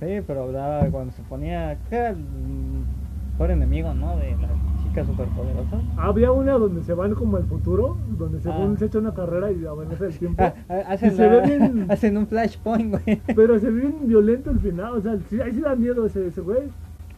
Sí, 0.00 0.06
pero 0.26 0.44
hablaba 0.44 0.84
cuando 0.90 1.12
se 1.12 1.22
ponía. 1.22 1.76
que 1.88 1.96
era 1.96 2.10
el 2.10 2.16
peor 3.38 3.50
enemigo, 3.50 3.94
¿no? 3.94 4.16
De 4.16 4.30
la 4.32 4.48
chica 4.48 4.56
chicas 4.82 5.06
superpoderosas. 5.06 5.82
Había 5.96 6.32
una 6.32 6.52
donde 6.54 6.82
se 6.82 6.94
van 6.94 7.14
como 7.14 7.36
al 7.38 7.44
futuro, 7.44 7.96
donde 8.18 8.40
según 8.40 8.74
Ah. 8.74 8.78
se 8.78 8.86
echa 8.86 8.98
una 8.98 9.14
carrera 9.14 9.50
y 9.52 9.64
avanza 9.66 10.06
el 10.06 10.18
tiempo. 10.18 10.42
Ah, 10.42 10.54
ah, 10.68 10.74
hacen, 10.88 11.12
Y 11.12 11.16
se 11.16 11.28
ve 11.28 11.40
bien- 11.46 11.86
hacen 11.90 12.16
un 12.16 12.26
flashpoint, 12.26 12.90
güey. 12.92 13.20
Pero 13.34 13.58
se 13.58 13.70
ve 13.70 13.80
bien 13.80 13.94
violento 14.06 14.50
el 14.50 14.60
final, 14.60 14.94
o 14.94 15.00
sea, 15.00 15.18
sí, 15.28 15.40
ahí 15.40 15.52
sí 15.52 15.60
da 15.60 15.74
miedo 15.74 16.06
ese, 16.06 16.26
ese 16.26 16.40
güey. 16.40 16.60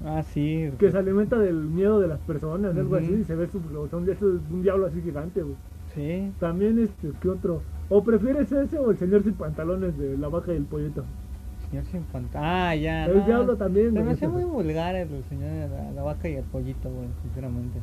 Ah, 0.04 0.22
sí. 0.22 0.70
Que 0.78 0.90
se 0.92 0.98
alimenta 0.98 1.36
del 1.38 1.56
miedo 1.56 1.98
de 2.00 2.06
las 2.08 2.20
personas, 2.20 2.76
algo 2.76 2.96
Ujú. 2.96 3.04
así, 3.04 3.12
y 3.14 3.24
se 3.24 3.34
ve 3.34 3.48
su, 3.48 3.58
es 3.58 4.22
un 4.52 4.62
diablo 4.62 4.86
así 4.86 5.00
gigante, 5.02 5.42
güey. 5.42 5.56
Sí. 5.94 6.32
También, 6.38 6.78
este, 6.78 7.10
¿qué 7.20 7.28
otro? 7.28 7.62
¿O 7.88 8.04
prefieres 8.04 8.52
ese 8.52 8.78
o 8.78 8.90
el 8.90 8.98
señor 8.98 9.22
sin 9.24 9.32
pantalones 9.34 9.98
de 9.98 10.16
la 10.18 10.28
vaca 10.28 10.52
y 10.52 10.56
el 10.56 10.64
pollito? 10.66 11.04
Señor 11.70 11.84
sin 11.86 12.02
pantalla. 12.04 12.70
Ah, 12.70 12.74
ya. 12.74 13.06
El 13.06 13.18
no. 13.18 13.26
diablo 13.26 13.56
también, 13.56 13.92
Se 13.92 14.02
me 14.02 14.12
hacía 14.12 14.28
muy 14.28 14.44
vulgar 14.44 14.94
el 14.96 15.08
señor 15.28 15.50
de 15.50 15.68
la, 15.68 15.90
la 15.92 16.02
vaca 16.02 16.28
y 16.28 16.34
el 16.34 16.44
pollito, 16.44 16.90
güey, 16.90 17.08
sinceramente. 17.22 17.78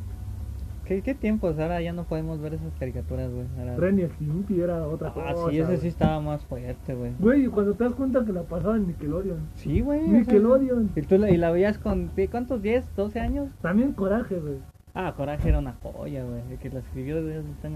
¿Qué, 0.84 1.02
¿Qué 1.02 1.14
tiempos? 1.16 1.58
Ahora 1.58 1.80
ya 1.82 1.92
no 1.92 2.04
podemos 2.04 2.40
ver 2.40 2.54
esas 2.54 2.72
caricaturas, 2.78 3.28
güey. 3.32 3.46
Ahora- 3.58 3.76
Ren 3.76 3.98
y 3.98 4.04
Stimpy 4.06 4.60
era 4.60 4.86
otra 4.86 5.08
Ah, 5.16 5.32
cosa. 5.34 5.50
sí, 5.50 5.58
ese 5.58 5.76
sí 5.78 5.88
estaba 5.88 6.20
más 6.20 6.44
fuerte, 6.44 6.94
güey. 6.94 7.12
Güey, 7.18 7.44
y 7.44 7.48
cuando 7.48 7.74
te 7.74 7.82
das 7.84 7.94
cuenta 7.94 8.24
que 8.24 8.32
la 8.32 8.42
pasaban 8.44 8.82
en 8.82 8.86
Nickelodeon. 8.88 9.38
Sí, 9.56 9.80
güey. 9.80 10.00
o 10.00 10.04
sea, 10.06 10.12
Nickelodeon. 10.20 10.90
y, 10.94 11.02
tú 11.02 11.18
la, 11.18 11.30
y 11.30 11.36
la 11.38 11.50
veías 11.50 11.78
con, 11.78 12.10
¿qué- 12.14 12.28
¿cuántos? 12.28 12.62
¿10, 12.62 12.84
12 12.96 13.18
años? 13.18 13.48
También 13.62 13.92
Coraje, 13.94 14.36
güey. 14.38 14.58
Ah, 14.98 15.12
Coraje 15.14 15.50
era 15.50 15.58
una 15.58 15.74
joya, 15.82 16.24
güey. 16.24 16.40
El 16.50 16.58
que 16.58 16.70
la 16.70 16.78
escribió, 16.78 17.16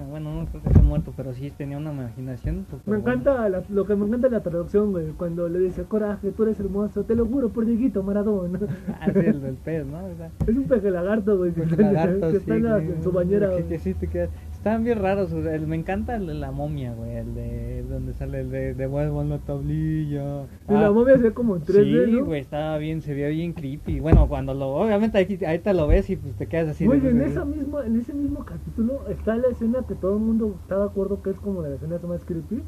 bueno, 0.09 0.35
no 0.41 0.47
creo 0.47 0.63
que 0.63 0.69
esté 0.71 0.81
muerto, 0.81 1.13
pero 1.15 1.35
sí 1.35 1.51
tenía 1.51 1.77
una 1.77 1.93
imaginación 1.93 2.65
súper 2.71 2.95
Me 2.95 2.99
encanta, 3.01 3.47
la- 3.51 3.63
lo 3.69 3.85
que 3.85 3.95
me 3.95 4.07
encanta 4.07 4.31
la 4.31 4.41
traducción, 4.41 4.91
güey. 4.93 5.09
Cuando 5.19 5.47
le 5.51 5.59
dice, 5.59 5.83
Coraje, 5.85 6.31
tú 6.33 6.45
eres 6.45 6.59
hermoso, 6.61 7.05
te 7.05 7.15
lo 7.15 7.27
juro 7.27 7.51
por 7.51 7.67
Dieguito 7.67 8.03
Maradona. 8.03 8.59
Ah, 9.01 9.11
sí, 9.13 9.19
el 9.19 9.37
pez, 9.63 9.85
¿no? 9.87 9.99
O 9.99 10.17
sea, 10.17 10.31
es 10.47 10.57
un 10.57 10.65
peje 10.65 10.91
lagarto, 10.91 11.37
güey, 11.37 11.53
que, 11.53 11.63
en- 11.63 11.71
lagarto, 11.77 12.31
que 12.31 12.37
está 12.39 12.53
sí, 12.55 12.59
en, 12.59 12.65
la- 12.65 12.75
güey, 12.79 12.91
en 12.93 13.03
su 13.03 13.13
bañera, 13.13 13.49
que- 13.49 13.53
güey. 13.55 13.69
que 13.69 13.79
sí 13.79 13.93
te 13.95 14.07
quedas- 14.09 14.31
Estaban 14.61 14.85
bien 14.85 14.99
raros, 14.99 15.33
el- 15.33 15.66
me 15.66 15.75
encanta 15.77 16.16
el 16.16 16.27
de 16.27 16.35
la 16.35 16.51
momia, 16.53 16.92
güey, 16.92 17.16
el 17.16 17.35
de 17.35 17.83
donde 17.85 18.12
sale 18.12 18.40
el 18.40 18.51
de 18.51 18.75
devuelvo 18.75 19.25
la 19.25 19.38
tablilla. 19.38 20.44
Y 20.68 20.73
la 20.75 20.88
Ah, 20.88 20.90
momia 20.92 21.16
se 21.16 21.23
ve 21.23 21.33
como 21.33 21.57
en 21.57 21.62
3D, 21.62 22.05
Sí, 22.07 22.12
¿no? 22.12 22.27
güey, 22.27 22.42
estaba 22.42 22.77
bien, 22.77 23.01
se 23.01 23.14
veía 23.14 23.29
bien 23.29 23.55
creepy. 23.55 24.01
Bueno, 24.01 24.29
cuando 24.29 24.53
lo, 24.53 24.68
obviamente 24.75 25.16
aquí, 25.16 25.42
ahí 25.46 25.61
te 25.61 25.73
lo 25.73 25.87
ves 25.87 26.11
y 26.11 26.16
pues 26.16 26.37
te 26.37 26.46
quedas 26.46 26.68
así. 26.68 26.85
de- 26.85 26.88
Güey, 26.88 27.07
en, 27.09 27.23
esa 27.23 27.46
misma, 27.46 27.87
en 27.87 27.96
ese 27.96 28.12
mismo 28.12 28.44
capítulo 28.44 29.09
está 29.09 29.35
la 29.37 29.49
escena 29.49 29.83
que 29.88 29.94
todo 29.94 30.12
el 30.18 30.20
mundo 30.20 30.55
está 30.61 30.79
de 30.79 30.85
acuerdo 30.85 31.23
que 31.23 31.31
es 31.31 31.40
como 31.40 31.62
de 31.62 31.70
las 31.70 31.79
escenas 31.83 32.03
más 32.05 32.23
creepy. 32.27 32.62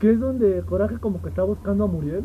Que 0.00 0.10
es 0.10 0.18
donde 0.18 0.62
Coraje 0.64 0.98
como 0.98 1.22
que 1.22 1.28
está 1.28 1.44
buscando 1.44 1.84
a 1.84 1.86
Muriel. 1.86 2.24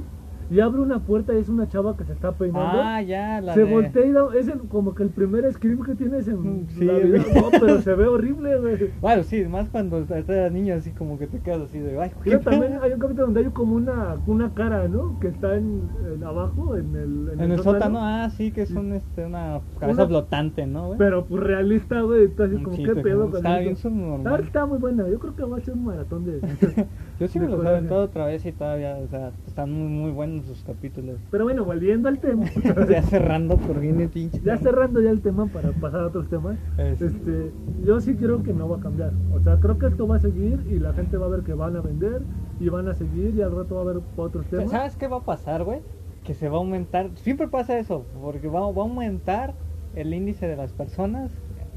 Y 0.51 0.59
abre 0.61 0.81
una 0.81 0.99
puerta 0.99 1.33
y 1.33 1.37
es 1.37 1.49
una 1.49 1.67
chava 1.69 1.95
que 1.95 2.03
se 2.05 2.13
está 2.13 2.31
peinando. 2.31 2.81
Ah, 2.81 3.01
ya, 3.01 3.39
la 3.41 3.53
se 3.53 3.65
de... 3.65 3.71
voltea 3.71 4.05
y 4.05 4.11
da, 4.11 4.25
es 4.37 4.47
el- 4.47 4.59
como 4.61 4.95
que 4.95 5.03
el 5.03 5.09
primer 5.09 5.51
scream 5.53 5.83
que 5.83 5.93
tienes 5.95 6.27
en 6.27 6.67
Sí, 6.69 6.85
la 6.85 6.93
vida. 6.97 7.19
No, 7.35 7.49
pero 7.59 7.81
se 7.81 7.93
ve 7.93 8.07
horrible, 8.07 8.57
güey. 8.59 8.89
Bueno, 9.01 9.23
sí, 9.23 9.43
más 9.45 9.69
cuando 9.69 9.99
estás 9.99 10.51
niño 10.51 10.73
así 10.75 10.91
como 10.91 11.19
que 11.19 11.27
te 11.27 11.39
quedas 11.39 11.61
así 11.61 11.77
de... 11.79 11.99
Ay, 12.01 12.11
Pero 12.23 12.39
también 12.39 12.79
hay 12.81 12.93
un 12.93 12.99
capítulo 12.99 13.25
donde 13.27 13.41
hay 13.41 13.45
como 13.51 13.75
una, 13.75 14.15
una 14.25 14.53
cara, 14.53 14.87
¿no? 14.87 15.19
Que 15.19 15.27
está 15.27 15.55
en, 15.55 15.87
en 16.13 16.23
abajo, 16.23 16.75
en 16.75 16.95
el, 16.95 17.39
En 17.39 17.51
el 17.51 17.59
sótano, 17.59 17.99
ah, 18.01 18.29
sí, 18.31 18.51
que 18.51 18.63
es 18.63 18.71
un, 18.71 18.93
este, 18.93 19.25
una 19.25 19.61
cabeza 19.79 20.01
Una- 20.01 20.07
flotante, 20.07 20.65
¿no, 20.65 20.87
güey? 20.87 20.97
Pero 20.97 21.25
pues 21.25 21.43
realista, 21.43 22.01
güey. 22.01 22.25
Está 22.25 22.45
así 22.45 22.57
como, 22.57 22.75
Sí, 22.75 22.83
¿qué 22.83 22.95
pedo 22.95 23.25
estaba 23.35 23.55
eso? 23.55 23.63
bien 23.63 23.75
subnormal. 23.77 24.33
Está, 24.33 24.45
está 24.45 24.65
muy 24.65 24.79
buena. 24.79 25.07
Yo 25.07 25.19
creo 25.19 25.35
que 25.35 25.43
va 25.43 25.57
a 25.57 25.61
ser 25.61 25.75
un 25.75 25.85
maratón 25.85 26.25
de. 26.25 26.41
Yo 27.19 27.27
sí 27.27 27.39
me 27.39 27.47
los 27.47 27.63
he 27.63 27.67
aventado 27.67 28.03
otra 28.03 28.25
vez 28.25 28.45
y 28.45 28.51
todavía, 28.51 28.97
o 28.97 29.07
sea, 29.07 29.31
están 29.47 29.71
muy, 29.73 29.89
muy 29.89 30.11
buenos 30.11 30.38
sus 30.43 30.63
capítulos. 30.63 31.17
Pero 31.31 31.43
bueno, 31.43 31.65
volviendo 31.65 32.09
al 32.09 32.19
tema. 32.19 32.45
ya 32.89 33.01
cerrando 33.03 33.57
por 33.57 33.79
bien 33.79 33.99
el 34.01 34.09
pinche. 34.09 34.41
ya 34.43 34.57
cerrando 34.57 35.01
ya 35.01 35.09
el 35.09 35.21
tema 35.21 35.47
para 35.47 35.71
pasar 35.71 36.01
a 36.01 36.07
otros 36.07 36.29
temas. 36.29 36.57
Este, 36.77 37.51
yo 37.85 37.99
sí 38.01 38.15
creo 38.15 38.43
que 38.43 38.53
no 38.53 38.69
va 38.69 38.77
a 38.77 38.79
cambiar. 38.79 39.13
O 39.33 39.39
sea, 39.41 39.59
creo 39.59 39.77
que 39.77 39.87
esto 39.87 40.07
va 40.07 40.17
a 40.17 40.19
seguir 40.19 40.65
y 40.69 40.79
la 40.79 40.93
gente 40.93 41.17
va 41.17 41.25
a 41.25 41.29
ver 41.29 41.41
que 41.41 41.53
van 41.53 41.75
a 41.75 41.81
vender 41.81 42.21
y 42.59 42.69
van 42.69 42.87
a 42.87 42.95
seguir 42.95 43.33
y 43.35 43.41
al 43.41 43.55
rato 43.55 43.75
va 43.75 43.81
a 43.81 43.83
haber 43.83 44.03
otros 44.17 44.45
temas. 44.47 44.71
¿Sabes 44.71 44.95
qué 44.95 45.07
va 45.07 45.17
a 45.17 45.23
pasar, 45.23 45.63
güey? 45.63 45.81
Que 46.23 46.33
se 46.33 46.49
va 46.49 46.57
a 46.57 46.59
aumentar, 46.59 47.09
siempre 47.15 47.47
pasa 47.47 47.79
eso, 47.79 48.05
porque 48.21 48.47
va, 48.47 48.59
va 48.59 48.83
a 48.83 48.85
aumentar 48.85 49.53
el 49.95 50.13
índice 50.13 50.47
de 50.47 50.55
las 50.55 50.73
personas, 50.73 51.31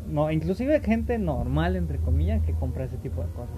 no, 0.08 0.30
inclusive 0.30 0.80
gente 0.80 1.18
normal, 1.18 1.76
entre 1.76 1.98
comillas, 1.98 2.42
que 2.42 2.52
compra 2.52 2.84
ese 2.84 2.98
tipo 2.98 3.22
de 3.22 3.28
cosas. 3.30 3.56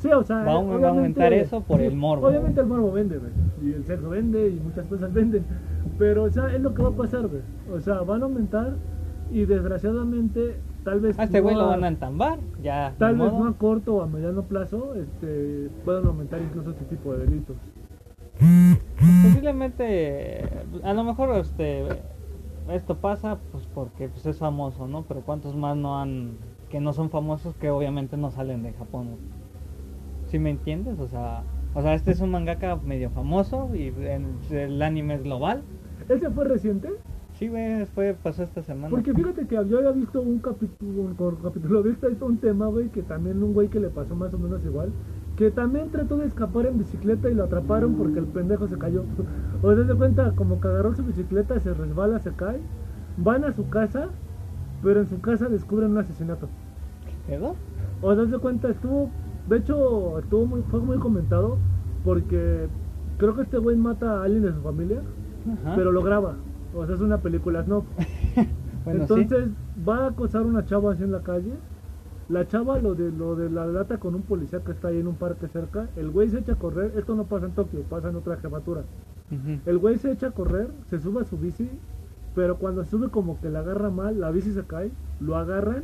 Sí, 0.00 0.08
o 0.12 0.22
sea, 0.24 0.36
Va 0.38 0.42
a- 0.42 0.46
va 0.46 0.52
a 0.52 0.58
obviamente- 0.60 0.86
aumentar 0.88 1.32
eso 1.32 1.60
por 1.60 1.80
el 1.80 1.94
morbo. 1.94 2.26
Obviamente 2.26 2.60
el 2.60 2.66
morbo 2.66 2.90
vende, 2.92 3.18
güey. 3.18 3.30
Y 3.62 3.72
el 3.74 3.84
sexo 3.84 4.08
vende 4.08 4.48
y 4.48 4.58
muchas 4.60 4.86
cosas 4.86 5.12
venden. 5.14 5.44
Pero, 5.98 6.24
o 6.24 6.30
sea, 6.30 6.54
es 6.54 6.60
lo 6.60 6.74
que 6.74 6.82
va 6.82 6.88
a 6.88 6.92
pasar, 6.92 7.26
güey. 7.28 7.42
O 7.72 7.80
sea, 7.80 8.00
van 8.00 8.22
a 8.22 8.24
aumentar 8.24 8.76
y 9.30 9.44
desgraciadamente, 9.44 10.56
tal 10.84 11.00
vez. 11.00 11.18
A 11.18 11.24
este 11.24 11.40
güey 11.40 11.54
no 11.54 11.62
lo 11.62 11.68
van 11.68 11.84
a 11.84 11.88
entambar, 11.88 12.38
ya. 12.62 12.94
Tal 12.98 13.16
vez 13.16 13.30
modo. 13.32 13.44
no 13.44 13.50
a 13.50 13.54
corto 13.58 13.96
o 13.96 14.02
a 14.02 14.06
mediano 14.06 14.42
plazo, 14.42 14.94
este, 14.94 15.68
puedan 15.84 16.06
aumentar 16.06 16.40
incluso 16.40 16.70
este 16.70 16.84
tipo 16.86 17.12
de 17.12 17.26
delitos. 17.26 17.56
Posiblemente, 19.22 20.48
a 20.82 20.94
lo 20.94 21.04
mejor 21.04 21.36
este 21.36 21.84
esto 22.70 22.96
pasa 22.96 23.38
pues 23.52 23.66
porque 23.74 24.08
pues 24.08 24.24
es 24.26 24.38
famoso, 24.38 24.86
¿no? 24.86 25.02
Pero 25.02 25.20
cuántos 25.22 25.54
más 25.56 25.76
no 25.76 25.98
han 26.00 26.38
que 26.70 26.80
no 26.80 26.92
son 26.92 27.10
famosos 27.10 27.54
que 27.56 27.68
obviamente 27.70 28.16
no 28.16 28.30
salen 28.30 28.62
de 28.62 28.72
Japón. 28.72 29.08
¿Sí 30.30 30.38
me 30.38 30.50
entiendes? 30.50 30.98
O 30.98 31.08
sea, 31.08 31.42
o 31.74 31.82
sea, 31.82 31.94
este 31.94 32.12
es 32.12 32.20
un 32.20 32.30
mangaka 32.30 32.76
medio 32.76 33.10
famoso 33.10 33.68
y 33.74 33.88
en- 33.88 34.26
el 34.50 34.80
anime 34.82 35.14
es 35.14 35.22
global. 35.24 35.62
¿Ese 36.08 36.30
fue 36.30 36.44
reciente? 36.44 36.88
Sí, 37.34 37.48
güey, 37.48 37.86
fue 37.86 38.14
pasó 38.14 38.42
esta 38.42 38.62
semana. 38.62 38.90
Porque 38.90 39.14
fíjate 39.14 39.46
que 39.46 39.54
yo 39.66 39.78
había 39.78 39.92
visto 39.92 40.20
un 40.20 40.38
capítulo, 40.40 41.02
un 41.02 41.14
capítulo, 41.42 41.78
había 41.80 41.92
visto 41.92 42.26
un 42.26 42.38
tema, 42.38 42.66
güey, 42.66 42.88
que 42.88 43.02
también 43.02 43.42
un 43.42 43.54
güey 43.54 43.68
que 43.68 43.80
le 43.80 43.88
pasó 43.88 44.14
más 44.14 44.32
o 44.34 44.38
menos 44.38 44.64
igual, 44.64 44.92
que 45.36 45.50
también 45.50 45.90
trató 45.90 46.16
de 46.18 46.26
escapar 46.26 46.66
en 46.66 46.78
bicicleta 46.78 47.30
y 47.30 47.34
lo 47.34 47.44
atraparon 47.44 47.94
porque 47.94 48.18
el 48.18 48.26
pendejo 48.26 48.68
se 48.68 48.76
cayó. 48.78 49.04
O 49.62 49.74
sea, 49.74 49.86
se 49.86 49.94
cuenta, 49.94 50.32
como 50.32 50.60
que 50.60 50.68
agarró 50.68 50.94
su 50.94 51.02
bicicleta, 51.02 51.58
se 51.60 51.72
resbala, 51.72 52.18
se 52.18 52.30
cae, 52.32 52.60
van 53.16 53.44
a 53.44 53.52
su 53.52 53.68
casa, 53.70 54.08
pero 54.82 55.00
en 55.00 55.06
su 55.08 55.20
casa 55.20 55.48
descubren 55.48 55.92
un 55.92 55.98
asesinato. 55.98 56.48
¿Qué 57.06 57.32
pedo? 57.32 57.56
O 58.02 58.14
sea, 58.14 58.26
se 58.26 58.38
cuenta, 58.38 58.68
estuvo, 58.68 59.10
de 59.50 59.56
hecho, 59.56 60.18
estuvo 60.20 60.46
muy, 60.46 60.62
fue 60.70 60.78
muy 60.78 60.96
comentado 60.98 61.58
porque 62.04 62.68
creo 63.18 63.34
que 63.34 63.42
este 63.42 63.58
güey 63.58 63.76
mata 63.76 64.20
a 64.20 64.22
alguien 64.22 64.44
de 64.44 64.52
su 64.52 64.60
familia, 64.60 65.02
Ajá. 65.62 65.74
pero 65.74 65.90
lo 65.90 66.02
graba. 66.02 66.36
O 66.72 66.86
sea, 66.86 66.94
es 66.94 67.00
una 67.00 67.18
película 67.18 67.64
snob. 67.64 67.82
bueno, 68.84 69.06
sí. 69.08 69.12
Entonces 69.14 69.48
va 69.86 70.04
a 70.04 70.08
acosar 70.10 70.42
a 70.42 70.44
una 70.44 70.64
chava 70.64 70.92
así 70.92 71.02
en 71.02 71.10
la 71.10 71.22
calle. 71.22 71.52
La 72.28 72.46
chava 72.46 72.78
lo 72.78 72.94
de 72.94 73.10
lo 73.10 73.34
de 73.34 73.50
la 73.50 73.66
lata 73.66 73.98
con 73.98 74.14
un 74.14 74.22
policía 74.22 74.60
que 74.60 74.70
está 74.70 74.86
ahí 74.86 75.00
en 75.00 75.08
un 75.08 75.16
parque 75.16 75.48
cerca. 75.48 75.88
El 75.96 76.12
güey 76.12 76.28
se 76.28 76.38
echa 76.38 76.52
a 76.52 76.56
correr. 76.56 76.92
Esto 76.96 77.16
no 77.16 77.24
pasa 77.24 77.46
en 77.46 77.52
Tokio, 77.52 77.82
pasa 77.82 78.08
en 78.08 78.14
otra 78.14 78.36
jefatura. 78.36 78.84
Ujú. 79.32 79.58
El 79.66 79.78
güey 79.78 79.98
se 79.98 80.12
echa 80.12 80.28
a 80.28 80.30
correr, 80.30 80.70
se 80.88 81.00
sube 81.00 81.22
a 81.22 81.24
su 81.24 81.36
bici, 81.36 81.68
pero 82.36 82.56
cuando 82.58 82.84
sube 82.84 83.08
como 83.08 83.40
que 83.40 83.50
la 83.50 83.60
agarra 83.60 83.90
mal, 83.90 84.20
la 84.20 84.30
bici 84.30 84.52
se 84.52 84.62
cae, 84.64 84.92
lo 85.18 85.34
agarran 85.34 85.82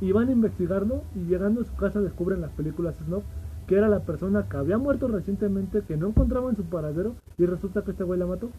y 0.00 0.12
van 0.12 0.28
a 0.28 0.32
investigarlo 0.32 1.02
y 1.14 1.20
llegando 1.24 1.62
a 1.62 1.64
su 1.64 1.74
casa 1.74 2.00
descubren 2.00 2.40
las 2.40 2.50
películas 2.52 2.96
Snob 3.04 3.22
que 3.68 3.76
era 3.76 3.88
la 3.88 4.00
persona 4.00 4.46
que 4.48 4.56
había 4.56 4.78
muerto 4.78 5.08
recientemente, 5.08 5.82
que 5.82 5.98
no 5.98 6.08
encontraban 6.08 6.56
su 6.56 6.64
paradero 6.64 7.14
y 7.36 7.44
resulta 7.44 7.82
que 7.82 7.90
este 7.90 8.02
güey 8.02 8.18
la 8.18 8.24
mató. 8.26 8.50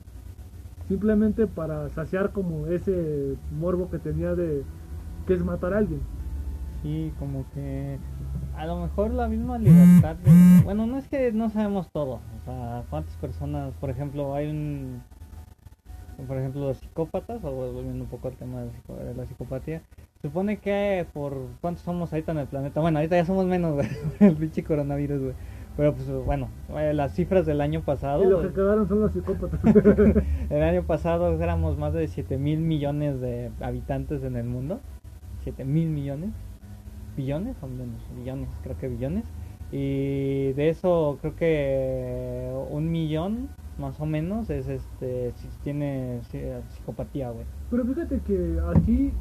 Simplemente 0.87 1.47
para 1.47 1.89
saciar 1.89 2.31
como 2.31 2.67
ese 2.67 3.35
morbo 3.59 3.89
que 3.89 3.97
tenía 3.97 4.35
de 4.35 4.63
que 5.25 5.33
es 5.33 5.43
matar 5.43 5.73
a 5.73 5.79
alguien. 5.79 6.01
Sí, 6.83 7.11
como 7.17 7.45
que 7.53 7.97
a 8.55 8.65
lo 8.67 8.81
mejor 8.81 9.11
la 9.11 9.27
misma 9.27 9.57
libertad. 9.57 10.15
bueno, 10.63 10.85
no 10.85 10.97
es 10.97 11.07
que 11.07 11.31
no 11.31 11.49
sabemos 11.49 11.89
todo. 11.91 12.19
O 12.41 12.45
sea, 12.45 12.83
cuántas 12.89 13.15
personas, 13.17 13.73
por 13.79 13.89
ejemplo, 13.89 14.35
hay 14.35 14.49
un. 14.49 15.01
Por 16.27 16.37
ejemplo, 16.37 16.61
los 16.61 16.77
psicópatas, 16.77 17.43
o 17.43 17.51
volviendo 17.51 18.03
un 18.03 18.09
poco 18.09 18.27
al 18.27 18.35
tema 18.35 18.61
de 18.61 19.13
la 19.15 19.25
psicopatía. 19.25 19.81
Supone 20.21 20.57
que 20.57 21.05
por 21.13 21.37
cuántos 21.61 21.83
somos 21.83 22.11
ahorita 22.11 22.33
en 22.33 22.39
el 22.39 22.47
planeta. 22.47 22.81
Bueno, 22.81 22.99
ahorita 22.99 23.15
ya 23.15 23.25
somos 23.25 23.45
menos, 23.45 23.75
güey. 23.75 23.87
El 24.19 24.35
pinche 24.35 24.63
coronavirus, 24.63 25.21
güey. 25.21 25.33
Pero 25.77 25.93
pues 25.93 26.09
bueno, 26.25 26.49
eh, 26.75 26.93
las 26.93 27.13
cifras 27.13 27.45
del 27.45 27.61
año 27.61 27.81
pasado. 27.81 28.23
Y 28.23 28.27
los 28.27 28.41
güey, 28.41 28.49
que 28.49 28.55
quedaron 28.55 28.87
son 28.89 28.99
los 28.99 29.13
psicópatas. 29.13 29.61
el 30.49 30.61
año 30.61 30.83
pasado 30.83 31.41
éramos 31.41 31.77
más 31.77 31.93
de 31.93 32.05
7 32.07 32.37
mil 32.37 32.59
millones 32.59 33.21
de 33.21 33.49
habitantes 33.61 34.23
en 34.23 34.35
el 34.35 34.43
mundo. 34.43 34.81
7 35.43 35.63
mil 35.63 35.87
millones. 35.87 36.31
Billones 37.15 37.55
o 37.61 37.67
menos, 37.67 38.01
billones, 38.17 38.49
creo 38.61 38.77
que 38.77 38.89
billones. 38.89 39.23
Y 39.71 40.53
de 40.53 40.69
eso 40.69 41.17
creo 41.21 41.35
que 41.35 42.51
un 42.71 42.91
millón 42.91 43.47
más 43.77 43.99
o 43.99 44.05
menos 44.05 44.49
es 44.49 44.67
este 44.67 45.31
si 45.37 45.47
tiene 45.63 46.19
psicopatía, 46.75 47.29
güey. 47.29 47.45
Pero 47.69 47.85
fíjate 47.85 48.19
que 48.19 48.59
aquí, 48.75 49.11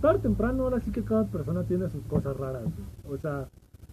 tarde 0.00 0.18
o 0.18 0.20
temprano, 0.20 0.64
ahora 0.64 0.80
sí 0.80 0.90
que 0.90 1.02
cada 1.02 1.24
persona 1.24 1.64
tiene 1.64 1.88
sus 1.88 2.02
cosas 2.04 2.36
raras. 2.36 2.62
güey. 2.62 3.16
O 3.16 3.18
sea, 3.20 3.48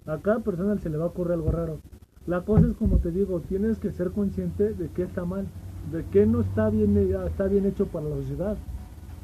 a 0.05 0.17
cada 0.19 0.39
persona 0.39 0.77
se 0.77 0.89
le 0.89 0.97
va 0.97 1.05
a 1.05 1.07
ocurrir 1.07 1.33
algo 1.33 1.51
raro. 1.51 1.79
La 2.27 2.41
cosa 2.41 2.67
es 2.67 2.73
como 2.77 2.97
te 2.97 3.11
digo, 3.11 3.41
tienes 3.41 3.79
que 3.79 3.91
ser 3.91 4.11
consciente 4.11 4.73
de 4.73 4.87
que 4.89 5.03
está 5.03 5.25
mal, 5.25 5.45
de 5.91 6.05
que 6.05 6.25
no 6.25 6.41
está 6.41 6.69
bien, 6.69 6.95
está 7.27 7.47
bien 7.47 7.65
hecho 7.65 7.85
para 7.87 8.05
la 8.07 8.15
sociedad. 8.15 8.55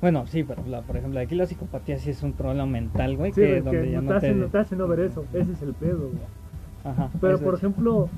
Bueno, 0.02 0.26
sí, 0.28 0.44
pero 0.44 0.64
la- 0.68 0.82
por 0.82 0.98
ejemplo, 0.98 1.20
aquí 1.20 1.36
la 1.36 1.46
psicopatía 1.46 1.98
sí 1.98 2.10
es 2.10 2.24
un 2.24 2.34
problema 2.34 2.66
mental, 2.66 3.16
güey, 3.16 3.32
Sí, 3.32 3.42
que 3.42 3.48
güey, 3.48 3.62
donde 3.62 3.86
que 3.86 3.92
ya 3.92 4.02
no 4.02 4.10
te 4.10 4.14
hacen, 4.16 4.34
te... 4.34 4.46
no 4.46 4.48
te 4.48 4.58
hacen 4.58 4.78
no 4.80 4.88
ver 4.88 5.00
eso. 5.02 5.26
Ese 5.34 5.52
es 5.52 5.62
el 5.62 5.74
pedo, 5.74 6.00
güey. 6.10 6.39
Ajá, 6.84 7.10
Pero 7.20 7.40
por 7.40 7.54
es. 7.56 7.60
ejemplo, 7.60 8.10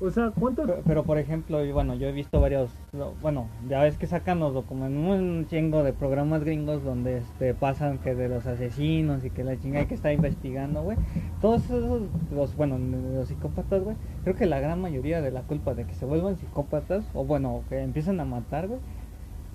o 0.00 0.10
sea, 0.10 0.30
¿cuántos? 0.30 0.66
Pero, 0.66 0.82
pero, 0.86 1.02
por 1.04 1.18
ejemplo, 1.18 1.64
y 1.64 1.72
bueno, 1.72 1.94
yo 1.94 2.06
he 2.08 2.12
visto 2.12 2.40
varios, 2.40 2.70
no, 2.92 3.12
bueno, 3.22 3.48
ya 3.68 3.82
ves 3.82 3.96
que 3.98 4.06
sacan 4.06 4.38
los 4.38 4.54
en 4.70 4.96
un 4.98 5.46
chingo 5.48 5.82
de 5.82 5.92
programas 5.92 6.44
gringos 6.44 6.84
donde 6.84 7.18
este 7.18 7.54
pasan 7.54 7.98
que 7.98 8.14
de 8.14 8.28
los 8.28 8.46
asesinos 8.46 9.24
y 9.24 9.30
que 9.30 9.42
la 9.44 9.58
chingada 9.58 9.86
que 9.86 9.94
está 9.94 10.12
investigando, 10.12 10.82
güey. 10.82 10.96
Todos 11.40 11.64
esos, 11.64 12.02
los, 12.30 12.56
bueno, 12.56 12.78
los 12.78 13.28
psicópatas, 13.28 13.82
güey, 13.82 13.96
creo 14.22 14.36
que 14.36 14.46
la 14.46 14.60
gran 14.60 14.80
mayoría 14.80 15.20
de 15.20 15.30
la 15.30 15.42
culpa 15.42 15.74
de 15.74 15.84
que 15.84 15.94
se 15.94 16.04
vuelvan 16.06 16.36
psicópatas, 16.36 17.04
o 17.14 17.24
bueno, 17.24 17.62
que 17.68 17.80
empiezan 17.80 18.20
a 18.20 18.24
matar, 18.24 18.68
güey, 18.68 18.80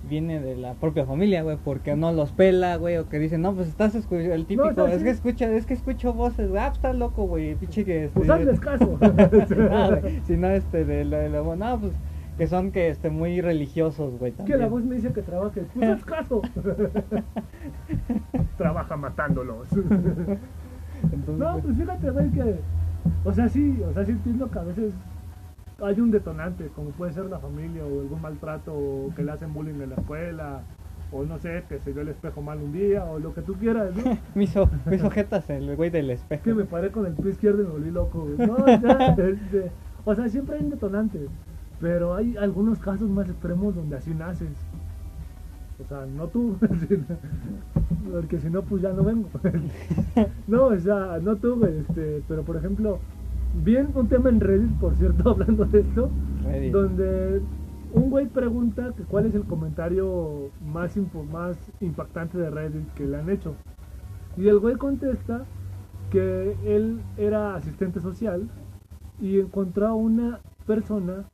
viene 0.02 0.40
de 0.40 0.56
la 0.56 0.74
propia 0.74 1.04
familia, 1.04 1.42
güey, 1.42 1.58
porque 1.62 1.94
no 1.96 2.12
los 2.12 2.32
pela, 2.32 2.76
güey, 2.76 2.96
o 2.96 3.08
que 3.08 3.18
dicen, 3.18 3.42
no, 3.42 3.54
pues 3.54 3.68
estás 3.68 3.94
escuchando, 3.94 4.34
el 4.34 4.46
típico, 4.46 4.72
sea, 4.74 4.92
es 4.92 4.98
sí. 4.98 5.04
que 5.04 5.10
escucha, 5.10 5.52
es 5.52 5.66
que 5.66 5.74
escucho 5.74 6.14
voces, 6.14 6.48
güey, 6.48 6.60
ah, 6.62 6.66
pues 6.68 6.78
estás 6.78 6.96
loco, 6.96 7.24
güey, 7.24 7.54
pinche 7.54 7.84
que... 7.84 8.04
este, 8.04 8.18
Pues 8.18 8.30
hazles 8.30 8.60
caso. 8.60 8.98
Ah, 9.70 9.98
güey, 10.00 10.20
si 10.26 10.36
no, 10.36 10.48
este, 10.48 10.84
de 10.84 11.04
la, 11.04 11.18
de 11.18 11.28
la- 11.28 11.42
no, 11.56 11.80
pues, 11.80 11.92
que 12.38 12.46
son 12.46 12.72
que, 12.72 12.88
este, 12.88 13.10
muy 13.10 13.40
religiosos, 13.42 14.18
güey, 14.18 14.32
que 14.32 14.38
también. 14.38 14.60
la 14.60 14.68
voz 14.68 14.82
me 14.84 14.96
dice 14.96 15.12
que 15.12 15.20
trabaje. 15.20 15.62
Pues 15.74 15.90
haz 15.90 16.04
caso. 16.04 16.40
Trabaja 18.56 18.96
matándolos. 18.96 19.68
Entonces, 19.72 20.38
No, 21.38 21.58
pues 21.58 21.76
fíjate, 21.76 22.10
güey, 22.10 22.30
que. 22.30 22.56
O 23.24 23.32
sea, 23.32 23.48
sí, 23.48 23.78
o 23.86 23.92
sea, 23.92 24.04
sí 24.04 24.12
entiendo 24.12 24.50
que 24.50 24.58
a 24.58 24.62
veces 24.62 24.92
hay 25.82 26.00
un 26.00 26.10
detonante, 26.10 26.68
como 26.74 26.90
puede 26.90 27.12
ser 27.12 27.24
la 27.26 27.38
familia 27.38 27.84
o 27.84 28.00
algún 28.00 28.20
maltrato, 28.20 28.72
o 28.74 29.12
que 29.14 29.22
le 29.22 29.32
hacen 29.32 29.52
bullying 29.52 29.80
en 29.80 29.90
la 29.90 29.96
escuela, 29.96 30.60
o 31.12 31.24
no 31.24 31.38
sé, 31.38 31.64
que 31.68 31.78
se 31.80 31.92
vio 31.92 32.02
el 32.02 32.08
espejo 32.08 32.40
mal 32.42 32.58
un 32.58 32.72
día, 32.72 33.04
o 33.04 33.18
lo 33.18 33.34
que 33.34 33.42
tú 33.42 33.54
quieras, 33.54 33.90
¿no? 33.96 34.18
me 34.34 34.44
hizo 34.44 35.10
jetas 35.10 35.48
el 35.50 35.74
güey 35.76 35.90
del 35.90 36.10
Es 36.10 36.20
espejo. 36.20 36.42
que 36.44 36.54
me 36.54 36.64
paré 36.64 36.90
con 36.90 37.06
el 37.06 37.14
pie 37.14 37.30
izquierdo 37.32 37.62
y 37.62 37.66
me 37.66 37.72
volví 37.72 37.90
loco. 37.90 38.28
No, 38.38 38.66
ya, 38.66 39.14
este, 39.18 39.70
o 40.04 40.14
sea, 40.14 40.28
siempre 40.28 40.56
hay 40.56 40.64
un 40.64 40.70
detonante, 40.70 41.26
pero 41.80 42.14
hay 42.14 42.36
algunos 42.36 42.78
casos 42.78 43.08
más 43.08 43.28
extremos 43.28 43.74
donde 43.74 43.96
así 43.96 44.10
naces. 44.14 44.50
O 45.82 45.88
sea, 45.88 46.04
no 46.06 46.26
tú, 46.28 46.56
porque 48.12 48.38
si 48.38 48.50
no, 48.50 48.62
pues 48.62 48.82
ya 48.82 48.92
no 48.92 49.02
vengo. 49.02 49.28
no, 50.46 50.64
o 50.66 50.78
sea, 50.78 51.18
no 51.22 51.36
tú, 51.36 51.64
este, 51.64 52.22
pero 52.28 52.42
por 52.42 52.56
ejemplo, 52.56 52.98
vi 53.54 53.76
en 53.76 53.90
un 53.94 54.08
tema 54.08 54.28
en 54.28 54.40
Reddit, 54.40 54.78
por 54.78 54.94
cierto, 54.96 55.30
hablando 55.30 55.64
de 55.64 55.80
esto, 55.80 56.10
Reddit. 56.44 56.72
donde 56.72 57.42
un 57.92 58.10
güey 58.10 58.26
pregunta 58.26 58.92
que 58.96 59.02
cuál 59.02 59.26
es 59.26 59.34
el 59.34 59.44
comentario 59.44 60.50
más, 60.64 60.96
más 61.30 61.56
impactante 61.80 62.38
de 62.38 62.50
Reddit 62.50 62.88
que 62.94 63.06
le 63.06 63.16
han 63.18 63.30
hecho. 63.30 63.54
Y 64.36 64.48
el 64.48 64.58
güey 64.58 64.76
contesta 64.76 65.44
que 66.10 66.56
él 66.64 67.00
era 67.16 67.54
asistente 67.54 68.00
social 68.00 68.48
y 69.20 69.40
encontró 69.40 69.88
a 69.88 69.94
una 69.94 70.40
persona 70.66 71.24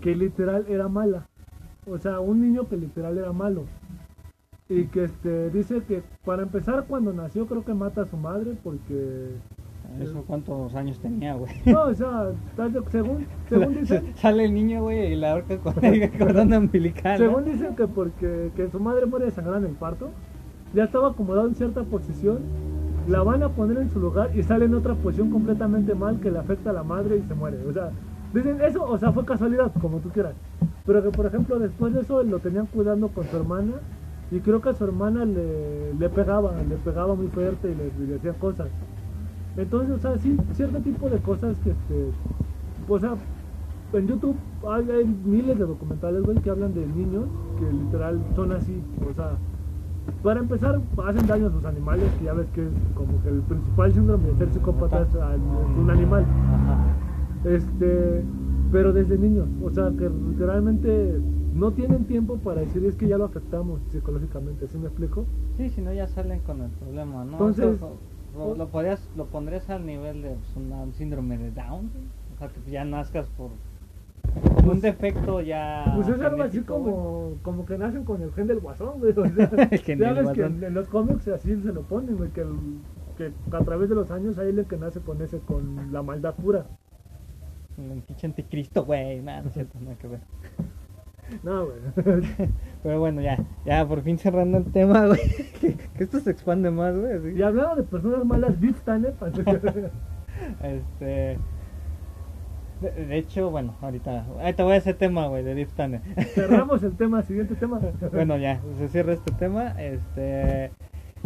que 0.00 0.14
literal 0.14 0.66
era 0.68 0.88
mala. 0.88 1.26
O 1.86 1.98
sea, 1.98 2.20
un 2.20 2.40
niño 2.40 2.68
que 2.68 2.76
literal 2.76 3.18
era 3.18 3.32
malo. 3.32 3.64
Y 4.68 4.86
que 4.86 5.04
este 5.04 5.50
dice 5.50 5.82
que 5.84 6.02
para 6.24 6.42
empezar 6.42 6.86
cuando 6.88 7.12
nació 7.12 7.46
creo 7.46 7.64
que 7.64 7.74
mata 7.74 8.02
a 8.02 8.06
su 8.06 8.16
madre 8.16 8.56
porque... 8.62 9.36
Eso 10.00 10.22
cuántos 10.26 10.74
años 10.74 10.98
tenía, 11.00 11.34
güey. 11.34 11.52
No, 11.66 11.84
o 11.84 11.94
sea, 11.94 12.24
de- 12.24 12.82
según, 12.90 13.26
según 13.48 13.74
dicen... 13.80 14.12
Sale 14.16 14.44
el 14.44 14.54
niño, 14.54 14.82
güey, 14.82 15.12
y 15.12 15.16
la 15.16 15.34
horca 15.34 15.58
con 15.58 15.84
el 15.84 16.10
cordón 16.18 16.52
umbilical. 16.52 17.18
¿no? 17.20 17.26
Según 17.26 17.44
dicen 17.44 17.74
que 17.76 17.86
porque 17.86 18.50
que 18.56 18.68
su 18.70 18.78
madre 18.80 19.06
muere 19.06 19.26
desangrada 19.26 19.58
en 19.58 19.64
el 19.66 19.72
parto, 19.76 20.10
ya 20.74 20.84
estaba 20.84 21.08
acomodado 21.10 21.48
en 21.48 21.54
cierta 21.54 21.82
posición, 21.84 22.38
la 23.08 23.22
van 23.22 23.42
a 23.42 23.48
poner 23.50 23.78
en 23.78 23.90
su 23.90 24.00
lugar 24.00 24.30
y 24.34 24.42
sale 24.42 24.64
en 24.64 24.74
otra 24.74 24.94
posición 24.94 25.30
completamente 25.30 25.94
mal 25.94 26.18
que 26.20 26.30
le 26.30 26.38
afecta 26.38 26.70
a 26.70 26.72
la 26.72 26.82
madre 26.82 27.16
y 27.18 27.22
se 27.28 27.34
muere. 27.34 27.58
O 27.68 27.72
sea, 27.72 27.90
dicen 28.34 28.60
eso, 28.60 28.84
o 28.84 28.98
sea, 28.98 29.12
fue 29.12 29.24
casualidad, 29.24 29.72
como 29.80 29.98
tú 29.98 30.10
quieras. 30.10 30.34
Pero 30.84 31.02
que 31.02 31.10
por 31.10 31.26
ejemplo 31.26 31.58
después 31.58 31.94
de 31.94 32.00
eso 32.00 32.22
lo 32.22 32.38
tenían 32.40 32.66
cuidando 32.66 33.08
con 33.08 33.24
su 33.24 33.36
hermana 33.36 33.72
y 34.30 34.40
creo 34.40 34.60
que 34.60 34.68
a 34.70 34.74
su 34.74 34.84
hermana 34.84 35.24
le, 35.24 35.94
le 35.94 36.08
pegaba, 36.08 36.52
le 36.68 36.76
pegaba 36.76 37.14
muy 37.14 37.28
fuerte 37.28 37.70
y 37.70 37.74
le, 37.74 38.06
le 38.08 38.16
hacía 38.16 38.32
cosas. 38.34 38.68
Entonces, 39.56 39.90
o 39.96 39.98
sea, 39.98 40.18
sí, 40.18 40.36
cierto 40.52 40.78
tipo 40.80 41.08
de 41.08 41.18
cosas 41.18 41.58
que, 41.60 41.70
este, 41.70 42.10
o 42.88 42.98
sea, 42.98 43.14
en 43.92 44.06
YouTube 44.06 44.36
hay, 44.68 44.90
hay 44.90 45.04
miles 45.06 45.58
de 45.58 45.64
documentales, 45.64 46.22
güey, 46.24 46.38
que 46.38 46.50
hablan 46.50 46.74
de 46.74 46.86
niños 46.86 47.24
que 47.58 47.72
literal 47.72 48.20
son 48.34 48.52
así. 48.52 48.82
O 49.08 49.14
sea, 49.14 49.30
para 50.22 50.40
empezar, 50.40 50.80
hacen 51.06 51.26
daño 51.26 51.46
a 51.46 51.50
sus 51.50 51.64
animales, 51.64 52.12
que 52.18 52.24
ya 52.24 52.34
ves 52.34 52.48
que 52.52 52.66
es 52.66 52.72
como 52.94 53.22
que 53.22 53.28
el 53.30 53.40
principal 53.42 53.92
síndrome 53.92 54.28
de 54.28 54.34
ser 54.36 54.52
psicópata 54.52 55.02
es 55.02 55.08
un 55.78 55.90
animal. 55.90 56.24
Este, 57.44 58.24
pero 58.72 58.92
desde 58.92 59.16
niños, 59.16 59.48
o 59.62 59.70
sea, 59.70 59.90
que 59.96 60.08
literalmente 60.08 61.18
no 61.54 61.70
tienen 61.72 62.04
tiempo 62.04 62.36
para 62.38 62.60
decir 62.60 62.84
es 62.84 62.96
que 62.96 63.08
ya 63.08 63.16
lo 63.16 63.24
afectamos 63.24 63.80
psicológicamente, 63.90 64.66
¿sí 64.68 64.76
me 64.78 64.86
explico? 64.86 65.24
Sí, 65.56 65.70
si 65.70 65.80
no 65.80 65.92
ya 65.92 66.06
salen 66.06 66.40
con 66.40 66.60
el 66.60 66.70
problema, 66.72 67.24
¿no? 67.24 67.32
Entonces- 67.32 67.80
lo, 68.36 68.54
lo 68.54 68.68
podrías, 68.68 69.08
lo 69.16 69.26
pondrías 69.26 69.68
al 69.70 69.84
nivel 69.86 70.22
de 70.22 70.30
pues, 70.30 70.56
un 70.56 70.92
síndrome 70.94 71.38
de 71.38 71.50
Down, 71.50 71.90
o 72.34 72.38
sea, 72.38 72.48
que 72.48 72.70
ya 72.70 72.84
nazcas 72.84 73.26
por 73.36 73.50
un 74.64 74.80
defecto 74.80 75.40
ya 75.40 75.92
Pues 75.94 76.08
es 76.08 76.20
algo 76.20 76.42
así 76.42 76.60
como, 76.60 77.34
como 77.42 77.64
que 77.64 77.78
nacen 77.78 78.04
con 78.04 78.20
el 78.22 78.32
gen 78.32 78.46
del 78.46 78.60
guasón, 78.60 78.98
güey. 78.98 79.12
O 79.12 79.28
sea, 79.28 79.50
El 79.70 80.14
ves 80.14 80.30
que 80.30 80.42
en, 80.42 80.62
en 80.64 80.74
los 80.74 80.88
cómics 80.88 81.28
así 81.28 81.56
se 81.56 81.72
lo 81.72 81.82
ponen, 81.82 82.16
güey, 82.16 82.30
que, 82.30 82.42
el- 82.42 82.80
que 83.16 83.32
a 83.52 83.60
través 83.60 83.88
de 83.88 83.94
los 83.94 84.10
años 84.10 84.38
hay 84.38 84.48
el 84.48 84.66
que 84.66 84.76
nace 84.76 85.00
con 85.00 85.20
ese, 85.22 85.38
con 85.38 85.92
la 85.92 86.02
maldad 86.02 86.34
pura. 86.34 86.66
Un 87.78 88.00
pinche 88.02 88.26
anticristo, 88.26 88.84
güey, 88.84 89.20
nada, 89.20 89.42
no 89.42 89.48
es 89.48 89.54
cierto, 89.54 89.78
nada 89.80 89.96
que 89.96 90.08
ver. 90.08 90.20
No, 91.42 91.66
güey. 91.66 91.78
Pero 92.82 93.00
bueno, 93.00 93.20
ya, 93.20 93.38
ya 93.64 93.86
por 93.86 94.02
fin 94.02 94.18
cerrando 94.18 94.58
el 94.58 94.64
tema, 94.72 95.06
güey. 95.06 95.20
Que, 95.60 95.74
que 95.74 96.04
esto 96.04 96.20
se 96.20 96.30
expande 96.30 96.70
más, 96.70 96.96
güey. 96.96 97.12
así. 97.14 97.28
y 97.38 97.42
hablando 97.42 97.76
de 97.76 97.82
personas 97.82 98.24
malas, 98.24 98.58
Biff 98.60 98.80
Tanner, 98.82 99.14
Este. 100.62 101.38
De, 102.80 102.90
de 103.06 103.16
hecho, 103.18 103.50
bueno, 103.50 103.74
ahorita. 103.80 104.26
Ahorita 104.38 104.62
voy 104.64 104.74
a 104.74 104.76
ese 104.76 104.92
tema, 104.94 105.26
güey, 105.28 105.42
de 105.42 105.54
Deep 105.54 105.70
Tanner. 105.70 106.00
cerramos 106.34 106.82
el 106.82 106.94
tema, 106.96 107.22
siguiente 107.22 107.54
tema. 107.54 107.80
bueno, 108.12 108.36
ya, 108.36 108.60
se 108.78 108.88
cierra 108.88 109.14
este 109.14 109.32
tema. 109.32 109.74
Este. 109.82 110.70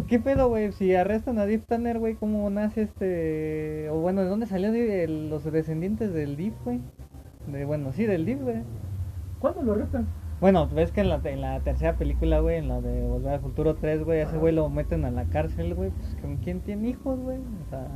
¿Qué 0.07 0.17
pedo, 0.19 0.47
güey? 0.47 0.71
Si 0.71 0.95
arrestan 0.95 1.37
a 1.39 1.45
Deep 1.45 1.65
Tanner, 1.65 1.99
güey, 1.99 2.15
¿cómo 2.15 2.49
nace 2.49 2.83
este. 2.83 3.89
O 3.91 3.99
bueno, 3.99 4.21
¿de 4.21 4.29
dónde 4.29 4.45
salió 4.45 4.71
de- 4.71 5.07
los 5.07 5.43
descendientes 5.51 6.13
del 6.13 6.37
Deep, 6.37 6.53
güey? 6.63 6.79
De, 7.51 7.65
bueno, 7.65 7.91
sí, 7.91 8.05
del 8.05 8.25
Deep, 8.25 8.41
güey. 8.41 8.63
¿Cuándo 9.41 9.63
lo 9.63 9.73
arrestan? 9.73 10.05
Bueno, 10.39 10.67
ves 10.73 10.91
que 10.91 11.01
en 11.01 11.09
la, 11.09 11.19
en 11.23 11.41
la 11.41 11.59
tercera 11.59 11.93
película, 11.97 12.39
güey, 12.39 12.57
en 12.57 12.67
la 12.67 12.81
de 12.81 13.01
Volver 13.07 13.33
al 13.33 13.39
Futuro 13.41 13.75
3, 13.75 14.03
güey, 14.03 14.21
a 14.21 14.23
ese 14.23 14.37
güey 14.37 14.53
lo 14.55 14.69
meten 14.69 15.05
a 15.05 15.11
la 15.11 15.25
cárcel, 15.25 15.75
güey, 15.75 15.91
pues 15.91 16.15
¿con 16.21 16.37
quién 16.37 16.61
tiene 16.61 16.89
hijos, 16.89 17.19
güey? 17.19 17.37
O 17.37 17.69
sea, 17.69 17.87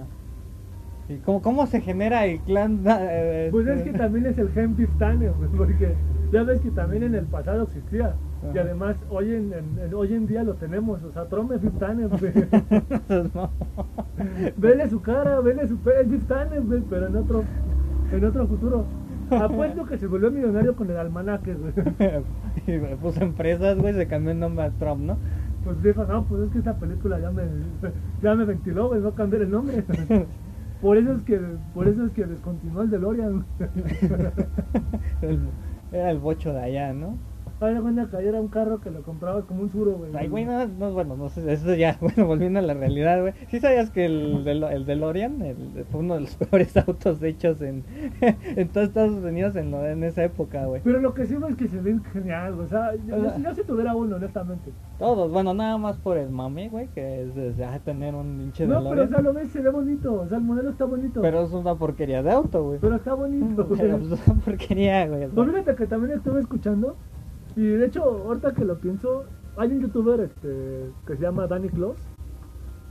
¿y 1.09 1.17
cómo, 1.19 1.41
cómo 1.41 1.65
se 1.65 1.81
genera 1.81 2.25
el 2.25 2.39
clan? 2.41 2.83
eh, 2.87 3.49
Pues 3.51 3.65
es 3.67 3.77
este? 3.79 3.91
que 3.91 3.97
también 3.97 4.27
es 4.27 4.37
el 4.37 4.49
gen 4.51 4.75
Biff 4.75 4.95
Tanner, 4.99 5.31
güey, 5.33 5.49
porque 5.57 5.93
ya 6.31 6.43
ves 6.43 6.61
que 6.61 6.69
también 6.71 7.03
en 7.03 7.15
el 7.15 7.25
pasado 7.25 7.63
existía. 7.63 8.13
Y 8.53 8.57
además 8.59 8.95
hoy 9.09 9.33
en, 9.33 9.51
en- 9.53 9.79
en- 9.79 9.93
hoy 9.95 10.13
en 10.13 10.27
día 10.27 10.43
lo 10.43 10.53
tenemos, 10.53 11.01
o 11.01 11.11
sea, 11.11 11.25
Trump 11.25 11.51
es 11.51 11.61
Biff 11.61 11.79
Tanner, 11.79 12.09
güey. 12.09 12.31
No. 13.33 13.49
Vele 14.57 14.87
su 14.87 15.01
cara, 15.01 15.39
vele 15.39 15.67
su 15.67 15.75
es 15.99 16.09
Biff 16.09 16.27
Tanner, 16.27 16.61
güey, 16.61 16.81
pero 16.87 17.07
en 17.07 17.15
otro, 17.15 17.43
en 18.11 18.23
otro 18.23 18.45
futuro. 18.47 18.85
Apuesto 19.29 19.85
que 19.85 19.97
se 19.97 20.07
volvió 20.07 20.31
millonario 20.31 20.75
con 20.75 20.89
el 20.89 20.97
almanaque, 20.97 21.53
güey. 21.53 21.73
y 22.67 22.71
me 22.71 22.95
puso 22.97 23.21
empresas, 23.23 23.77
güey, 23.77 23.93
se 23.93 24.07
cambió 24.07 24.31
el 24.31 24.39
nombre 24.39 24.65
a 24.65 24.71
Trump, 24.71 25.01
¿no? 25.01 25.17
Pues 25.63 25.81
dijo, 25.81 26.05
no, 26.05 26.25
pues 26.25 26.43
es 26.43 26.51
que 26.51 26.59
esta 26.59 26.77
película 26.77 27.19
ya 27.19 27.31
me, 27.31 27.43
ya 28.21 28.35
me 28.35 28.45
ventiló, 28.45 28.87
güey, 28.89 29.05
a 29.05 29.11
cambiar 29.13 29.41
el 29.43 29.51
nombre. 29.51 29.83
Por 30.81 30.97
eso 30.97 31.13
es 31.13 31.23
que, 31.23 31.39
por 31.73 31.87
eso 31.87 32.05
es 32.05 32.11
que 32.11 32.25
descontinuó 32.25 32.83
el 32.83 32.89
DeLorean. 32.91 33.45
El- 35.21 35.39
era 35.91 36.11
el 36.11 36.19
bocho 36.19 36.51
de 36.53 36.59
allá, 36.61 36.93
¿no? 36.93 37.17
De 37.59 37.81
cuenta 37.81 38.09
que 38.09 38.27
era 38.27 38.39
un 38.41 38.49
carro 38.49 38.79
que 38.81 38.91
lo 38.91 39.01
comprabas 39.01 39.45
como 39.45 39.61
un 39.61 39.69
suro, 39.71 39.93
güey. 39.93 40.11
Ay, 40.13 40.27
güey, 40.27 40.45
no, 40.45 40.67
no, 40.67 40.91
bueno, 40.91 41.15
no 41.15 41.29
sé, 41.29 41.51
eso 41.51 41.73
ya, 41.73 41.97
bueno, 42.01 42.25
volviendo 42.27 42.59
a 42.59 42.61
la 42.61 42.73
realidad, 42.73 43.21
güey. 43.21 43.33
¿Sí 43.49 43.59
sabías 43.59 43.89
que 43.89 44.05
el, 44.05 44.43
del, 44.43 44.63
el 44.63 44.85
DeLorean 44.85 45.41
el, 45.41 45.85
fue 45.89 46.01
uno 46.01 46.15
de 46.15 46.21
los 46.21 46.35
peores 46.35 46.75
autos 46.77 47.23
hechos 47.23 47.61
en, 47.61 47.83
en 48.21 48.67
todos 48.69 48.89
Estados 48.89 49.23
Unidos 49.23 49.55
en, 49.55 49.73
en 49.73 50.03
esa 50.03 50.23
época, 50.25 50.65
güey? 50.65 50.81
Pero 50.83 50.99
lo 50.99 51.13
que 51.13 51.25
sí 51.25 51.35
es 51.49 51.55
que 51.55 51.67
se 51.67 51.79
ve 51.79 51.97
genial, 52.13 52.55
güey. 52.55 52.65
O 52.65 52.69
sea, 52.69 52.93
yo, 53.07 53.17
yo- 53.17 53.37
yo 53.39 53.55
si 53.55 53.63
tuviera 53.63 53.95
uno, 53.95 54.17
honestamente. 54.17 54.71
Todos, 54.99 55.31
bueno, 55.31 55.53
nada 55.53 55.77
más 55.77 55.97
por 55.97 56.17
el 56.17 56.29
mame, 56.29 56.69
güey, 56.69 56.87
que 56.89 57.23
es 57.23 57.35
de 57.35 57.53
ya 57.55 57.79
tener 57.79 58.15
un 58.15 58.37
pinche 58.37 58.65
No, 58.67 58.75
pero 58.75 58.79
o 58.79 58.83
DeLorean. 58.91 59.09
sea, 59.09 59.21
lo 59.21 59.33
ves, 59.33 59.49
se 59.51 59.61
ve 59.61 59.69
bonito. 59.69 60.13
O 60.21 60.27
sea, 60.27 60.37
el 60.37 60.43
modelo 60.43 60.69
está 60.69 60.85
bonito. 60.85 61.21
Pero 61.21 61.41
es 61.43 61.51
una 61.51 61.75
porquería 61.75 62.21
de 62.21 62.31
auto, 62.31 62.63
güey. 62.63 62.79
Pero 62.79 62.95
está 62.95 63.13
bonito, 63.13 63.65
güey. 63.65 63.79
Pero 63.79 63.97
es 63.97 64.03
una 64.27 64.41
porquería, 64.41 65.07
güey. 65.07 65.23
o 65.23 65.31
sea. 65.31 65.35
Pues 65.35 65.75
que 65.77 65.87
también 65.87 66.17
estuve 66.17 66.39
escuchando. 66.41 66.95
Y 67.55 67.65
de 67.65 67.85
hecho, 67.85 68.03
ahorita 68.03 68.53
que 68.53 68.65
lo 68.65 68.77
pienso, 68.79 69.25
hay 69.57 69.71
un 69.71 69.81
youtuber 69.81 70.19
este, 70.19 70.91
que 71.07 71.15
se 71.15 71.21
llama 71.21 71.47
Danny 71.47 71.69
Claus, 71.69 71.97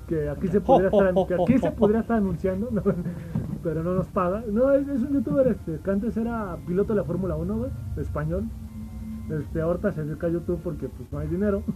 que 0.08 0.28
aquí 0.28 0.48
se 0.48 0.60
podría 0.60 0.88
estar, 0.88 1.14
que 1.26 1.34
aquí 1.34 1.58
se 1.58 1.70
podría 1.72 2.00
estar 2.00 2.18
anunciando, 2.18 2.68
¿no? 2.70 2.82
pero 3.62 3.82
no 3.82 3.94
nos 3.94 4.08
paga. 4.08 4.42
No, 4.50 4.72
es, 4.72 4.88
es 4.88 5.02
un 5.02 5.12
youtuber 5.12 5.48
este, 5.48 5.78
que 5.82 5.90
antes 5.90 6.16
era 6.16 6.56
piloto 6.66 6.94
de 6.94 7.00
la 7.00 7.04
Fórmula 7.04 7.36
1, 7.36 7.56
güey, 7.56 7.70
español. 7.96 8.44
Este, 9.30 9.60
ahorita 9.62 9.90
se 9.92 10.04
dedica 10.04 10.26
a 10.26 10.30
YouTube 10.30 10.60
porque 10.62 10.88
pues 10.88 11.10
no 11.12 11.18
hay 11.18 11.28
dinero. 11.28 11.62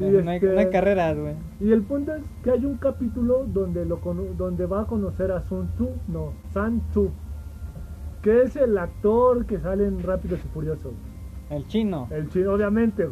Y, 0.00 0.04
no, 0.04 0.30
hay, 0.30 0.36
este, 0.36 0.54
no 0.54 0.58
hay 0.60 0.70
carreras, 0.70 1.18
güey. 1.18 1.34
y 1.60 1.70
el 1.70 1.82
punto 1.82 2.14
es 2.14 2.22
que 2.42 2.50
hay 2.50 2.64
un 2.64 2.78
capítulo 2.78 3.44
donde 3.44 3.84
lo 3.84 4.00
donde 4.34 4.64
va 4.64 4.80
a 4.80 4.86
conocer 4.86 5.30
a 5.30 5.42
Sun 5.42 5.68
Tzu, 5.74 5.90
no, 6.08 6.32
San 6.54 6.80
Tzu, 6.88 7.10
que 8.22 8.44
es 8.44 8.56
el 8.56 8.78
actor 8.78 9.44
que 9.44 9.58
sale 9.60 9.86
en 9.86 10.02
Rápidos 10.02 10.40
y 10.42 10.48
Furiosos. 10.48 10.94
El 11.50 11.66
chino. 11.68 12.08
El 12.10 12.28
chino, 12.30 12.52
obviamente, 12.52 13.08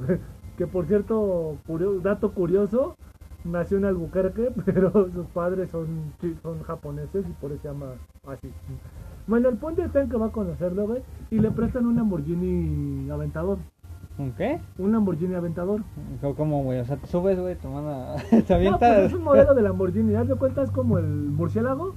que 0.56 0.66
por 0.66 0.86
cierto, 0.86 1.56
curio- 1.66 2.00
dato 2.00 2.32
curioso, 2.32 2.96
nació 3.44 3.78
en 3.78 3.84
Albuquerque, 3.86 4.50
pero 4.64 4.90
sus 5.12 5.26
padres 5.28 5.70
son, 5.70 5.86
son 6.42 6.62
japoneses 6.62 7.24
y 7.28 7.32
por 7.40 7.52
eso 7.52 7.62
se 7.62 7.68
llama 7.68 7.86
así. 8.26 8.50
Bueno, 9.26 9.48
el 9.48 9.56
punto 9.56 9.82
está 9.82 10.02
en 10.02 10.08
que 10.10 10.16
va 10.16 10.26
a 10.26 10.32
conocerlo, 10.32 10.86
güey, 10.86 11.02
y 11.30 11.38
le 11.38 11.50
prestan 11.50 11.86
un 11.86 11.96
Lamborghini 11.96 13.08
Aventador. 13.10 13.58
¿Un 14.18 14.32
qué? 14.32 14.60
Un 14.78 14.92
Lamborghini 14.92 15.34
Aventador. 15.34 15.80
¿Cómo, 16.36 16.62
güey? 16.64 16.80
O 16.80 16.84
sea, 16.84 16.96
te 16.96 17.06
subes, 17.06 17.38
güey, 17.38 17.54
te 17.54 17.66
manda... 17.68 18.16
te 18.30 18.36
No, 18.36 18.40
pues 18.40 18.50
avientas... 18.50 18.98
es 19.04 19.12
un 19.14 19.22
modelo 19.24 19.54
de 19.54 19.62
Lamborghini, 19.62 20.14
haz 20.16 20.28
de 20.28 20.34
cuenta 20.34 20.62
es 20.62 20.70
como 20.70 20.98
el 20.98 21.06
murciélago, 21.06 21.94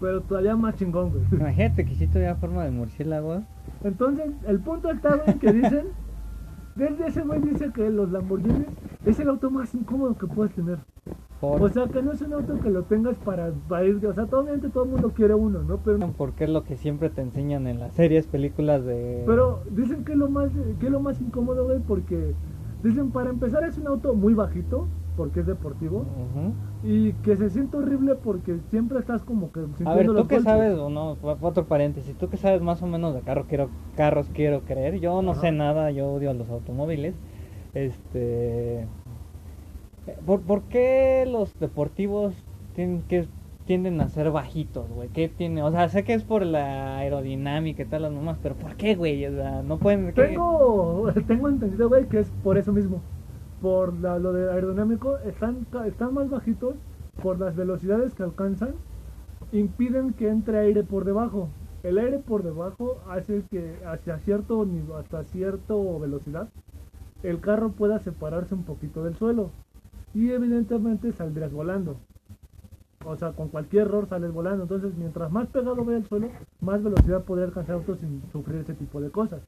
pero 0.00 0.22
todavía 0.22 0.56
más 0.56 0.74
chingón, 0.76 1.10
güey. 1.10 1.22
Imagínate 1.32 1.84
que 1.84 1.94
si 1.94 2.06
tuviera 2.08 2.34
forma 2.36 2.64
de 2.64 2.70
murciélago. 2.70 3.42
Entonces, 3.84 4.30
el 4.46 4.60
punto 4.60 4.90
está, 4.90 5.16
güey, 5.16 5.38
que 5.38 5.52
dicen, 5.52 5.86
desde 6.76 7.06
ese 7.06 7.22
güey 7.22 7.40
dice 7.40 7.70
que 7.72 7.90
los 7.90 8.10
Lamborghinis 8.10 8.68
es 9.04 9.18
el 9.20 9.28
auto 9.28 9.50
más 9.50 9.74
incómodo 9.74 10.16
que 10.16 10.26
puedes 10.26 10.54
tener. 10.54 10.78
Por... 11.40 11.60
O 11.62 11.68
sea, 11.68 11.88
que 11.88 12.02
no 12.02 12.12
es 12.12 12.22
un 12.22 12.32
auto 12.34 12.58
que 12.60 12.70
lo 12.70 12.84
tengas 12.84 13.16
para, 13.16 13.50
para 13.68 13.84
ir, 13.84 14.04
o 14.06 14.14
sea, 14.14 14.24
obviamente 14.24 14.68
todo 14.68 14.84
el 14.84 14.90
mundo 14.90 15.10
quiere 15.10 15.34
uno, 15.34 15.60
¿no? 15.62 15.78
Pero, 15.84 16.12
Porque 16.16 16.44
es 16.44 16.50
lo 16.50 16.62
que 16.62 16.76
siempre 16.76 17.10
te 17.10 17.20
enseñan 17.20 17.66
en 17.66 17.80
las 17.80 17.94
series, 17.94 18.26
películas 18.26 18.84
de... 18.84 19.24
pero 19.26 19.60
dicen 19.70 20.04
que 20.04 20.12
es 20.12 20.18
lo 20.18 20.30
más, 20.30 20.50
que 20.78 20.86
es 20.86 20.92
lo 20.92 21.00
más 21.00 21.20
incómodo, 21.20 21.64
güey, 21.64 21.80
porque 21.80 22.34
dicen, 22.84 23.10
para 23.10 23.30
empezar 23.30 23.64
es 23.64 23.76
un 23.78 23.88
auto 23.88 24.14
muy 24.14 24.34
bajito, 24.34 24.86
porque 25.16 25.40
es 25.40 25.46
deportivo, 25.46 25.98
Ujú. 25.98 26.52
Y 26.84 27.12
que 27.12 27.36
se 27.36 27.48
siente 27.50 27.76
horrible 27.76 28.16
porque 28.16 28.58
siempre 28.70 28.98
estás 28.98 29.22
como 29.22 29.52
que 29.52 29.60
A 29.84 29.94
ver, 29.94 30.06
tú 30.06 30.26
que 30.26 30.40
sabes, 30.40 30.76
o 30.78 30.90
no, 30.90 31.16
otro 31.22 31.64
paréntesis, 31.64 32.14
tú 32.18 32.28
que 32.28 32.36
sabes 32.36 32.60
más 32.60 32.82
o 32.82 32.86
menos 32.86 33.14
de 33.14 33.20
carro, 33.20 33.46
quiero, 33.48 33.70
carros 33.96 34.26
quiero 34.34 34.60
creer, 34.62 34.98
yo 35.00 35.22
no 35.22 35.32
Ajá. 35.32 35.40
sé 35.42 35.52
nada, 35.52 35.90
yo 35.90 36.12
odio 36.12 36.30
a 36.30 36.34
los 36.34 36.48
automóviles, 36.50 37.14
este... 37.74 38.86
¿Por, 40.26 40.40
por 40.40 40.62
qué 40.62 41.24
los 41.30 41.56
deportivos 41.60 42.34
tienen 42.74 43.02
que 43.02 43.26
tienden 43.66 44.00
a 44.00 44.08
ser 44.08 44.30
bajitos, 44.30 44.88
güey? 44.90 45.08
¿Qué 45.08 45.28
tiene? 45.28 45.62
O 45.62 45.70
sea, 45.70 45.88
sé 45.88 46.02
que 46.02 46.14
es 46.14 46.24
por 46.24 46.44
la 46.44 46.98
aerodinámica 46.98 47.82
y 47.82 47.86
tal 47.86 48.02
las 48.02 48.12
nomás, 48.12 48.36
pero 48.42 48.56
¿por 48.56 48.74
qué, 48.74 48.96
güey? 48.96 49.24
O 49.26 49.32
sea, 49.32 49.62
no 49.62 49.78
pueden... 49.78 50.12
Tengo, 50.14 51.12
tengo 51.26 51.48
entendido, 51.48 51.88
güey, 51.88 52.08
que 52.08 52.20
es 52.20 52.30
por 52.42 52.58
eso 52.58 52.72
mismo. 52.72 53.00
Por 53.62 53.94
lo 53.94 54.32
de 54.32 54.50
aerodinámico, 54.50 55.18
están, 55.18 55.66
están 55.86 56.14
más 56.14 56.28
bajitos 56.28 56.74
por 57.22 57.38
las 57.38 57.54
velocidades 57.54 58.12
que 58.12 58.24
alcanzan, 58.24 58.74
impiden 59.52 60.14
que 60.14 60.28
entre 60.28 60.58
aire 60.58 60.82
por 60.82 61.04
debajo. 61.04 61.48
El 61.84 61.98
aire 61.98 62.18
por 62.18 62.42
debajo 62.42 63.00
hace 63.08 63.44
que 63.50 63.76
hacia 63.86 64.18
cierto 64.18 64.66
hasta 64.98 65.22
cierta 65.22 65.74
velocidad, 66.00 66.48
el 67.22 67.40
carro 67.40 67.70
pueda 67.70 68.00
separarse 68.00 68.54
un 68.54 68.64
poquito 68.64 69.04
del 69.04 69.14
suelo. 69.14 69.50
Y 70.12 70.30
evidentemente 70.30 71.12
saldrías 71.12 71.52
volando. 71.52 71.96
O 73.04 73.16
sea, 73.16 73.32
con 73.32 73.48
cualquier 73.48 73.86
error 73.86 74.06
sales 74.08 74.32
volando. 74.32 74.64
Entonces, 74.64 74.92
mientras 74.96 75.30
más 75.30 75.46
pegado 75.48 75.84
vea 75.84 75.98
el 75.98 76.04
suelo, 76.06 76.30
más 76.60 76.82
velocidad 76.82 77.22
podría 77.22 77.46
alcanzar 77.46 77.76
auto 77.76 77.94
sin 77.94 78.22
sufrir 78.32 78.60
ese 78.60 78.74
tipo 78.74 79.00
de 79.00 79.10
cosas. 79.10 79.40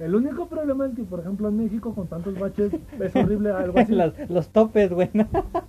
El 0.00 0.14
único 0.14 0.48
problema 0.48 0.86
es 0.86 0.94
que, 0.94 1.04
por 1.04 1.20
ejemplo, 1.20 1.48
en 1.48 1.58
México, 1.58 1.94
con 1.94 2.06
tantos 2.06 2.38
baches, 2.38 2.72
es 2.98 3.16
horrible 3.16 3.50
algo 3.50 3.78
así. 3.78 3.94
los, 3.94 4.14
los 4.30 4.48
topes, 4.48 4.90
güey. 4.90 5.10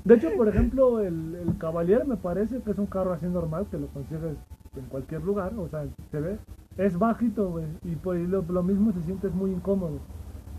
De 0.05 0.15
hecho, 0.15 0.29
por 0.38 0.47
ejemplo, 0.47 1.01
el, 1.01 1.36
el 1.36 1.57
Cavalier 1.57 2.07
me 2.07 2.15
parece 2.15 2.61
que 2.61 2.71
es 2.71 2.77
un 2.77 2.86
carro 2.86 3.11
así 3.11 3.25
normal, 3.25 3.67
que 3.69 3.77
lo 3.77 3.88
consigues 3.88 4.38
en 4.77 4.86
cualquier 4.86 5.21
lugar, 5.23 5.53
o 5.57 5.67
sea, 5.67 5.86
se 6.11 6.21
ve. 6.21 6.39
Es 6.77 6.97
bajito, 6.97 7.51
güey, 7.51 7.65
y 7.84 7.95
por 7.97 8.17
y 8.17 8.25
lo, 8.25 8.41
lo 8.41 8.63
mismo 8.63 8.93
se 8.93 9.01
siente 9.01 9.27
muy 9.27 9.51
incómodo. 9.51 9.99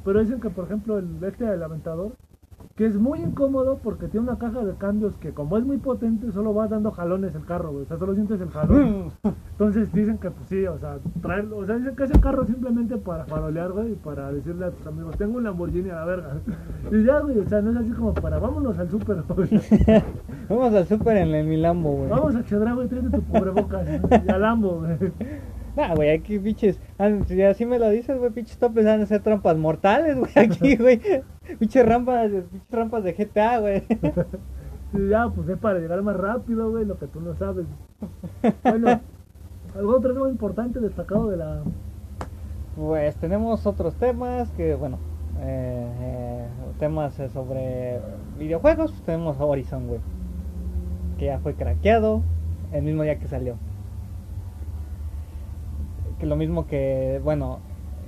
Pero 0.04 0.20
dicen 0.20 0.38
que, 0.38 0.50
por 0.50 0.66
ejemplo, 0.66 0.98
el 0.98 1.24
este 1.24 1.46
del 1.46 1.62
Aventador, 1.62 2.12
que 2.76 2.86
es 2.86 2.96
muy 2.96 3.20
incómodo 3.20 3.78
porque 3.82 4.08
tiene 4.08 4.28
una 4.28 4.38
caja 4.38 4.64
de 4.64 4.74
cambios 4.74 5.16
que 5.18 5.32
como 5.32 5.58
es 5.58 5.64
muy 5.64 5.76
potente, 5.76 6.32
solo 6.32 6.54
va 6.54 6.68
dando 6.68 6.90
jalones 6.90 7.34
el 7.34 7.44
carro, 7.44 7.72
güey. 7.72 7.84
O 7.84 7.86
sea, 7.86 7.98
solo 7.98 8.14
sientes 8.14 8.40
el 8.40 8.48
jalón. 8.50 9.12
Entonces 9.52 9.92
dicen 9.92 10.18
que 10.18 10.30
pues 10.30 10.48
sí, 10.48 10.66
o 10.66 10.78
sea, 10.78 10.98
traer, 11.20 11.46
o 11.52 11.64
sea, 11.66 11.76
dicen 11.76 11.94
que 11.94 12.04
ese 12.04 12.20
carro 12.20 12.44
simplemente 12.46 12.96
para 12.96 13.24
farolear, 13.26 13.72
güey, 13.72 13.92
y 13.92 13.96
para 13.96 14.32
decirle 14.32 14.66
a 14.66 14.70
tus 14.70 14.86
amigos, 14.86 15.16
tengo 15.16 15.36
un 15.36 15.44
Lamborghini 15.44 15.90
a 15.90 15.96
la 15.96 16.04
verga. 16.04 16.36
Y 16.90 17.04
ya, 17.04 17.20
güey, 17.20 17.38
o 17.38 17.48
sea, 17.48 17.60
no 17.60 17.72
es 17.72 17.76
así 17.76 17.90
como 17.90 18.14
para, 18.14 18.38
vámonos 18.38 18.78
al 18.78 18.90
súper, 18.90 19.22
güey. 19.28 19.48
Vamos 20.48 20.74
al 20.74 20.86
súper 20.86 21.18
en 21.18 21.34
el 21.34 21.46
Milambo, 21.46 21.92
güey. 21.92 22.10
Vamos 22.10 22.34
a 22.34 22.44
Chedra, 22.44 22.74
güey, 22.74 22.88
tráete 22.88 23.10
tu 23.10 23.22
cubrebocas 23.24 23.86
y 24.26 24.30
al 24.30 24.40
Lambo, 24.40 24.80
güey. 24.80 25.12
Nah, 25.76 25.94
güey, 25.94 26.10
aquí 26.10 26.38
pinches, 26.38 26.78
ah, 26.98 27.08
si 27.26 27.42
así 27.42 27.64
me 27.64 27.78
lo 27.78 27.88
dices, 27.88 28.18
güey, 28.18 28.30
pinches 28.30 28.58
topes 28.58 28.84
van 28.84 29.00
a 29.00 29.06
ser 29.06 29.22
trampas 29.22 29.56
mortales, 29.56 30.18
güey, 30.18 30.32
aquí, 30.36 30.76
güey. 30.80 31.00
Pinches 31.58 31.86
rampas, 31.86 32.30
pinches 32.30 32.70
rampas 32.70 33.04
de 33.04 33.12
GTA, 33.12 33.58
güey. 33.58 33.82
Ya, 34.92 35.26
pues 35.34 35.48
es 35.48 35.56
para 35.56 35.78
llegar 35.78 36.02
más 36.02 36.16
rápido, 36.16 36.70
güey, 36.70 36.84
lo 36.84 36.98
que 36.98 37.06
tú 37.06 37.20
no 37.20 37.34
sabes. 37.34 37.66
Bueno, 38.62 39.00
algo 39.74 39.96
otro 39.96 40.12
tema 40.12 40.28
importante 40.28 40.80
destacado 40.80 41.28
de 41.30 41.38
la... 41.38 41.62
Pues 42.76 43.16
tenemos 43.16 43.66
otros 43.66 43.94
temas 43.94 44.50
que, 44.50 44.74
bueno, 44.74 44.98
eh, 45.40 45.88
eh, 46.00 46.46
temas 46.78 47.18
eh, 47.20 47.30
sobre 47.30 48.00
videojuegos, 48.38 48.92
tenemos 49.04 49.36
Horizon, 49.40 49.88
güey. 49.88 50.00
Que 51.18 51.26
ya 51.26 51.38
fue 51.38 51.54
craqueado 51.54 52.22
el 52.72 52.82
mismo 52.82 53.02
día 53.02 53.18
que 53.18 53.28
salió. 53.28 53.56
Que 56.22 56.26
lo 56.28 56.36
mismo 56.36 56.68
que, 56.68 57.20
bueno, 57.24 57.58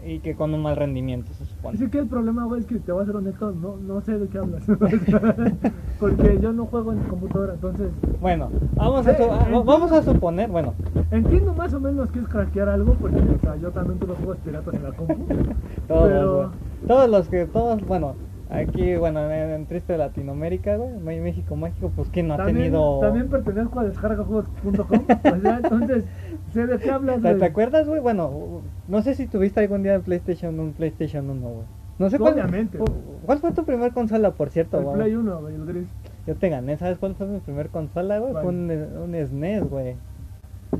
y 0.06 0.20
que 0.20 0.36
con 0.36 0.54
un 0.54 0.62
mal 0.62 0.76
rendimiento, 0.76 1.32
se 1.34 1.44
supone. 1.46 1.74
Así 1.74 1.88
que 1.90 1.98
el 1.98 2.06
problema, 2.06 2.44
güey, 2.44 2.60
es 2.60 2.66
que 2.68 2.78
te 2.78 2.92
voy 2.92 3.02
a 3.02 3.06
ser 3.06 3.16
honesto, 3.16 3.50
no, 3.50 3.76
no 3.76 4.00
sé 4.02 4.16
de 4.20 4.28
qué 4.28 4.38
hablas. 4.38 4.62
Porque 5.98 6.38
yo 6.40 6.52
no 6.52 6.66
juego 6.66 6.92
en 6.92 7.00
computadora, 7.00 7.54
entonces... 7.54 7.90
Bueno, 8.20 8.50
vamos 8.76 9.04
a, 9.08 9.16
su- 9.16 9.22
Eh, 9.24 9.30
a- 9.30 9.62
vamos 9.64 9.90
a 9.90 10.00
suponer, 10.02 10.48
bueno, 10.48 10.74
Entiendo 11.10 11.54
más 11.54 11.74
o 11.74 11.80
menos 11.80 12.08
que 12.12 12.20
es 12.20 12.28
craquear 12.28 12.68
algo, 12.68 12.94
porque, 12.94 13.16
o 13.16 13.38
sea, 13.40 13.56
yo 13.56 13.72
también 13.72 13.98
tuve 13.98 14.14
juegos 14.14 14.36
piratas 14.44 14.74
en 14.74 14.82
la 14.84 14.92
compu. 14.92 15.26
todos, 15.88 16.08
pero... 16.08 16.36
güey. 16.36 16.48
todos 16.86 17.10
los 17.10 17.28
que, 17.28 17.46
todos, 17.46 17.84
bueno, 17.84 18.14
aquí, 18.50 18.94
bueno, 18.96 19.28
en, 19.28 19.50
en 19.50 19.66
triste 19.66 19.96
Latinoamérica, 19.98 20.76
güey, 20.76 21.20
México, 21.20 21.56
México, 21.56 21.90
pues 21.96 22.08
quién 22.10 22.28
no 22.28 22.34
ha 22.34 22.44
tenido... 22.44 23.00
también 23.00 23.28
pertenezco 23.28 23.80
a 23.80 23.84
descargajuegos.com, 23.84 25.04
o 25.08 25.40
sea, 25.40 25.56
entonces 25.56 26.04
sé 26.54 26.66
de 26.66 26.78
qué 26.78 26.90
hablas, 26.90 27.16
¿Te, 27.16 27.28
güey. 27.28 27.38
te 27.38 27.44
acuerdas, 27.44 27.86
güey? 27.86 28.00
Bueno, 28.00 28.62
no 28.88 29.02
sé 29.02 29.14
si 29.14 29.26
tuviste 29.26 29.60
algún 29.60 29.82
día 29.82 29.94
el 29.96 30.00
PlayStation 30.00 30.58
1, 30.58 30.72
PlayStation 30.76 31.28
1, 31.28 31.40
güey. 31.48 31.66
No 31.98 32.08
sé 32.10 32.18
cuál, 32.18 32.32
Obviamente. 32.34 32.78
cu- 32.78 32.86
¿Cuál 33.26 33.38
fue 33.38 33.52
tu 33.52 33.64
primer 33.64 33.92
consola, 33.92 34.30
por 34.32 34.48
cierto, 34.50 34.78
El 34.78 34.84
güey? 34.84 34.96
Play 34.96 35.14
1, 35.14 35.40
güey, 35.40 35.54
el 35.54 35.64
gris. 35.66 35.86
Yo 36.26 36.34
te 36.36 36.48
gané, 36.48 36.76
¿sabes 36.78 36.96
cuál 36.98 37.14
fue 37.14 37.26
mi 37.26 37.38
primer 37.40 37.68
consola, 37.68 38.18
güey? 38.18 38.32
Fue 38.32 38.42
¿Cuál? 38.42 38.54
un, 38.54 38.70
un 38.70 39.14
SNES, 39.26 39.68
güey. 39.68 39.94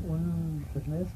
Un 0.09 0.65
SNES. 0.73 1.07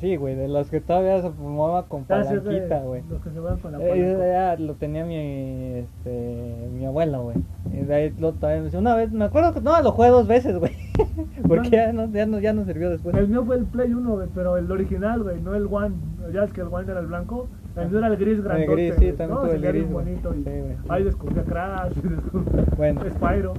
Sí, 0.00 0.16
güey, 0.16 0.34
de 0.34 0.48
los 0.48 0.70
que 0.70 0.80
todavía 0.80 1.20
se 1.20 1.30
fumaba 1.30 1.86
con 1.86 2.02
Ah, 2.02 2.22
palanquita, 2.24 2.80
güey. 2.80 3.02
Los 3.10 3.20
que 3.22 3.30
se 3.30 3.40
van 3.40 3.58
con 3.58 3.72
la 3.72 3.78
Eh, 3.82 3.88
palanca. 3.88 4.26
ya 4.26 4.56
lo 4.56 4.74
tenía 4.74 5.04
mi, 5.04 5.16
este, 5.16 6.68
mi 6.72 6.86
abuelo, 6.86 7.24
güey. 7.24 7.36
Y 7.72 7.84
de 7.84 7.94
ahí 7.94 8.14
lo 8.18 8.32
todavía- 8.32 8.78
una 8.78 8.94
vez, 8.94 9.12
me 9.12 9.24
acuerdo 9.24 9.52
que 9.52 9.60
no, 9.60 9.80
lo 9.82 9.92
jugué 9.92 10.08
dos 10.08 10.26
veces, 10.26 10.56
güey. 10.58 10.72
Porque 11.56 11.70
ya 11.70 11.92
no, 11.92 12.06
ya 12.10 12.26
no, 12.26 12.38
ya 12.38 12.52
no 12.52 12.64
sirvió 12.64 12.90
después. 12.90 13.14
El 13.16 13.28
mío 13.28 13.44
fue 13.44 13.56
el 13.56 13.64
Play 13.64 13.92
1, 13.92 14.10
güey, 14.14 14.28
pero 14.34 14.56
el 14.56 14.70
original, 14.70 15.22
güey, 15.22 15.40
no 15.40 15.54
el 15.54 15.66
One. 15.70 15.94
Ya 16.32 16.44
es 16.44 16.52
que 16.52 16.60
el 16.60 16.68
One 16.68 16.90
era 16.90 17.00
el 17.00 17.06
blanco. 17.06 17.48
El 17.76 17.88
mío 17.88 17.98
era 17.98 18.08
el 18.08 18.16
gris 18.16 18.42
grandote. 18.42 18.72
gris, 18.72 18.94
sí, 18.94 19.00
güey. 19.06 19.12
también 19.16 19.38
no, 19.38 19.46
tuve 19.46 19.54
el 19.56 19.62
gris, 19.62 19.72
bien 19.74 19.92
bonito. 19.92 20.34
Y 20.34 20.44
Sí, 20.44 20.50
güey. 20.50 20.76
ahí 20.88 21.04
descubrí 21.04 21.38
a 21.38 21.44
Crash, 21.44 21.94
descubrí 22.02 22.64
Bueno. 22.76 23.00
Spyro. 23.10 23.54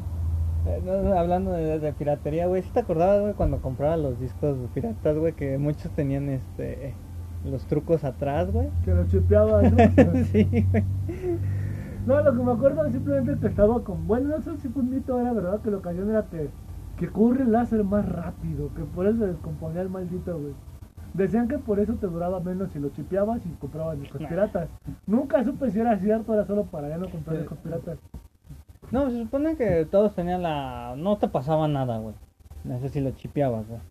Eh, 0.67 0.81
no, 0.85 1.17
hablando 1.17 1.51
de, 1.53 1.79
de 1.79 1.93
piratería, 1.93 2.45
güey, 2.47 2.61
¿sí 2.61 2.69
te 2.71 2.81
acordabas, 2.81 3.21
güey, 3.21 3.33
cuando 3.33 3.57
compraba 3.61 3.97
los 3.97 4.19
discos 4.19 4.57
piratas, 4.75 5.17
güey, 5.17 5.33
que 5.33 5.57
muchos 5.57 5.91
tenían, 5.91 6.29
este, 6.29 6.93
los 7.43 7.65
trucos 7.65 8.03
atrás, 8.03 8.51
güey? 8.51 8.69
Que 8.85 8.93
lo 8.93 9.05
chipeaba, 9.07 9.63
¿no? 9.63 9.75
sí, 10.31 10.65
güey. 10.71 10.83
No, 12.05 12.21
lo 12.21 12.35
que 12.35 12.43
me 12.43 12.51
acuerdo 12.51 12.85
es 12.85 12.93
simplemente 12.93 13.39
que 13.39 13.47
estaba 13.47 13.83
con. 13.83 14.07
Bueno, 14.07 14.29
no 14.29 14.41
sé 14.41 14.55
si 14.57 14.69
fue 14.69 14.81
un 14.83 14.89
mito, 14.91 15.19
era 15.19 15.33
verdad 15.33 15.59
que 15.61 15.71
lo 15.71 15.81
que 15.81 15.89
hacían 15.89 16.09
era 16.09 16.23
que, 16.23 16.49
que 17.01 17.09
corre 17.09 17.41
el 17.41 17.51
láser 17.51 17.83
más 17.83 18.07
rápido, 18.07 18.71
que 18.75 18.83
por 18.83 19.07
eso 19.07 19.17
se 19.17 19.25
descomponía 19.25 19.81
el 19.81 19.89
maldito, 19.89 20.37
güey. 20.37 20.53
Decían 21.15 21.47
que 21.47 21.57
por 21.57 21.79
eso 21.79 21.95
te 21.95 22.05
duraba 22.05 22.39
menos 22.39 22.69
si 22.71 22.79
lo 22.79 22.89
chipeabas 22.89 23.43
y 23.43 23.49
comprabas 23.55 23.99
discos 23.99 24.21
piratas. 24.21 24.69
Nunca 25.07 25.43
supe 25.43 25.71
si 25.71 25.79
era 25.79 25.97
cierto, 25.97 26.31
era 26.31 26.45
solo 26.45 26.65
para 26.65 26.89
ya 26.89 26.99
no 26.99 27.09
comprar 27.09 27.39
discos 27.39 27.57
piratas. 27.57 27.97
No, 28.91 29.09
se 29.09 29.17
supone 29.17 29.55
que 29.55 29.87
todos 29.89 30.13
tenían 30.13 30.43
la... 30.43 30.93
No 30.95 31.17
te 31.17 31.27
pasaba 31.27 31.67
nada, 31.67 31.97
güey. 31.97 32.13
No 32.63 32.77
sé 32.77 32.89
si 32.89 33.01
lo 33.01 33.09
chipeabas, 33.09 33.67
güey. 33.67 33.81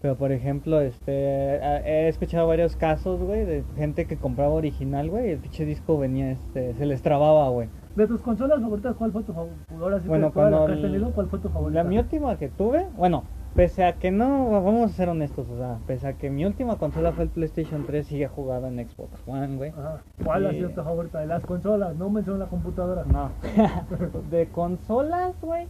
Pero 0.00 0.16
por 0.16 0.30
ejemplo, 0.30 0.80
este... 0.80 1.56
He 1.56 2.06
escuchado 2.06 2.46
varios 2.46 2.76
casos, 2.76 3.20
güey, 3.20 3.44
de 3.44 3.64
gente 3.74 4.06
que 4.06 4.16
compraba 4.16 4.52
original, 4.52 5.10
güey, 5.10 5.26
y 5.26 5.32
el 5.32 5.38
pinche 5.40 5.64
disco 5.64 5.98
venía, 5.98 6.30
este... 6.30 6.74
Se 6.74 6.86
les 6.86 7.02
trababa, 7.02 7.48
güey. 7.48 7.68
De 7.96 8.06
tus 8.08 8.20
consolas 8.22 8.60
favoritas, 8.60 8.96
¿cuál 8.96 9.12
fue 9.12 9.22
tu 9.22 9.32
favorita? 9.32 10.00
Sí, 10.00 10.08
Bueno, 10.08 10.32
cuando 10.32 10.66
el- 10.68 10.82
tenido, 10.82 11.10
¿cuál 11.12 11.28
fue 11.28 11.38
tu 11.38 11.48
favorita? 11.48 11.82
La 11.82 11.88
mi 11.88 11.98
última 11.98 12.36
que 12.36 12.48
tuve, 12.48 12.86
bueno, 12.96 13.22
pese 13.54 13.84
a 13.84 13.92
que 13.94 14.10
no, 14.10 14.50
vamos 14.50 14.90
a 14.90 14.94
ser 14.94 15.08
honestos, 15.08 15.48
o 15.48 15.56
sea, 15.56 15.78
pese 15.86 16.08
a 16.08 16.12
que 16.14 16.28
mi 16.28 16.44
última 16.44 16.76
consola 16.76 17.12
fue 17.12 17.22
el 17.24 17.30
PlayStation 17.30 17.86
3, 17.86 18.04
sí 18.08 18.20
he 18.20 18.26
jugado 18.26 18.66
en 18.66 18.78
Xbox 18.88 19.10
One, 19.28 19.56
güey. 19.56 19.70
Ajá. 19.70 20.02
¿Cuál 20.24 20.46
ha 20.46 20.52
Y- 20.52 20.56
sido 20.56 20.70
tu 20.70 20.82
favorita? 20.82 21.20
De 21.20 21.26
las 21.26 21.46
consolas, 21.46 21.94
no 21.94 22.10
menciono 22.10 22.38
la 22.40 22.46
computadora. 22.46 23.04
No. 23.04 23.30
de 24.30 24.46
consolas, 24.48 25.40
güey. 25.40 25.68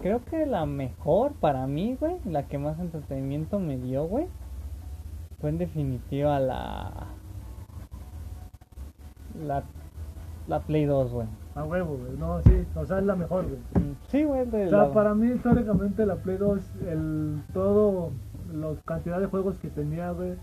Creo 0.00 0.24
que 0.24 0.46
la 0.46 0.66
mejor 0.66 1.32
para 1.34 1.66
mí, 1.66 1.96
güey, 1.98 2.16
la 2.24 2.44
que 2.44 2.56
más 2.58 2.78
entretenimiento 2.78 3.58
me 3.58 3.76
dio, 3.78 4.06
güey, 4.06 4.26
fue 5.40 5.50
en 5.50 5.58
definitiva 5.58 6.38
la. 6.38 6.92
La. 9.44 9.64
La 10.46 10.60
Play 10.60 10.84
2, 10.84 11.10
güey. 11.12 11.26
A 11.54 11.64
huevo, 11.64 11.96
güey. 11.96 12.18
No, 12.18 12.40
sí, 12.42 12.64
o 12.74 12.84
sea, 12.84 12.98
es 12.98 13.04
la 13.04 13.16
mejor, 13.16 13.44
güey. 13.46 13.58
Mm, 13.84 13.94
Sí, 14.08 14.24
güey, 14.24 14.44
de 14.46 14.66
O 14.66 14.68
sea, 14.70 14.78
la- 14.78 14.92
para 14.92 15.14
mí 15.14 15.28
históricamente 15.32 16.04
la 16.06 16.16
Play 16.16 16.36
2, 16.36 16.60
el 16.88 17.42
todo, 17.52 18.10
la 18.52 18.68
cantidad 18.84 19.20
de 19.20 19.26
juegos 19.26 19.56
que 19.58 19.68
tenía, 19.68 20.10
güey, 20.10 20.34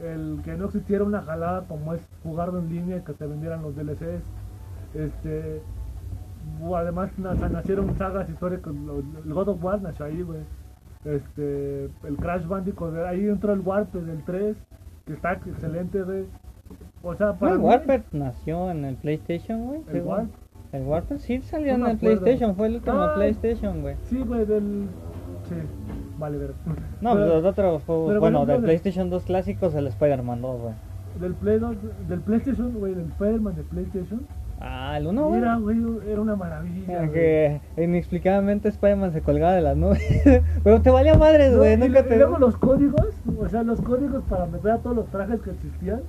el 0.00 0.40
que 0.44 0.54
no 0.56 0.66
existiera 0.66 1.04
una 1.04 1.22
jalada 1.22 1.62
como 1.68 1.94
es 1.94 2.00
jugarlo 2.22 2.58
en 2.58 2.68
línea 2.68 2.96
y 2.96 3.00
que 3.02 3.12
te 3.12 3.26
vendieran 3.26 3.62
los 3.62 3.76
DLCs, 3.76 4.22
este, 4.94 5.60
además 6.74 7.10
na- 7.18 7.34
nacieron 7.34 7.94
sagas 7.96 8.28
históricas, 8.28 8.72
el 9.24 9.32
God 9.34 9.48
of 9.48 9.64
War 9.64 9.80
nació 9.82 10.06
ahí, 10.06 10.22
güey, 10.22 10.40
este, 11.04 11.84
el 12.04 12.16
Crash 12.16 12.46
Bandicoot, 12.46 12.94
ahí 13.06 13.28
entró 13.28 13.52
el 13.52 13.60
Warped 13.60 14.00
del 14.00 14.22
3, 14.24 14.56
que 15.06 15.12
está 15.12 15.34
excelente, 15.34 16.02
güey, 16.02 16.24
o 17.04 17.14
sea, 17.14 17.26
No, 17.28 17.36
para 17.38 17.52
el 17.52 17.58
mí, 17.58 17.66
nació 18.12 18.70
en 18.70 18.84
el 18.84 18.96
PlayStation, 18.96 19.66
güey. 19.66 19.80
¿El. 19.92 20.02
Warp? 20.02 21.10
El 21.12 21.20
sí 21.20 21.40
salió 21.42 21.78
No 21.78 21.84
en 21.86 21.90
el 21.92 21.96
acuerdo. 21.96 22.20
PlayStation, 22.20 22.56
fue 22.56 22.66
el 22.66 22.74
último 22.76 22.96
Ah. 23.00 23.12
PlayStation, 23.14 23.80
güey. 23.82 23.96
sí, 24.04 24.18
güey, 24.20 24.44
del, 24.44 24.88
sí, 25.48 25.54
vale, 26.18 26.38
ver. 26.38 26.50
No, 27.00 27.12
Pero- 27.14 27.26
los 27.26 27.44
otros 27.44 27.82
juegos, 27.84 28.08
pero, 28.08 28.20
bueno, 28.20 28.44
del 28.46 28.60
PlayStation 28.62 29.08
2 29.10 29.22
clásicos, 29.24 29.74
el 29.74 29.86
Spider-Man 29.86 30.42
2, 30.42 30.60
güey. 30.60 30.74
Del 31.20 31.34
Play 31.34 31.58
2, 31.60 31.76
del 32.08 32.20
PlayStation, 32.20 32.72
güey, 32.74 32.94
del 32.94 33.06
Spider-Man 33.06 33.54
de 33.54 33.62
PlayStation. 33.62 34.26
Ah, 34.60 34.96
el 34.98 35.06
1, 35.06 35.26
güey. 35.28 35.40
Mira, 35.40 35.56
güey, 35.58 35.78
era 36.08 36.20
una 36.20 36.34
maravilla. 36.36 37.08
Que 37.12 37.60
inexplicablemente 37.76 38.68
Spider-Man 38.70 39.12
se 39.12 39.20
colgaba 39.20 39.52
de 39.52 39.60
las 39.60 39.76
nubes. 39.76 40.00
Pero 40.64 40.80
te 40.80 40.90
valía 40.90 41.14
madres, 41.16 41.52
No, 41.52 41.58
güey. 41.58 41.74
y, 41.74 41.76
nunca 41.76 42.00
y 42.00 42.02
te. 42.04 42.16
luego 42.16 42.38
los 42.38 42.56
códigos, 42.56 43.08
o 43.38 43.48
sea, 43.48 43.62
los 43.62 43.80
códigos 43.80 44.24
para 44.24 44.46
meter 44.46 44.72
a 44.72 44.78
todos 44.78 44.96
los 44.96 45.06
trajes 45.06 45.40
que 45.42 45.50
existían. 45.50 46.00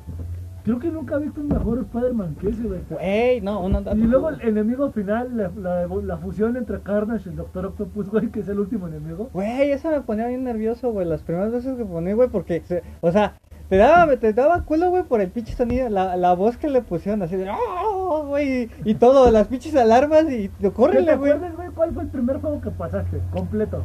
Creo 0.66 0.80
que 0.80 0.90
nunca 0.90 1.16
he 1.16 1.20
visto 1.20 1.40
un 1.42 1.48
mejor 1.48 1.78
Spider-Man 1.80 2.36
que 2.42 2.50
ese, 2.50 2.64
güey. 2.64 2.80
Güey, 2.90 3.40
no, 3.42 3.62
uno. 3.62 3.82
Y 3.94 3.98
luego 4.00 4.30
el 4.32 4.42
enemigo 4.42 4.92
final, 4.92 5.38
la, 5.38 5.52
la, 5.56 5.86
la 5.88 6.18
fusión 6.18 6.58
entre 6.58 6.82
Carnage 6.82 7.30
y 7.30 7.30
el 7.30 7.36
Doctor 7.38 7.68
Octopus, 7.68 8.10
güey, 8.10 8.30
que 8.30 8.40
es 8.40 8.48
el 8.50 8.60
último 8.60 8.88
enemigo. 8.88 9.30
Güey, 9.32 9.70
eso 9.72 9.92
me 9.92 10.02
ponía 10.02 10.28
bien 10.28 10.44
nervioso, 10.44 10.92
güey. 10.92 11.06
Las 11.06 11.22
primeras 11.22 11.52
veces 11.52 11.78
que 11.78 11.86
ponía, 11.86 12.16
güey, 12.16 12.30
porque. 12.30 12.62
se- 12.66 12.82
o 13.02 13.12
sea, 13.12 13.36
te 13.70 13.78
daba, 13.78 14.18
te 14.18 14.34
daba 14.34 14.64
culo, 14.64 14.90
güey, 14.90 15.04
por 15.04 15.22
el 15.22 15.30
pinche 15.30 15.54
sonido. 15.54 15.88
La, 15.90 16.18
la 16.18 16.34
voz 16.34 16.58
que 16.58 16.68
le 16.68 16.82
pusieron 16.82 17.22
así 17.22 17.36
de. 17.36 17.48
¡Oh! 17.52 18.26
güey! 18.28 18.70
Y 18.86 18.96
todo, 18.96 19.30
las 19.30 19.48
pinches 19.48 19.76
alarmas 19.76 20.24
y. 20.32 20.50
¿Qué 20.60 20.72
¡Córrele, 20.72 21.12
¿Te 21.12 21.16
güey! 21.18 21.32
acuerdas, 21.32 21.56
güey, 21.56 21.70
cuál 21.76 21.92
fue 21.94 22.04
el 22.04 22.10
primer 22.10 22.42
juego 22.42 22.60
que 22.62 22.72
pasaste? 22.72 23.20
Completo. 23.32 23.84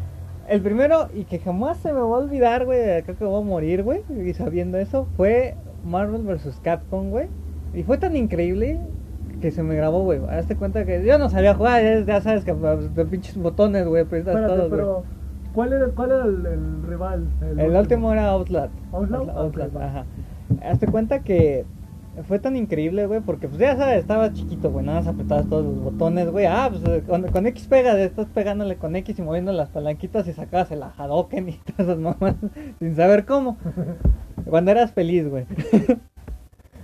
El 0.48 0.62
primero, 0.62 1.08
y 1.14 1.24
que 1.24 1.38
jamás 1.40 1.76
se 1.76 1.88
me 1.92 2.00
va 2.00 2.06
a 2.06 2.20
olvidar, 2.20 2.64
güey, 2.64 3.02
creo 3.02 3.16
que 3.18 3.24
voy 3.24 3.40
a 3.42 3.44
morir, 3.44 3.82
güey, 3.84 4.02
y 4.26 4.32
sabiendo 4.34 4.78
eso, 4.78 5.06
fue 5.16 5.54
Marvel 5.84 6.22
vs. 6.22 6.60
Capcom, 6.62 7.10
güey. 7.10 7.28
Y 7.72 7.82
fue 7.82 7.98
tan 7.98 8.16
increíble 8.16 8.80
que 9.40 9.50
se 9.50 9.62
me 9.62 9.74
grabó, 9.74 10.02
güey. 10.02 10.20
Hazte 10.28 10.56
cuenta 10.56 10.84
que 10.84 11.04
yo 11.04 11.18
no 11.18 11.28
sabía 11.30 11.54
jugar, 11.54 12.04
ya, 12.04 12.20
sabes 12.20 12.44
que 12.44 12.54
pues, 12.54 12.94
de 12.94 13.04
pinches 13.04 13.36
botones, 13.36 13.86
güey, 13.86 14.02
aprietas 14.02 14.34
Espérate, 14.34 14.68
pero 14.70 15.04
¿cuál 15.54 15.72
era, 15.72 15.86
cuál 15.88 16.10
era 16.10 16.24
el, 16.24 16.46
el 16.46 16.82
rival? 16.82 17.28
El 17.40 17.76
último 17.76 18.12
era 18.12 18.28
Outlast. 18.28 18.72
¿Outlast? 18.92 19.76
Ajá. 19.76 20.06
Hazte 20.62 20.86
cuenta 20.86 21.20
que 21.20 21.64
fue 22.26 22.38
tan 22.38 22.56
increíble, 22.56 23.06
güey, 23.06 23.20
porque 23.20 23.48
pues 23.48 23.58
ya 23.60 23.76
sabes, 23.76 23.98
estaba 24.00 24.32
chiquito, 24.32 24.70
güey, 24.70 24.84
nada 24.84 25.00
más 25.00 25.08
apretabas 25.08 25.48
todos 25.48 25.64
los 25.64 25.82
botones, 25.82 26.30
güey. 26.30 26.46
Ah, 26.46 26.68
pues 26.70 26.82
eh, 26.84 27.02
con, 27.06 27.22
con 27.30 27.46
X 27.46 27.66
pega, 27.68 28.00
estás 28.00 28.26
pegándole 28.28 28.76
con 28.76 28.96
X 28.96 29.18
y 29.18 29.22
moviendo 29.22 29.52
las 29.52 29.68
palanquitas 29.70 30.26
y 30.28 30.32
sacabas 30.32 30.70
el 30.70 30.82
Hadoken 30.82 31.48
y 31.48 31.52
todas 31.64 31.80
esas 31.80 31.98
mamás 31.98 32.36
sin 32.78 32.96
saber 32.96 33.24
cómo. 33.26 33.56
Cuando 34.44 34.70
eras 34.70 34.92
feliz, 34.92 35.28
güey. 35.28 35.46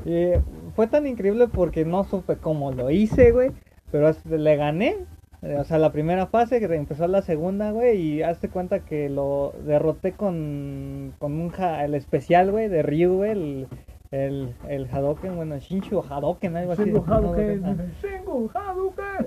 y 0.04 0.32
fue 0.76 0.86
tan 0.86 1.06
increíble 1.06 1.48
porque 1.48 1.84
no 1.84 2.04
supe 2.04 2.36
cómo 2.36 2.72
lo 2.72 2.90
hice, 2.90 3.32
güey, 3.32 3.50
pero 3.90 4.10
le 4.30 4.56
gané. 4.56 4.96
Eh, 5.42 5.56
O 5.58 5.64
sea, 5.64 5.78
la 5.78 5.92
primera 5.92 6.26
fase, 6.26 6.60
que 6.60 6.66
empezó 6.74 7.06
la 7.08 7.22
segunda, 7.22 7.70
güey, 7.70 8.00
y 8.00 8.22
hazte 8.22 8.48
cuenta 8.48 8.80
que 8.80 9.08
lo 9.10 9.52
derroté 9.66 10.12
con, 10.12 11.12
con 11.18 11.32
un 11.34 11.50
ja- 11.50 11.84
el 11.84 11.94
especial, 11.94 12.50
güey, 12.50 12.68
de 12.68 12.82
Ryu, 12.82 13.16
güey, 13.16 13.30
el, 13.32 13.66
el, 14.10 14.54
el 14.68 14.88
Hadoken, 14.92 15.36
bueno, 15.36 15.58
Shinshu 15.58 16.02
Hadoken, 16.08 16.56
algo 16.56 16.72
así. 16.72 16.90
No. 16.90 17.04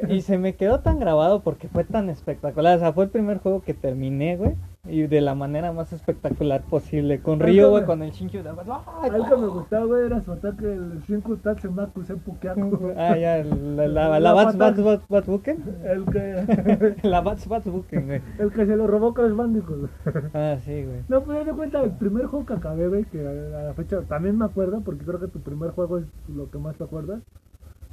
Y 0.09 0.21
se 0.21 0.37
me 0.37 0.55
quedó 0.55 0.81
tan 0.81 0.99
grabado 0.99 1.41
porque 1.43 1.67
fue 1.67 1.83
tan 1.83 2.09
espectacular. 2.09 2.77
O 2.77 2.79
sea, 2.79 2.93
fue 2.93 3.05
el 3.05 3.09
primer 3.09 3.39
juego 3.39 3.61
que 3.61 3.73
terminé, 3.73 4.37
güey. 4.37 4.55
Y 4.89 5.07
de 5.07 5.21
la 5.21 5.35
manera 5.35 5.71
más 5.71 5.93
espectacular 5.93 6.61
posible. 6.63 7.19
Con 7.21 7.39
cabrón. 7.39 7.69
güey, 7.71 7.85
con 7.85 8.03
el 8.03 8.11
¡Ay, 8.11 9.09
Algo 9.13 9.29
que 9.29 9.41
me 9.41 9.47
gustaba, 9.47 9.85
güey, 9.85 10.05
era 10.05 10.21
su 10.21 10.31
ataque, 10.31 10.73
el 10.73 11.01
Shinku 11.07 11.37
Tatsemaku 11.37 12.03
Seppukeaku. 12.03 12.93
Ah, 12.97 13.15
ya, 13.17 13.43
la, 13.43 14.19
la, 14.19 14.33
Bats 14.33 14.57
Bats 14.57 14.83
Bats 14.83 15.07
Bats 15.07 15.27
Buken. 15.27 15.63
El 15.85 16.05
que, 16.05 16.95
La 17.07 17.21
Bats 17.21 17.47
Bats 17.47 17.65
Buken, 17.65 18.05
güey. 18.07 18.21
el 18.39 18.51
que 18.51 18.65
se 18.65 18.75
lo 18.75 18.87
robó 18.87 19.13
Crash 19.13 19.33
Bandicoot. 19.33 19.89
Ah, 20.33 20.57
sí, 20.63 20.83
güey. 20.83 21.03
No, 21.07 21.23
pero 21.23 21.45
de 21.45 21.53
cuenta, 21.53 21.81
el 21.81 21.91
primer 21.91 22.25
juego 22.25 22.45
que 22.45 22.53
acabé, 22.53 22.87
güey, 22.87 23.05
que 23.05 23.19
a 23.25 23.63
la 23.63 23.73
fecha 23.73 24.01
también 24.01 24.37
me 24.37 24.45
acuerdo, 24.45 24.81
porque 24.81 25.05
creo 25.05 25.19
que 25.19 25.27
tu 25.27 25.39
primer 25.39 25.71
juego 25.71 25.99
es 25.99 26.05
lo 26.27 26.49
que 26.49 26.57
más 26.57 26.75
te 26.75 26.83
acuerdas, 26.83 27.21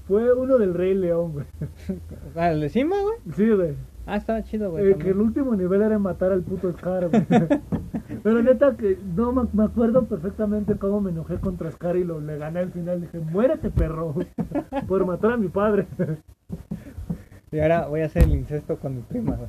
fue 0.06 0.32
uno 0.32 0.58
del 0.58 0.74
Rey 0.74 0.94
León, 0.94 1.32
güey. 1.32 1.46
Ah, 2.34 2.52
¿el 2.52 2.60
de 2.60 2.68
Simba, 2.68 2.96
güey? 3.02 3.18
Sí, 3.34 3.48
güey. 3.50 3.74
Ah, 4.06 4.16
estaba 4.16 4.42
chido, 4.44 4.70
güey. 4.70 4.92
Eh, 4.92 4.94
que 4.96 5.10
el 5.10 5.20
último 5.20 5.56
nivel 5.56 5.82
era 5.82 5.98
matar 5.98 6.30
al 6.32 6.42
puto 6.42 6.72
Scar, 6.72 7.08
güey. 7.08 7.26
Pero 8.22 8.42
neta 8.42 8.76
que 8.76 8.98
no 9.16 9.32
me, 9.32 9.48
me 9.52 9.64
acuerdo 9.64 10.04
perfectamente 10.04 10.76
cómo 10.76 11.00
me 11.00 11.10
enojé 11.10 11.38
contra 11.38 11.70
Scar 11.72 11.96
y 11.96 12.04
lo 12.04 12.20
le 12.20 12.38
gané 12.38 12.60
al 12.60 12.72
final. 12.72 13.00
Dije, 13.00 13.18
muérete, 13.18 13.70
perro, 13.70 14.14
por 14.86 15.04
matar 15.04 15.32
a 15.32 15.36
mi 15.36 15.48
padre. 15.48 15.86
Y 17.52 17.60
ahora 17.60 17.86
voy 17.86 18.00
a 18.00 18.06
hacer 18.06 18.24
el 18.24 18.32
incesto 18.34 18.76
con 18.76 18.96
mi 18.96 19.02
prima, 19.02 19.36
güey. 19.36 19.48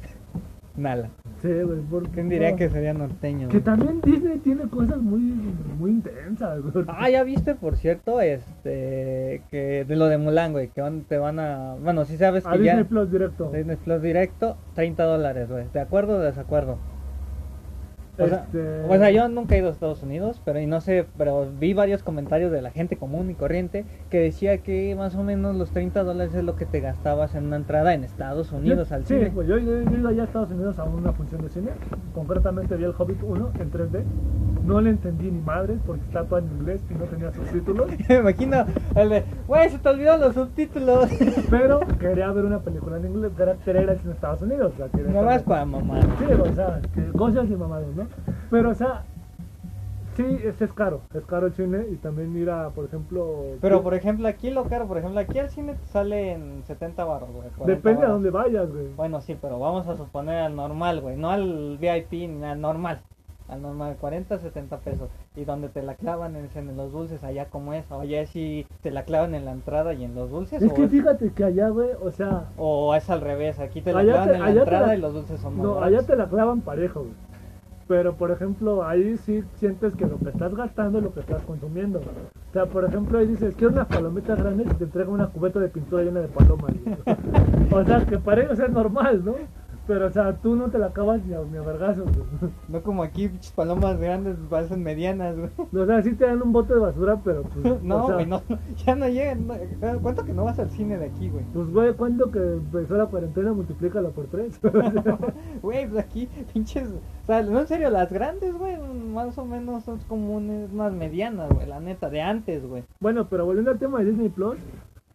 Nala. 0.78 1.10
Sí, 1.42 1.50
güey. 1.52 1.80
porque- 1.90 2.10
¿Quién 2.12 2.30
diría 2.30 2.56
que 2.56 2.70
sería 2.70 2.94
norteño? 2.94 3.48
Que 3.50 3.56
güey? 3.60 3.64
también 3.64 4.00
Disney 4.02 4.38
tiene 4.40 4.68
cosas 4.70 4.98
muy, 5.02 5.20
muy 5.80 5.92
intensas, 5.92 6.62
güey. 6.62 6.86
Ah, 6.88 7.10
ya 7.10 7.24
viste, 7.24 7.56
por 7.56 7.76
cierto, 7.76 8.22
este, 8.22 9.42
que 9.50 9.86
de 9.88 9.96
lo 9.96 10.06
de 10.08 10.18
Mulan, 10.18 10.52
güey, 10.54 10.70
que 10.70 10.82
van, 10.82 11.02
te 11.02 11.18
van 11.18 11.40
a, 11.40 11.76
bueno, 11.82 12.06
si 12.06 12.18
sabes 12.18 12.46
A 12.46 12.52
que 12.54 12.60
Disney 12.60 12.84
ya, 12.84 12.90
Plus 12.90 13.12
directo. 13.12 13.52
Disney 13.52 13.76
Plus 13.76 14.02
directo, 14.02 14.58
30 14.76 15.04
dólares, 15.04 15.50
güey, 15.50 15.66
¿de 15.74 15.80
acuerdo 15.80 16.18
o 16.18 16.20
desacuerdo? 16.20 16.78
O 18.20 18.28
sea, 18.28 18.44
Este- 18.46 18.84
o 18.90 18.98
sea, 18.98 19.12
yo 19.12 19.28
nunca 19.30 19.56
he 19.56 19.60
ido 19.60 19.68
a 19.68 19.72
Estados 19.72 20.02
Unidos, 20.04 20.42
pero 20.44 20.60
y 20.60 20.66
no 20.66 20.82
sé, 20.82 21.06
pero 21.18 21.48
vi 21.60 21.74
varios 21.74 22.02
comentarios 22.04 22.52
de 22.52 22.62
la 22.62 22.72
gente 22.72 22.98
común 22.98 23.30
y 23.30 23.36
corriente 23.36 23.86
que 24.10 24.20
decía 24.20 24.58
que 24.60 24.96
más 24.96 25.16
o 25.16 25.24
menos 25.24 25.56
los 25.56 25.70
30 25.72 26.04
dólares 26.04 26.34
es 26.34 26.44
lo 26.44 26.56
que 26.56 26.66
te 26.66 26.80
gastabas 26.80 27.36
en 27.36 27.46
una 27.46 27.58
entrada 27.58 27.94
en 27.94 28.04
Estados 28.04 28.52
Unidos 28.52 28.90
Yo- 28.90 28.96
al 28.96 29.06
sí, 29.06 29.14
cine. 29.16 29.32
pues 29.34 29.48
yo, 29.48 29.58
yo, 29.60 29.82
yo 29.84 29.92
he 29.96 30.00
ido 30.00 30.10
allá 30.10 30.24
a 30.24 30.26
Estados 30.26 30.50
Unidos 30.52 30.80
a 30.80 30.84
una 30.86 31.12
función 31.14 31.42
de 31.44 31.50
cine. 31.50 31.70
Concretamente 32.16 32.76
vi 32.76 32.86
el 32.86 32.94
Hobbit 32.98 33.22
1 33.22 33.52
en 33.60 33.72
3D. 33.72 34.04
No 34.66 34.82
le 34.82 34.90
entendí 34.90 35.32
ni 35.32 35.40
madres 35.40 35.78
porque 35.86 36.02
está 36.04 36.26
todo 36.26 36.40
en 36.40 36.46
inglés 36.48 36.82
y 36.90 36.94
no 36.96 37.06
tenía 37.06 37.32
subtítulos. 37.32 37.88
Me 38.10 38.16
imagino, 38.16 38.66
el 38.96 39.10
de, 39.10 39.24
güey, 39.48 39.70
se 39.70 39.78
te 39.80 39.88
olvidaron 39.90 40.20
los 40.22 40.34
subtítulos. 40.34 41.08
Pero 41.50 41.80
quería 42.00 42.30
ver 42.32 42.44
una 42.46 42.60
película 42.60 42.98
en 42.98 43.06
inglés. 43.06 43.32
Era 43.38 43.56
en 43.66 43.90
Estados 44.12 44.42
Unidos. 44.42 44.74
O 44.74 44.78
sea, 44.78 44.88
quería 44.90 45.12
No 45.12 45.24
vas 45.24 45.38
estar- 45.42 45.46
para 45.46 45.66
mamá. 45.66 46.00
Sí, 46.20 46.26
o 46.26 46.54
sea, 46.56 46.82
que 46.94 47.02
cosas 47.18 47.50
y 47.50 47.56
mamadas, 47.56 47.88
¿no? 47.96 48.07
Pero, 48.50 48.70
o 48.72 48.76
sea, 48.76 49.04
sí, 50.16 50.26
es, 50.44 50.62
es 50.62 50.74
caro. 50.74 51.02
Es 51.14 51.26
caro 51.26 51.48
el 51.48 51.54
cine 51.54 51.86
y 51.92 51.96
también 51.96 52.36
ir 52.38 52.50
a, 52.50 52.70
por 52.70 52.86
ejemplo. 52.86 53.44
Pero 53.62 53.78
sí, 53.78 53.84
por 53.84 53.94
ejemplo 53.94 54.28
aquí 54.28 54.50
lo 54.50 54.64
caro, 54.66 54.88
por 54.88 54.98
ejemplo 54.98 55.20
aquí 55.20 55.38
el 55.38 55.50
cine 55.50 55.74
te 55.74 55.86
sale 55.88 56.34
en 56.34 56.64
70 56.66 57.04
baros, 57.06 57.30
güey. 57.30 57.50
40 57.58 57.66
Depende 57.66 58.06
a 58.06 58.10
dónde 58.10 58.30
vayas, 58.32 58.72
güey. 58.72 58.88
Bueno, 58.96 59.22
sí, 59.22 59.38
pero 59.40 59.60
vamos 59.60 59.88
a 59.88 59.96
suponer 59.96 60.40
al 60.40 60.56
normal, 60.56 61.02
güey, 61.02 61.16
no 61.18 61.30
al 61.30 61.78
VIP 61.80 62.12
ni 62.30 62.44
al 62.46 62.60
normal. 62.62 63.00
al 63.50 63.62
normal 63.62 63.96
40, 63.98 64.40
70 64.40 64.78
pesos. 64.80 65.10
Y 65.38 65.46
donde 65.46 65.70
te 65.70 65.82
la 65.82 65.96
clavan 65.96 66.36
es 66.36 66.54
en 66.58 66.76
los 66.76 66.92
dulces, 66.92 67.24
allá 67.24 67.46
como 67.46 67.72
es, 67.74 67.90
o 67.92 68.02
allá 68.02 68.26
si 68.26 68.66
te 68.82 68.92
la 68.92 69.04
clavan 69.04 69.36
en 69.36 69.46
la 69.46 69.52
entrada 69.52 69.94
y 69.94 70.04
en 70.04 70.16
los 70.16 70.30
dulces. 70.32 70.62
Es 70.62 70.70
o, 70.72 70.74
que 70.74 70.84
es, 70.84 70.92
fíjate 70.92 71.32
que 71.32 71.44
allá, 71.46 71.70
güey, 71.70 71.92
o 72.02 72.12
sea, 72.12 72.48
o 72.58 72.94
es 72.94 73.10
al 73.10 73.22
revés, 73.22 73.60
aquí 73.60 73.80
te 73.82 73.94
la 73.94 74.02
clavan 74.02 74.28
te- 74.30 74.36
en 74.36 74.42
la 74.42 74.50
entrada 74.50 74.88
la- 74.88 74.96
y 74.96 75.00
los 75.00 75.14
dulces 75.14 75.40
son 75.40 75.56
más 75.56 75.64
no, 75.66 75.76
baratos. 75.76 75.98
allá 76.00 76.08
te 76.08 76.16
la 76.18 76.28
clavan 76.28 76.60
parejo, 76.62 77.02
güey. 77.02 77.14
Pero, 77.88 78.16
por 78.16 78.32
ejemplo, 78.32 78.84
ahí 78.84 79.18
sí 79.18 79.44
sientes 79.56 79.96
que 79.96 80.06
lo 80.06 80.18
que 80.20 80.30
estás 80.30 80.54
gastando 80.54 80.98
es 80.98 81.04
lo 81.06 81.14
que 81.14 81.22
estás 81.22 81.42
consumiendo. 81.44 82.00
O 82.00 82.54
sea, 82.54 82.66
por 82.66 82.84
ejemplo, 82.84 83.18
ahí 83.18 83.28
dices, 83.28 83.56
quiero 83.56 83.74
unas 83.74 83.88
palomitas 83.88 84.38
grandes 84.38 84.68
y 84.68 84.76
te 84.76 84.84
entregan 84.84 85.14
una 85.14 85.28
cubeta 85.28 85.60
de 85.60 85.70
pintura 85.70 86.04
llena 86.04 86.20
de 86.20 86.28
palomas. 86.28 86.74
o 87.72 87.84
sea, 87.86 88.06
que 88.06 88.18
para 88.18 88.44
ellos 88.44 88.60
es 88.60 88.70
normal, 88.70 89.24
¿no? 89.24 89.36
Pero, 89.88 90.08
o 90.08 90.12
sea, 90.12 90.36
tú 90.38 90.56
no 90.56 90.70
te 90.70 90.78
la 90.78 90.88
acabas 90.88 91.26
ni 91.26 91.34
a, 91.34 91.40
ni 91.40 91.58
a 91.58 91.62
vergazos, 91.62 92.06
güey. 92.06 92.52
No 92.68 92.82
como 92.84 93.04
aquí, 93.04 93.30
pinches 93.30 93.52
palomas 93.54 93.98
grandes 94.00 94.36
parecen 94.50 94.84
medianas, 94.84 95.36
güey. 95.38 95.50
O 95.74 95.86
sea, 95.86 96.02
sí 96.04 96.14
te 96.14 96.26
dan 96.26 96.42
un 96.42 96.52
bote 96.52 96.74
de 96.74 96.80
basura, 96.80 97.22
pero 97.24 97.44
pues. 97.44 97.82
No, 97.84 98.04
o 98.04 98.08
sea, 98.08 98.16
güey, 98.16 98.26
no, 98.28 98.42
no, 98.50 98.60
ya 98.86 98.96
no 98.96 99.08
llegan. 99.08 99.48
no, 99.48 99.56
¿Cuánto 100.02 100.26
que 100.26 100.34
no 100.34 100.44
vas 100.44 100.60
al 100.60 100.70
cine 100.72 100.98
de 100.98 101.06
aquí, 101.06 101.30
güey? 101.30 101.46
Pues, 101.54 101.72
güey, 101.72 101.94
¿cuánto 101.94 102.30
que 102.32 102.40
empezó 102.40 102.98
la 102.98 103.06
cuarentena? 103.06 103.54
Multiplícalo 103.54 104.12
por 104.12 104.28
tres. 104.28 104.60
Güey, 105.62 105.88
pues 105.88 106.04
aquí, 106.04 106.28
pinches. 106.54 106.88
O 106.90 107.26
sea, 107.26 107.42
no, 107.42 107.60
en 107.60 107.68
serio, 107.68 107.90
las 107.90 108.12
grandes, 108.12 108.54
güey, 108.58 108.78
más 108.78 109.38
o 109.38 109.46
menos 109.46 109.84
son 109.84 110.00
comunes, 110.08 110.72
más 110.72 110.94
medianas, 110.94 111.50
güey, 111.50 111.68
la 111.68 111.80
neta, 111.80 112.10
de 112.10 112.22
antes, 112.22 112.66
güey. 112.66 112.84
bueno, 113.00 113.28
pero 113.30 113.46
volviendo 113.46 113.72
al 113.72 113.80
tema 113.80 114.00
de 114.00 114.06
Disney 114.06 114.30
Plus, 114.30 114.58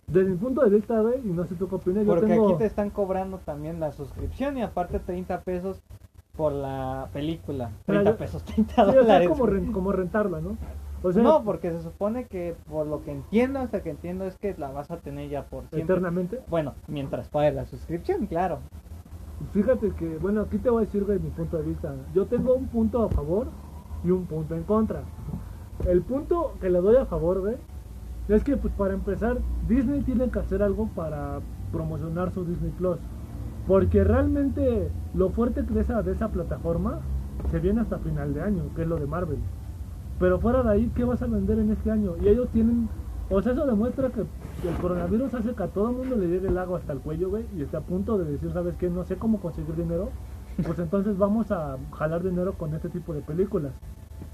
desde 0.07 0.31
mi 0.31 0.37
punto 0.37 0.63
de 0.63 0.71
vista, 0.71 1.01
güey, 1.01 1.21
y 1.25 1.29
no 1.33 1.45
sé 1.47 1.55
tú 1.55 1.69
qué 1.69 1.77
opinas, 1.77 2.05
yo 2.05 2.13
Porque 2.15 2.27
tengo. 2.27 2.49
aquí 2.49 2.59
te 2.59 2.67
están 2.67 2.91
cobrando 2.91 3.39
también 3.39 3.81
la 3.81 3.93
suscripción 3.93 4.59
y 4.59 4.63
aparte 4.63 4.99
30 4.99 5.41
pesos 5.43 5.81
por 6.37 6.53
la 6.53 7.09
película. 7.13 7.71
Pero 7.87 8.01
30 8.01 8.11
yo- 8.11 8.17
pesos, 8.17 8.43
30 8.45 8.75
Sí, 8.75 8.81
o 8.81 8.85
sea, 8.93 8.95
dólares. 9.03 9.29
como, 9.29 9.73
como 9.73 9.93
rentarla, 9.93 10.41
¿no? 10.41 10.57
O 11.05 11.13
sea, 11.13 11.23
no, 11.23 11.43
porque 11.43 11.71
se 11.73 11.83
supone 11.83 12.27
que 12.27 12.55
por 12.71 12.87
lo 12.87 13.03
que 13.03 13.11
entiendo, 13.11 13.59
hasta 13.59 13.83
que 13.83 13.91
entiendo 13.91 14.25
es 14.25 14.37
que 14.37 14.55
la 14.57 14.71
vas 14.71 14.91
a 14.91 14.99
tener 14.99 15.29
ya 15.29 15.45
por 15.47 15.63
siempre. 15.69 15.83
eternamente. 15.83 16.41
Bueno, 16.49 16.75
mientras 16.87 17.29
pagues 17.29 17.55
la 17.55 17.67
suscripción, 17.67 18.27
claro. 18.27 18.59
Fíjate 19.53 19.91
que, 19.91 20.19
bueno, 20.19 20.43
aquí 20.43 20.59
te 20.59 20.71
voy 20.71 20.83
a 20.83 20.87
decir, 20.87 21.05
güey, 21.05 21.19
mi 21.19 21.31
punto 21.31 21.57
de 21.57 21.65
vista. 21.65 21.93
Yo 22.15 22.27
tengo 22.27 22.55
un 22.55 22.67
punto 22.69 23.03
a 23.03 23.09
favor 23.09 23.49
y 24.05 24.11
un 24.13 24.27
punto 24.27 24.55
en 24.55 24.63
contra. 24.63 25.03
El 25.89 26.03
punto 26.03 26.53
que 26.61 26.71
le 26.71 26.81
doy 26.81 26.95
a 26.97 27.07
favor, 27.07 27.41
güey, 27.41 27.57
es 28.29 28.45
que, 28.45 28.57
pues, 28.57 28.73
para 28.75 28.95
empezar, 28.95 29.39
Disney 29.69 30.03
tiene 30.03 30.29
que 30.31 30.39
hacer 30.39 30.63
algo 30.63 30.89
para 30.95 31.41
promocionar 31.73 32.33
su 32.33 32.45
Disney 32.45 32.73
Plus. 32.73 32.99
Porque 33.67 34.05
realmente 34.05 34.91
lo 35.15 35.31
fuerte 35.31 35.63
de 35.63 35.81
esa, 35.81 36.01
esa 36.01 36.29
plataforma 36.29 37.01
se 37.51 37.59
viene 37.59 37.81
hasta 37.81 37.99
final 37.99 38.35
de 38.35 38.43
año, 38.43 38.65
que 38.75 38.83
es 38.83 38.89
lo 38.89 38.97
de 38.97 39.07
Marvel. 39.07 39.39
Pero 40.19 40.39
fuera 40.39 40.63
de 40.63 40.71
ahí, 40.71 40.93
¿qué 40.95 41.05
vas 41.05 41.23
a 41.23 41.27
vender 41.27 41.59
en 41.59 41.71
este 41.71 41.91
año? 41.91 42.15
Y 42.23 42.29
ellos 42.29 42.49
tienen... 42.53 42.89
O 43.31 43.41
sea, 43.41 43.53
eso 43.53 43.67
demuestra 43.67 44.11
que 44.11 44.21
el 44.21 44.77
coronavirus 44.81 45.35
hace 45.35 45.55
que 45.55 45.63
a 45.63 45.69
todo 45.69 45.91
el 45.91 45.97
mundo 45.97 46.17
le 46.17 46.29
llegue 46.29 46.49
el 46.49 46.59
agua 46.59 46.79
hasta 46.79 46.93
el 46.93 46.99
cuello, 46.99 47.31
güey, 47.31 47.47
y 47.57 47.63
está 47.63 47.79
a 47.79 47.83
punto 47.83 48.19
de 48.19 48.31
decir, 48.31 48.53
¿sabes 48.53 48.77
qué? 48.77 48.91
No 48.91 49.05
sé 49.05 49.17
cómo 49.17 49.41
conseguir 49.41 49.75
dinero. 49.75 50.11
Pues 50.65 50.79
entonces 50.79 51.17
vamos 51.17 51.51
a 51.51 51.79
jalar 51.93 52.23
dinero 52.23 52.53
con 52.53 52.75
este 52.75 52.91
tipo 52.91 53.15
de 53.15 53.23
películas. 53.23 53.73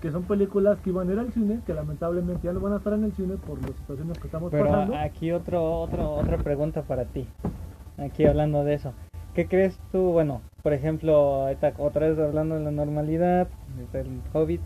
Que 0.01 0.11
son 0.13 0.23
películas 0.25 0.79
que 0.81 0.91
iban 0.91 1.09
a 1.09 1.13
ir 1.13 1.19
al 1.19 1.33
cine, 1.33 1.61
que 1.67 1.75
lamentablemente 1.75 2.43
ya 2.47 2.53
no 2.53 2.61
van 2.61 2.73
a 2.75 2.77
estar 2.77 2.93
en 2.93 3.05
el 3.05 3.13
cine 3.13 3.35
por 3.35 3.61
las 3.63 3.77
situaciones 3.79 4.19
que 4.19 4.27
estamos 4.29 4.51
Pero 4.53 4.67
pasando. 4.67 4.97
aquí 4.97 5.33
otro, 5.33 5.81
otro, 5.81 6.13
otra 6.13 6.39
pregunta 6.39 6.83
para 6.83 7.05
ti. 7.05 7.27
Aquí 7.99 8.25
hablando 8.25 8.63
de 8.65 8.75
eso. 8.75 8.93
¿Qué 9.35 9.47
crees 9.49 9.79
tú? 9.91 10.13
Bueno, 10.13 10.41
por 10.63 10.73
ejemplo, 10.73 11.47
otra 11.79 12.09
vez 12.09 12.19
hablando 12.19 12.55
de 12.57 12.65
la 12.65 12.71
normalidad, 12.71 13.49
del 13.93 14.21
COVID. 14.33 14.61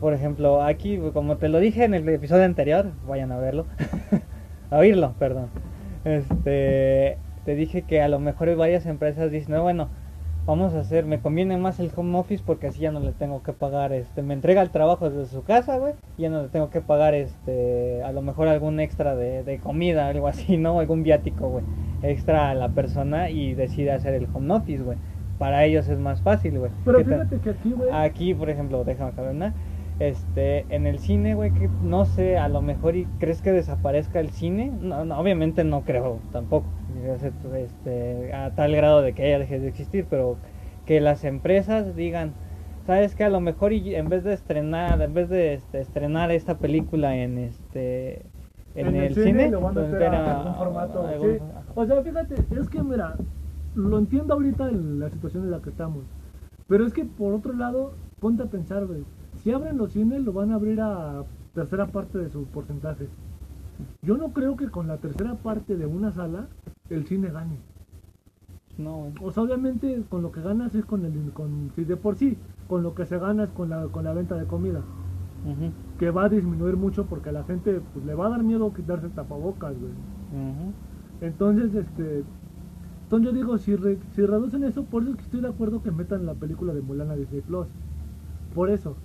Por 0.00 0.12
ejemplo, 0.14 0.62
aquí, 0.62 0.98
como 1.12 1.36
te 1.36 1.48
lo 1.48 1.58
dije 1.58 1.84
en 1.84 1.94
el 1.94 2.08
episodio 2.08 2.44
anterior, 2.44 2.86
vayan 3.06 3.32
a 3.32 3.38
verlo. 3.38 3.66
a 4.70 4.78
oírlo, 4.78 5.14
perdón. 5.18 5.48
Este, 6.04 7.18
te 7.44 7.54
dije 7.54 7.82
que 7.82 8.00
a 8.02 8.08
lo 8.08 8.18
mejor 8.20 8.54
varias 8.56 8.86
empresas 8.86 9.30
dicen, 9.30 9.54
"No, 9.54 9.62
bueno, 9.62 9.88
vamos 10.46 10.74
a 10.74 10.80
hacer, 10.80 11.04
me 11.04 11.20
conviene 11.20 11.56
más 11.56 11.80
el 11.80 11.90
home 11.94 12.18
office 12.18 12.42
porque 12.46 12.68
así 12.68 12.80
ya 12.80 12.92
no 12.92 13.00
le 13.00 13.12
tengo 13.12 13.42
que 13.42 13.52
pagar, 13.52 13.92
este, 13.92 14.22
me 14.22 14.34
entrega 14.34 14.62
el 14.62 14.70
trabajo 14.70 15.10
desde 15.10 15.30
su 15.30 15.42
casa, 15.42 15.76
güey, 15.78 15.94
y 16.16 16.22
ya 16.22 16.30
no 16.30 16.42
le 16.42 16.48
tengo 16.48 16.70
que 16.70 16.80
pagar, 16.80 17.14
este, 17.14 18.02
a 18.04 18.12
lo 18.12 18.22
mejor 18.22 18.48
algún 18.48 18.80
extra 18.80 19.16
de, 19.16 19.42
de 19.42 19.58
comida, 19.58 20.08
algo 20.08 20.28
así, 20.28 20.56
¿no? 20.56 20.78
Algún 20.78 21.02
viático, 21.02 21.48
güey, 21.48 21.64
extra 22.02 22.50
a 22.50 22.54
la 22.54 22.68
persona 22.68 23.28
y 23.30 23.54
decide 23.54 23.92
hacer 23.92 24.14
el 24.14 24.28
home 24.32 24.54
office, 24.54 24.82
güey. 24.82 24.98
Para 25.38 25.64
ellos 25.64 25.88
es 25.88 25.98
más 25.98 26.22
fácil, 26.22 26.58
güey. 26.58 26.70
Pero 26.84 27.04
fíjate 27.04 27.38
que 27.40 27.50
aquí, 27.50 27.72
güey, 27.72 27.90
Aquí, 27.92 28.32
por 28.32 28.48
ejemplo, 28.48 28.84
déjame 28.84 29.10
acabar 29.10 29.34
una. 29.34 29.52
Este, 29.98 30.64
en 30.74 30.86
el 30.86 30.98
cine, 30.98 31.34
güey, 31.34 31.52
que 31.52 31.68
no 31.82 32.06
sé, 32.06 32.38
a 32.38 32.48
lo 32.48 32.62
mejor 32.62 32.96
y 32.96 33.06
crees 33.18 33.42
que 33.42 33.52
desaparezca 33.52 34.20
el 34.20 34.30
cine. 34.30 34.72
No, 34.80 35.04
no, 35.04 35.18
obviamente 35.18 35.62
no 35.64 35.82
creo 35.82 36.20
tampoco. 36.32 36.66
Este, 37.56 38.32
a 38.34 38.50
tal 38.54 38.74
grado 38.74 39.02
de 39.02 39.12
que 39.12 39.28
ella 39.28 39.38
deje 39.38 39.60
de 39.60 39.68
existir, 39.68 40.06
pero 40.08 40.36
que 40.84 41.00
las 41.00 41.24
empresas 41.24 41.94
digan, 41.96 42.32
sabes 42.86 43.14
que 43.14 43.24
a 43.24 43.28
lo 43.28 43.40
mejor 43.40 43.72
en 43.72 44.08
vez 44.08 44.24
de 44.24 44.32
estrenar, 44.32 45.00
en 45.00 45.14
vez 45.14 45.28
de 45.28 45.54
este, 45.54 45.80
estrenar 45.80 46.30
esta 46.30 46.58
película 46.58 47.16
en 47.16 47.38
este 47.38 48.22
en, 48.74 48.94
el, 48.94 49.14
cine, 49.14 49.50
lo 49.50 49.60
van 49.62 49.78
a 49.78 49.80
meter 49.82 49.94
a 50.06 50.10
meter 50.10 50.14
a- 50.14 50.40
algún 50.40 50.54
formato. 50.54 51.06
algún- 51.06 51.32
sí. 51.32 51.38
O 51.74 51.86
sea, 51.86 52.02
fíjate, 52.02 52.34
es 52.60 52.68
que 52.68 52.82
mira, 52.82 53.16
lo 53.74 53.98
entiendo 53.98 54.34
ahorita 54.34 54.68
en 54.68 55.00
la 55.00 55.08
situación 55.10 55.44
en 55.44 55.50
la 55.50 55.60
que 55.62 55.70
estamos. 55.70 56.04
Pero 56.68 56.84
es 56.86 56.92
que 56.92 57.04
por 57.04 57.32
otro 57.32 57.52
lado, 57.54 57.94
ponte 58.20 58.42
a 58.42 58.46
pensar, 58.46 58.84
güey. 58.86 59.04
Si 59.42 59.52
abren 59.52 59.78
los 59.78 59.92
cines, 59.92 60.20
lo 60.22 60.32
van 60.32 60.50
a 60.52 60.56
abrir 60.56 60.80
a 60.80 61.24
tercera 61.54 61.86
parte 61.86 62.18
de 62.18 62.28
su 62.28 62.44
porcentaje. 62.46 63.06
Yo 64.02 64.16
no 64.16 64.32
creo 64.32 64.56
que 64.56 64.68
con 64.68 64.88
la 64.88 64.96
tercera 64.98 65.34
parte 65.34 65.76
de 65.76 65.86
una 65.86 66.10
sala 66.12 66.48
el 66.90 67.06
cine 67.06 67.30
gane. 67.30 67.58
no. 68.78 69.12
O 69.22 69.30
sea, 69.30 69.42
obviamente 69.42 70.02
con 70.08 70.22
lo 70.22 70.32
que 70.32 70.40
ganas 70.42 70.74
es 70.74 70.84
con 70.84 71.04
el 71.04 71.32
con 71.32 71.72
si 71.74 71.84
de 71.84 71.96
por 71.96 72.16
sí, 72.16 72.36
con 72.68 72.82
lo 72.82 72.94
que 72.94 73.06
se 73.06 73.18
gana 73.18 73.44
es 73.44 73.50
con 73.50 73.70
la 73.70 73.86
con 73.88 74.04
la 74.04 74.12
venta 74.12 74.36
de 74.36 74.46
comida, 74.46 74.80
que 75.98 76.10
va 76.10 76.24
a 76.24 76.28
disminuir 76.28 76.76
mucho 76.76 77.06
porque 77.06 77.30
a 77.30 77.32
la 77.32 77.44
gente 77.44 77.80
pues, 77.92 78.04
le 78.04 78.14
va 78.14 78.26
a 78.26 78.30
dar 78.30 78.42
miedo 78.42 78.72
quitarse 78.72 79.06
el 79.06 79.12
tapabocas, 79.12 79.78
güey. 79.78 79.92
Entonces, 81.20 81.74
este. 81.74 82.24
Entonces 83.04 83.26
yo 83.30 83.32
digo, 83.32 83.58
si, 83.58 83.76
re- 83.76 83.98
si 84.14 84.26
reducen 84.26 84.64
eso, 84.64 84.84
por 84.84 85.02
eso 85.02 85.12
es 85.12 85.16
que 85.18 85.22
estoy 85.24 85.40
de 85.40 85.48
acuerdo 85.48 85.82
que 85.82 85.92
metan 85.92 86.26
la 86.26 86.34
película 86.34 86.74
de 86.74 86.82
Mulan 86.82 87.10
a 87.10 87.16
Disney 87.16 87.40
Plus. 87.40 87.68
Por 88.54 88.70
eso. 88.70 88.96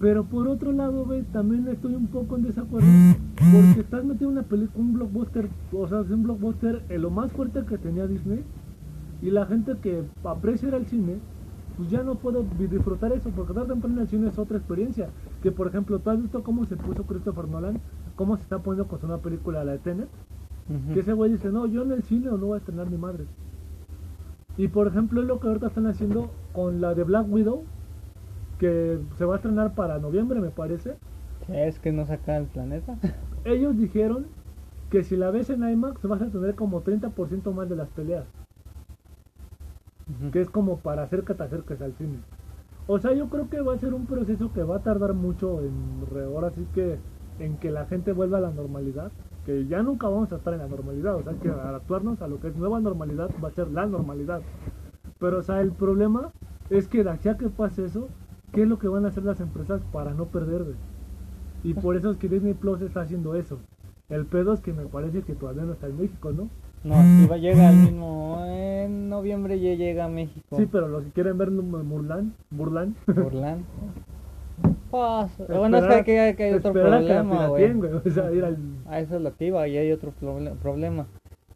Pero 0.00 0.24
por 0.24 0.46
otro 0.46 0.70
lado, 0.72 1.04
güey, 1.04 1.22
también 1.24 1.66
estoy 1.68 1.94
un 1.94 2.06
poco 2.06 2.36
en 2.36 2.42
desacuerdo. 2.44 2.86
Porque 3.34 3.80
estás 3.80 4.04
metiendo 4.04 4.28
una 4.28 4.42
película, 4.42 4.84
un 4.84 4.92
blockbuster, 4.92 5.48
o 5.72 5.88
sea, 5.88 6.00
es 6.02 6.10
un 6.10 6.22
blockbuster 6.22 6.82
en 6.88 7.02
lo 7.02 7.10
más 7.10 7.32
fuerte 7.32 7.64
que 7.64 7.78
tenía 7.78 8.06
Disney. 8.06 8.44
Y 9.22 9.30
la 9.30 9.46
gente 9.46 9.74
que 9.82 10.04
aprecia 10.22 10.68
al 10.74 10.86
cine, 10.86 11.16
pues 11.76 11.90
ya 11.90 12.02
no 12.04 12.14
puede 12.14 12.44
vi- 12.58 12.68
disfrutar 12.68 13.12
eso, 13.12 13.30
porque 13.34 13.52
estar 13.52 13.66
temprano 13.66 13.96
en 13.96 14.02
el 14.02 14.08
cine 14.08 14.28
es 14.28 14.38
otra 14.38 14.58
experiencia. 14.58 15.08
Que 15.42 15.50
por 15.50 15.66
ejemplo, 15.66 15.98
¿tú 15.98 16.10
has 16.10 16.20
visto 16.22 16.42
cómo 16.44 16.64
se 16.66 16.76
puso 16.76 17.02
Christopher 17.02 17.48
Nolan? 17.48 17.80
¿Cómo 18.14 18.36
se 18.36 18.42
está 18.44 18.58
poniendo 18.58 18.88
con 18.88 19.00
su 19.00 19.06
nueva 19.08 19.22
película, 19.22 19.64
la 19.64 19.72
de 19.72 19.78
Tenet? 19.78 20.08
Ujú. 20.68 20.94
Que 20.94 21.00
ese 21.00 21.12
güey 21.12 21.32
dice, 21.32 21.50
no, 21.50 21.66
yo 21.66 21.82
en 21.82 21.92
el 21.92 22.02
cine 22.04 22.28
o 22.28 22.36
no 22.38 22.46
voy 22.46 22.54
a 22.56 22.58
estrenar 22.58 22.88
mi 22.88 22.98
madre. 22.98 23.24
Y 24.56 24.68
por 24.68 24.86
ejemplo 24.88 25.20
es 25.22 25.26
lo 25.26 25.40
que 25.40 25.48
ahorita 25.48 25.68
están 25.68 25.86
haciendo 25.86 26.30
con 26.52 26.80
la 26.80 26.94
de 26.94 27.04
Black 27.04 27.26
Widow, 27.30 27.62
que 28.58 28.98
se 29.16 29.24
va 29.24 29.34
a 29.34 29.36
estrenar 29.36 29.74
para 29.74 29.98
noviembre 29.98 30.40
me 30.40 30.50
parece. 30.50 30.96
¿Es 31.48 31.78
que 31.78 31.92
no 31.92 32.06
saca 32.06 32.36
el 32.36 32.46
planeta? 32.46 32.96
Ellos 33.44 33.76
dijeron 33.78 34.26
que 34.90 35.04
si 35.04 35.16
la 35.16 35.30
ves 35.30 35.50
en 35.50 35.68
IMAX 35.68 36.02
vas 36.02 36.22
a 36.22 36.28
tener 36.28 36.54
como 36.54 36.82
30% 36.82 37.52
más 37.52 37.68
de 37.68 37.76
las 37.76 37.88
peleas, 37.90 38.24
que 40.32 40.40
es 40.40 40.50
como 40.50 40.78
para 40.78 41.02
hacer 41.02 41.24
que 41.24 41.34
te 41.34 41.42
acerques 41.42 41.80
al 41.80 41.92
cine. 41.94 42.18
O 42.86 42.98
sea, 42.98 43.12
yo 43.12 43.28
creo 43.28 43.50
que 43.50 43.60
va 43.60 43.74
a 43.74 43.78
ser 43.78 43.92
un 43.92 44.06
proceso 44.06 44.50
que 44.52 44.62
va 44.62 44.76
a 44.76 44.82
tardar 44.82 45.12
mucho 45.12 45.60
en, 45.60 46.06
ahora 46.24 46.50
sí 46.50 46.66
que, 46.74 46.98
en 47.38 47.58
que 47.58 47.70
la 47.70 47.84
gente 47.84 48.12
vuelva 48.12 48.38
a 48.38 48.40
la 48.40 48.50
normalidad, 48.50 49.12
que 49.44 49.66
ya 49.66 49.82
nunca 49.82 50.08
vamos 50.08 50.32
a 50.32 50.36
estar 50.36 50.54
en 50.54 50.60
la 50.60 50.68
normalidad, 50.68 51.16
o 51.16 51.22
sea, 51.22 51.34
que 51.34 51.50
adaptarnos 51.50 52.22
a 52.22 52.28
lo 52.28 52.40
que 52.40 52.48
es 52.48 52.56
nueva 52.56 52.80
normalidad 52.80 53.30
va 53.42 53.48
a 53.48 53.52
ser 53.52 53.70
la 53.70 53.86
normalidad. 53.86 54.40
Pero, 55.18 55.38
o 55.38 55.42
sea, 55.42 55.60
el 55.60 55.72
problema 55.72 56.30
es 56.70 56.88
que 56.88 57.04
de 57.04 57.10
aquí 57.10 57.28
a 57.28 57.36
que 57.36 57.50
pase 57.50 57.84
eso, 57.84 58.08
¿qué 58.52 58.62
es 58.62 58.68
lo 58.68 58.78
que 58.78 58.88
van 58.88 59.04
a 59.04 59.08
hacer 59.08 59.24
las 59.24 59.40
empresas 59.40 59.80
para 59.92 60.12
no 60.14 60.26
perder? 60.26 60.64
güey? 60.64 60.76
Y 61.64 61.74
por 61.74 61.96
eso 61.96 62.10
es 62.10 62.18
que 62.18 62.28
Disney 62.28 62.54
Plus 62.54 62.80
está 62.82 63.00
haciendo 63.02 63.34
eso. 63.34 63.58
El 64.08 64.26
pedo 64.26 64.52
es 64.52 64.60
que 64.60 64.72
me 64.72 64.86
parece 64.86 65.22
que 65.22 65.34
todavía 65.34 65.64
no 65.64 65.72
está 65.72 65.86
en 65.86 65.98
México, 66.00 66.32
¿no? 66.32 66.48
No, 66.84 66.94
sí 67.02 67.26
va, 67.26 67.36
llega 67.36 67.68
al 67.68 67.76
mismo. 67.76 68.42
En 68.46 69.08
noviembre 69.08 69.58
ya 69.60 69.74
llega 69.74 70.04
a 70.04 70.08
México. 70.08 70.56
Sí, 70.56 70.66
pero 70.70 70.86
los 70.88 71.02
que 71.04 71.10
quieren 71.10 71.36
ver 71.36 71.50
Murlan, 71.50 72.32
Burlan, 72.50 72.94
Burlán. 73.06 73.64
Pues, 74.90 75.30
bueno, 75.48 75.76
es 75.76 76.04
que 76.04 76.18
hay, 76.18 76.34
que 76.34 76.44
hay 76.44 76.54
otro 76.54 76.70
a 76.70 76.72
problema, 76.72 77.46
güey. 77.48 77.62
pirateen, 77.62 77.78
güey. 77.78 77.92
O 78.06 78.10
sea, 78.10 78.32
ir 78.32 78.42
al... 78.42 78.56
A 78.86 79.00
eso 79.00 79.16
es 79.16 79.22
lo 79.22 79.36
que 79.36 79.46
iba, 79.48 79.68
y 79.68 79.76
hay 79.76 79.92
otro 79.92 80.14
proble- 80.18 80.54
problema. 80.56 81.06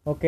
Ok, 0.03 0.23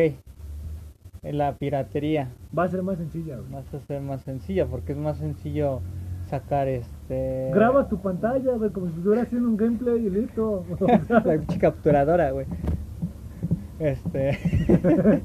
la 1.22 1.54
piratería 1.54 2.30
Va 2.56 2.64
a 2.64 2.68
ser 2.68 2.82
más 2.82 2.98
sencilla, 2.98 3.36
güey. 3.36 3.50
vas 3.52 3.72
a 3.74 3.78
ser 3.86 4.00
más 4.02 4.22
sencilla, 4.22 4.66
porque 4.66 4.92
es 4.92 4.98
más 4.98 5.18
sencillo 5.18 5.80
sacar 6.28 6.68
este. 6.68 7.50
Grabas 7.54 7.88
tu 7.88 7.98
pantalla, 7.98 8.52
güey, 8.52 8.70
como 8.70 8.88
si 8.88 8.96
estuvieras 8.96 9.26
haciendo 9.26 9.48
un 9.48 9.56
gameplay 9.56 10.06
y 10.06 10.10
listo. 10.10 10.64
La 11.08 11.22
pinche 11.22 11.58
capturadora, 11.58 12.30
güey. 12.30 12.46
Este. 13.78 14.38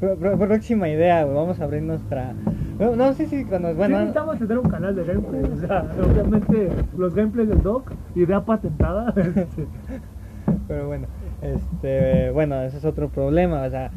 Próxima 0.00 0.88
idea, 0.88 1.24
güey. 1.24 1.36
Vamos 1.36 1.60
a 1.60 1.64
abrir 1.64 1.82
nuestra. 1.82 2.32
No, 2.78 2.96
no 2.96 3.12
sé 3.12 3.26
si 3.26 3.44
cuando. 3.44 3.68
sí 3.68 3.74
Bueno, 3.74 3.98
necesitamos 3.98 4.38
tener 4.38 4.58
un 4.58 4.70
canal 4.70 4.94
de 4.94 5.04
gameplay. 5.04 5.42
O 5.44 5.56
sea, 5.58 5.84
obviamente 6.02 6.70
los 6.96 7.14
gameplays 7.14 7.48
del 7.48 7.62
doc, 7.62 7.92
idea 8.14 8.44
patentada. 8.44 9.12
pero 10.68 10.86
bueno. 10.86 11.06
Este. 11.42 12.30
Bueno, 12.30 12.60
ese 12.62 12.78
es 12.78 12.84
otro 12.84 13.08
problema. 13.08 13.62
O 13.62 13.70
sea, 13.70 13.90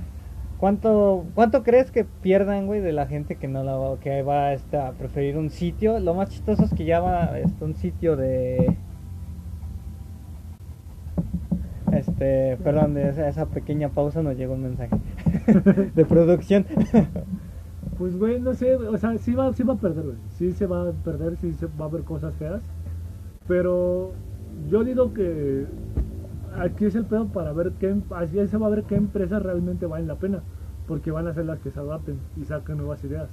¿cuánto, 0.63 1.25
cuánto 1.35 1.61
crees 1.61 1.91
que 1.91 2.05
pierdan, 2.05 2.67
güey, 2.67 2.79
de 2.79 2.93
la 2.93 3.05
gente 3.05 3.35
que 3.35 3.49
no 3.49 3.65
la 3.65 3.75
va, 3.75 3.99
que 3.99 4.21
va 4.21 4.53
este, 4.53 4.77
a 4.77 4.93
preferir 4.93 5.35
un 5.35 5.49
sitio? 5.49 5.99
Lo 5.99 6.13
más 6.13 6.29
chistoso 6.29 6.63
es 6.63 6.73
que 6.73 6.85
ya 6.85 7.01
va 7.01 7.37
este, 7.37 7.65
un 7.65 7.75
sitio 7.75 8.15
de. 8.15 8.77
Este, 11.91 12.55
perdón, 12.63 12.93
de 12.93 13.09
esa, 13.09 13.27
esa 13.27 13.45
pequeña 13.47 13.89
pausa 13.89 14.23
nos 14.23 14.37
llegó 14.37 14.53
un 14.53 14.63
mensaje 14.63 14.95
de 15.95 16.05
producción. 16.05 16.65
Pues, 17.97 18.17
güey, 18.17 18.39
no 18.39 18.53
sé, 18.53 18.77
o 18.77 18.97
sea, 18.97 19.17
sí 19.17 19.33
va, 19.33 19.51
sí 19.51 19.63
va 19.63 19.73
a 19.73 19.77
perder, 19.77 20.05
güey. 20.05 20.17
Sí 20.37 20.53
se 20.53 20.65
va 20.65 20.87
a 20.87 20.91
perder, 20.93 21.35
sí 21.35 21.51
se 21.51 21.65
va 21.65 21.87
a 21.87 21.89
ver 21.89 22.03
cosas 22.03 22.33
feas. 22.35 22.61
Pero 23.49 24.13
yo 24.69 24.85
digo 24.85 25.13
que 25.13 25.65
aquí 26.59 26.85
es 26.85 26.95
el 26.95 27.05
pedo 27.05 27.27
para 27.27 27.53
ver 27.53 27.73
qué, 27.79 27.95
así 28.15 28.47
se 28.47 28.57
va 28.57 28.67
a 28.67 28.69
ver 28.69 28.83
qué 28.83 28.95
empresas 28.95 29.41
realmente 29.41 29.85
valen 29.85 30.07
la 30.07 30.15
pena. 30.15 30.41
Porque 30.87 31.11
van 31.11 31.27
a 31.27 31.33
ser 31.33 31.45
las 31.45 31.59
que 31.59 31.71
se 31.71 31.79
adapten 31.79 32.19
y 32.35 32.43
saquen 32.43 32.77
nuevas 32.77 33.03
ideas. 33.03 33.29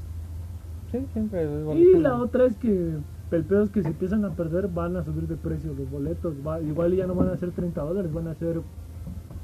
sí, 0.92 1.04
siempre 1.12 1.42
es 1.42 1.76
Y 1.76 1.98
la 1.98 2.14
otra 2.16 2.46
es 2.46 2.56
que 2.56 2.96
el 3.30 3.44
pedo 3.44 3.62
es 3.62 3.70
que 3.70 3.82
si 3.82 3.88
empiezan 3.88 4.24
a 4.24 4.30
perder 4.30 4.68
van 4.68 4.96
a 4.96 5.04
subir 5.04 5.26
de 5.26 5.36
precio 5.36 5.74
los 5.74 5.90
boletos. 5.90 6.34
Va, 6.46 6.60
igual 6.60 6.94
ya 6.94 7.06
no 7.06 7.14
van 7.14 7.28
a 7.28 7.36
ser 7.36 7.50
30 7.50 7.80
dólares, 7.80 8.12
van 8.12 8.28
a 8.28 8.34
ser 8.34 8.60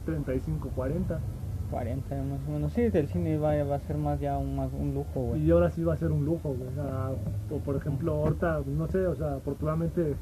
35, 0.05 0.71
40. 0.75 1.21
40 1.71 2.15
más 2.23 2.41
o 2.47 2.51
menos. 2.51 2.73
Sí, 2.73 2.83
el 2.93 3.09
cine 3.09 3.39
va, 3.39 3.63
va 3.65 3.77
a 3.77 3.81
ser 3.81 3.97
más 3.97 4.21
ya 4.21 4.39
un, 4.39 4.57
más 4.57 4.71
un 4.73 4.95
lujo, 4.95 5.21
güey. 5.21 5.43
Y 5.43 5.51
ahora 5.51 5.71
sí 5.71 5.83
va 5.83 5.95
a 5.95 5.97
ser 5.97 6.13
un 6.13 6.25
lujo, 6.25 6.55
güey. 6.55 6.69
O, 6.69 6.75
sea, 6.75 7.11
o 7.51 7.59
por 7.59 7.77
ejemplo, 7.77 8.13
ahorita, 8.15 8.63
no 8.67 8.87
sé, 8.87 9.07
o 9.07 9.15
sea, 9.15 9.35
afortunadamente 9.35 10.15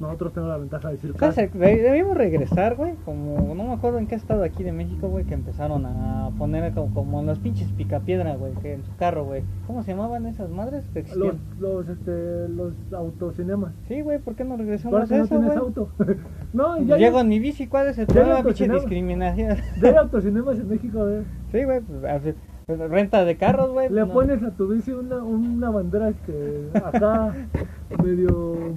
nosotros 0.00 0.32
tenemos 0.32 0.52
la 0.52 0.58
ventaja 0.58 0.88
de 0.88 0.94
decir. 0.94 1.12
De- 1.12 1.76
Debimos 1.82 2.16
regresar, 2.16 2.76
güey, 2.76 2.94
como, 3.04 3.54
no 3.54 3.64
me 3.64 3.72
acuerdo 3.72 3.98
en 3.98 4.06
qué 4.06 4.14
estado 4.14 4.42
aquí 4.44 4.62
de 4.62 4.72
México, 4.72 5.08
güey, 5.08 5.24
que 5.24 5.34
empezaron 5.34 5.86
a 5.86 6.30
poner 6.38 6.72
como, 6.72 6.94
como 6.94 7.22
los 7.22 7.38
pinches 7.38 7.70
picapiedra, 7.72 8.36
güey, 8.36 8.52
que 8.54 8.74
en 8.74 8.84
su 8.84 8.94
carro, 8.96 9.24
güey. 9.24 9.42
¿Cómo 9.66 9.82
se 9.82 9.92
llamaban 9.92 10.26
esas 10.26 10.50
madres 10.50 10.84
que 10.94 11.04
Los, 11.16 11.34
los, 11.58 11.88
este, 11.88 12.48
los 12.48 12.72
autocinemas. 12.92 13.72
Sí, 13.88 14.00
güey, 14.02 14.18
¿por 14.18 14.34
qué 14.34 14.44
no 14.44 14.56
regresamos 14.56 15.10
a 15.10 15.16
no 15.16 15.24
eso, 15.24 15.28
tienes 15.28 15.48
güey? 15.48 15.58
auto. 15.58 15.88
no, 16.52 16.80
ya 16.82 16.94
hay, 16.94 17.00
Llego 17.00 17.20
en 17.20 17.28
mi 17.28 17.38
bici, 17.38 17.66
¿cuál 17.66 17.88
es 17.88 17.98
el 17.98 18.06
problema, 18.06 18.42
pinche 18.42 18.68
discriminación? 18.68 19.56
ya 19.82 19.88
hay 19.88 19.96
autocinemas 19.96 20.58
en 20.58 20.68
México, 20.68 20.98
güey. 21.00 21.22
sí, 21.52 21.64
güey, 21.64 21.80
pues, 21.80 22.34
pues, 22.66 22.78
renta 22.90 23.24
de 23.24 23.36
carros, 23.36 23.70
güey. 23.72 23.88
Le 23.88 24.02
no. 24.02 24.08
pones 24.12 24.42
a 24.42 24.50
tu 24.50 24.68
bici 24.68 24.90
una, 24.92 25.16
una 25.22 25.70
bandera 25.70 26.12
que 26.26 26.68
acá 26.74 27.34
medio 28.04 28.74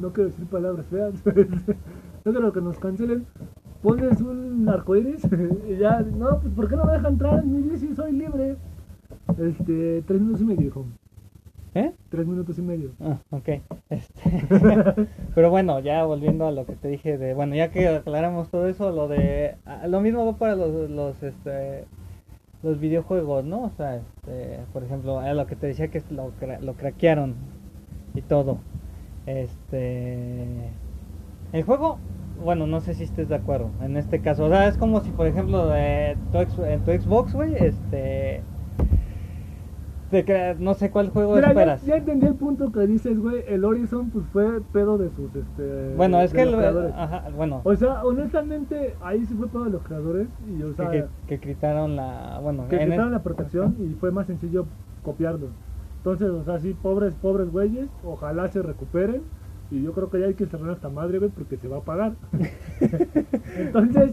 no 0.00 0.12
quiero 0.12 0.30
decir 0.30 0.46
palabras 0.46 0.86
feas 0.86 1.14
no 2.24 2.32
quiero 2.32 2.52
que 2.52 2.60
nos 2.60 2.78
cancelen 2.78 3.26
pones 3.82 4.20
un 4.20 4.68
arcoíris 4.68 5.22
y 5.68 5.76
ya 5.76 6.00
no 6.00 6.38
pues 6.40 6.52
por 6.54 6.68
qué 6.68 6.76
no 6.76 6.84
me 6.84 6.92
dejan 6.92 7.12
entrar 7.14 7.38
en 7.40 7.52
mi 7.52 7.68
bici 7.68 7.94
soy 7.94 8.12
libre 8.12 8.56
este 9.38 10.02
tres 10.06 10.20
minutos 10.20 10.42
y 10.42 10.44
medio 10.44 10.66
hijo 10.66 10.84
¿Eh? 11.74 11.92
tres 12.10 12.26
minutos 12.26 12.58
y 12.58 12.62
medio 12.62 12.90
Ah, 13.00 13.18
ok. 13.30 13.48
Este, 13.88 14.44
Pero 15.34 15.50
bueno, 15.50 15.80
ya 15.80 16.04
volviendo 16.04 16.46
a 16.46 16.52
lo 16.52 16.66
que 16.66 16.74
te 16.74 16.88
dije 16.88 17.16
de, 17.16 17.32
bueno, 17.32 17.54
ya 17.54 17.70
que 17.70 17.88
aclaramos 17.88 18.50
todo 18.50 18.68
eso, 18.68 18.90
lo 18.92 19.08
de, 19.08 19.56
ah, 19.64 19.86
lo 19.88 20.00
mismo 20.02 20.26
va 20.26 20.36
para 20.36 20.54
los, 20.54 20.90
los, 20.90 21.22
este, 21.22 21.84
los 22.62 22.78
videojuegos, 22.78 23.44
¿no? 23.44 23.62
O 23.64 23.70
sea, 23.70 23.96
este, 23.96 24.58
por 24.72 24.84
ejemplo, 24.84 25.18
a 25.20 25.32
lo 25.32 25.46
que 25.46 25.56
te 25.56 25.66
decía 25.68 25.88
que 25.88 26.02
lo, 26.10 26.32
cra- 26.40 26.60
lo 26.60 26.74
craquearon 26.74 27.34
y 28.14 28.20
todo. 28.22 28.58
Este, 29.26 30.72
el 31.52 31.62
juego, 31.64 32.00
bueno, 32.34 32.66
no 32.66 32.80
sé 32.80 32.94
si 32.94 33.04
estés 33.04 33.28
de 33.28 33.36
acuerdo 33.36 33.72
en 33.80 33.96
este 33.96 34.20
caso. 34.20 34.46
O 34.46 34.48
sea, 34.48 34.68
es 34.68 34.76
como 34.76 35.00
si, 35.00 35.12
por 35.12 35.26
ejemplo, 35.26 35.68
de 35.68 36.18
tu, 36.30 36.38
ex- 36.38 36.58
en 36.58 36.82
tu 36.82 36.90
Xbox, 36.92 37.34
güey, 37.34 37.54
este, 37.56 38.44
te 40.10 40.54
no 40.58 40.74
sé 40.74 40.90
cuál 40.90 41.08
juego 41.10 41.36
Mira, 41.36 41.48
esperas. 41.48 41.82
ya 41.82 41.96
entendí 41.96 42.26
el 42.26 42.36
punto 42.36 42.70
que 42.70 42.86
dices 42.86 43.18
güey 43.18 43.42
el 43.46 43.64
Horizon 43.64 44.10
pues 44.10 44.26
fue 44.28 44.62
pedo 44.62 44.98
de 44.98 45.10
sus 45.10 45.34
este 45.34 45.96
Bueno, 45.96 46.20
es 46.20 46.32
que 46.32 46.44
los 46.44 46.62
el- 46.62 46.92
ajá, 46.94 47.30
bueno, 47.30 47.62
o 47.64 47.74
sea 47.74 48.04
honestamente 48.04 48.96
ahí 49.00 49.24
sí 49.24 49.34
fue 49.34 49.48
pedo 49.50 49.64
de 49.64 49.70
los 49.70 49.82
creadores 49.82 50.28
y 50.40 50.62
o 50.62 50.74
sea 50.74 50.90
que, 50.90 51.06
que 51.26 51.40
quitaron 51.40 51.96
la, 51.96 52.38
bueno, 52.42 52.68
que 52.68 52.76
el- 52.76 52.90
la 52.90 53.22
protección 53.22 53.74
y 53.80 53.94
fue 53.94 54.12
más 54.12 54.26
sencillo 54.26 54.66
copiarlo. 55.02 55.52
Entonces, 56.04 56.30
o 56.30 56.42
sea, 56.42 56.58
sí, 56.58 56.74
pobres, 56.82 57.14
pobres 57.14 57.48
güeyes, 57.52 57.88
ojalá 58.04 58.48
se 58.48 58.60
recuperen. 58.60 59.22
Y 59.70 59.82
yo 59.82 59.92
creo 59.92 60.10
que 60.10 60.18
ya 60.20 60.26
hay 60.26 60.34
que 60.34 60.46
cerrar 60.46 60.72
esta 60.72 60.88
madre, 60.88 61.18
güey, 61.18 61.30
porque 61.30 61.56
se 61.56 61.68
va 61.68 61.78
a 61.78 61.82
pagar. 61.82 62.14
Entonces, 63.56 64.12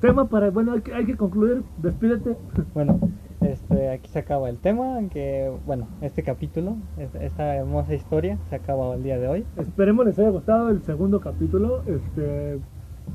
tema 0.00 0.28
para, 0.28 0.50
bueno, 0.50 0.72
hay 0.72 0.82
que, 0.82 0.94
hay 0.94 1.06
que 1.06 1.16
concluir, 1.16 1.62
despídete. 1.78 2.36
bueno, 2.74 3.00
este, 3.40 3.88
aquí 3.90 4.08
se 4.10 4.18
acaba 4.18 4.48
el 4.50 4.58
tema, 4.58 4.98
que, 5.10 5.50
bueno, 5.66 5.88
este 6.02 6.22
capítulo, 6.22 6.76
es- 6.98 7.14
esta 7.16 7.56
hermosa 7.56 7.94
historia 7.94 8.38
se 8.50 8.56
acaba 8.56 8.94
el 8.94 9.02
día 9.02 9.18
de 9.18 9.26
hoy. 9.26 9.46
Esperemos 9.56 10.04
les 10.06 10.18
haya 10.18 10.28
gustado 10.30 10.68
el 10.68 10.82
segundo 10.82 11.20
capítulo. 11.20 11.82
Este, 11.86 12.60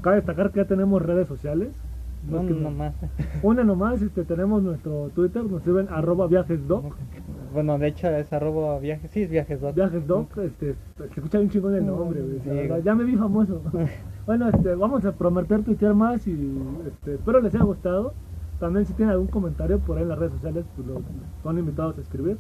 cabe 0.01 0.17
destacar 0.17 0.51
que 0.51 0.59
ya 0.61 0.65
tenemos 0.67 1.01
redes 1.01 1.27
sociales. 1.27 1.69
No, 2.29 2.41
es 2.41 2.47
que 2.47 2.53
no 2.53 2.71
más. 2.71 2.93
Una 3.43 3.63
nomás, 3.63 4.01
este, 4.01 4.23
tenemos 4.23 4.63
nuestro 4.63 5.09
Twitter, 5.13 5.43
nos 5.43 5.63
sirven 5.63 5.87
arroba 5.89 6.27
viajesdoc. 6.27 6.95
Bueno, 7.53 7.77
de 7.77 7.87
hecho 7.87 8.09
es 8.09 8.31
arroba 8.33 8.79
viajes, 8.79 9.11
sí 9.11 9.23
es 9.23 9.29
viajes 9.29 9.61
doc. 9.61 9.75
Viajes 9.75 10.07
Doc, 10.07 10.37
este, 10.37 10.75
se 10.97 11.05
escucha 11.05 11.37
bien 11.37 11.49
chingón 11.49 11.75
el 11.75 11.85
nombre, 11.85 12.21
güey, 12.21 12.39
Sí, 12.39 12.49
verdad, 12.49 12.81
ya 12.83 12.95
me 12.95 13.03
vi 13.03 13.15
famoso. 13.15 13.61
bueno, 14.25 14.49
este, 14.49 14.73
vamos 14.75 15.05
a 15.05 15.11
prometer 15.11 15.63
tuitear 15.63 15.93
más 15.93 16.25
y 16.27 16.57
este, 16.87 17.15
espero 17.15 17.41
les 17.41 17.53
haya 17.53 17.63
gustado. 17.63 18.13
También 18.59 18.85
si 18.85 18.93
tienen 18.93 19.11
algún 19.11 19.27
comentario 19.27 19.79
por 19.79 19.97
ahí 19.97 20.03
en 20.03 20.09
las 20.09 20.17
redes 20.17 20.33
sociales, 20.33 20.65
pues 20.75 20.87
los, 20.87 21.01
son 21.43 21.59
invitados 21.59 21.97
a 21.97 22.01
escribir. 22.01 22.37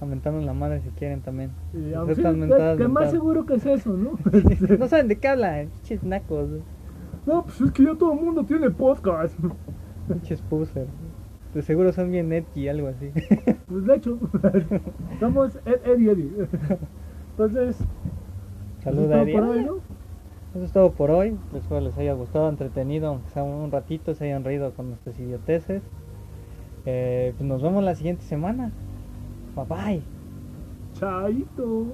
Aumentando 0.00 0.40
la 0.40 0.52
madre 0.52 0.80
si 0.82 0.90
quieren 0.90 1.20
también. 1.20 1.50
Aunque 1.96 2.16
sí, 2.16 2.22
que, 2.22 2.74
que 2.78 2.88
más 2.88 3.10
seguro 3.10 3.46
que 3.46 3.54
es 3.54 3.64
eso, 3.64 3.96
¿no? 3.96 4.18
no 4.78 4.88
saben 4.88 5.08
de 5.08 5.16
qué 5.18 5.28
hablan, 5.28 5.68
pinches 5.68 6.02
nacos, 6.02 6.48
no, 7.26 7.42
pues 7.44 7.60
es 7.60 7.72
que 7.72 7.84
ya 7.84 7.94
todo 7.94 8.12
el 8.12 8.20
mundo 8.20 8.44
tiene 8.44 8.70
podcast. 8.70 9.38
pinches 10.08 10.42
pusers. 10.42 10.88
De 11.54 11.62
seguro 11.62 11.92
son 11.92 12.10
bien 12.10 12.28
netky, 12.28 12.68
algo 12.68 12.88
así. 12.88 13.10
pues 13.68 13.84
de 13.86 13.94
hecho, 13.96 14.18
somos 15.20 15.56
Ed, 15.64 15.80
Ed 15.86 15.98
y 16.00 16.08
Eddie. 16.08 16.48
Entonces, 17.30 17.78
Saluda 18.82 19.22
eso 19.22 19.24
es 19.24 19.32
todo 19.32 19.44
por 19.46 19.56
Eddie. 19.56 19.60
hoy, 19.60 19.64
¿no? 19.64 19.76
Eso 20.54 20.64
es 20.64 20.72
todo 20.72 20.92
por 20.92 21.10
hoy. 21.10 21.36
Espero 21.54 21.80
les 21.80 21.96
haya 21.96 22.12
gustado, 22.12 22.48
entretenido, 22.48 23.08
aunque 23.08 23.30
sea 23.30 23.42
un 23.42 23.70
ratito, 23.70 24.14
se 24.14 24.24
hayan 24.24 24.44
reído 24.44 24.72
con 24.74 24.88
nuestras 24.90 25.18
idioteces. 25.18 25.82
Eh, 26.86 27.32
pues 27.36 27.48
nos 27.48 27.62
vemos 27.62 27.82
la 27.82 27.94
siguiente 27.94 28.24
semana. 28.24 28.70
Bye 29.56 29.64
bye. 29.66 30.02
Chaito. 30.94 31.86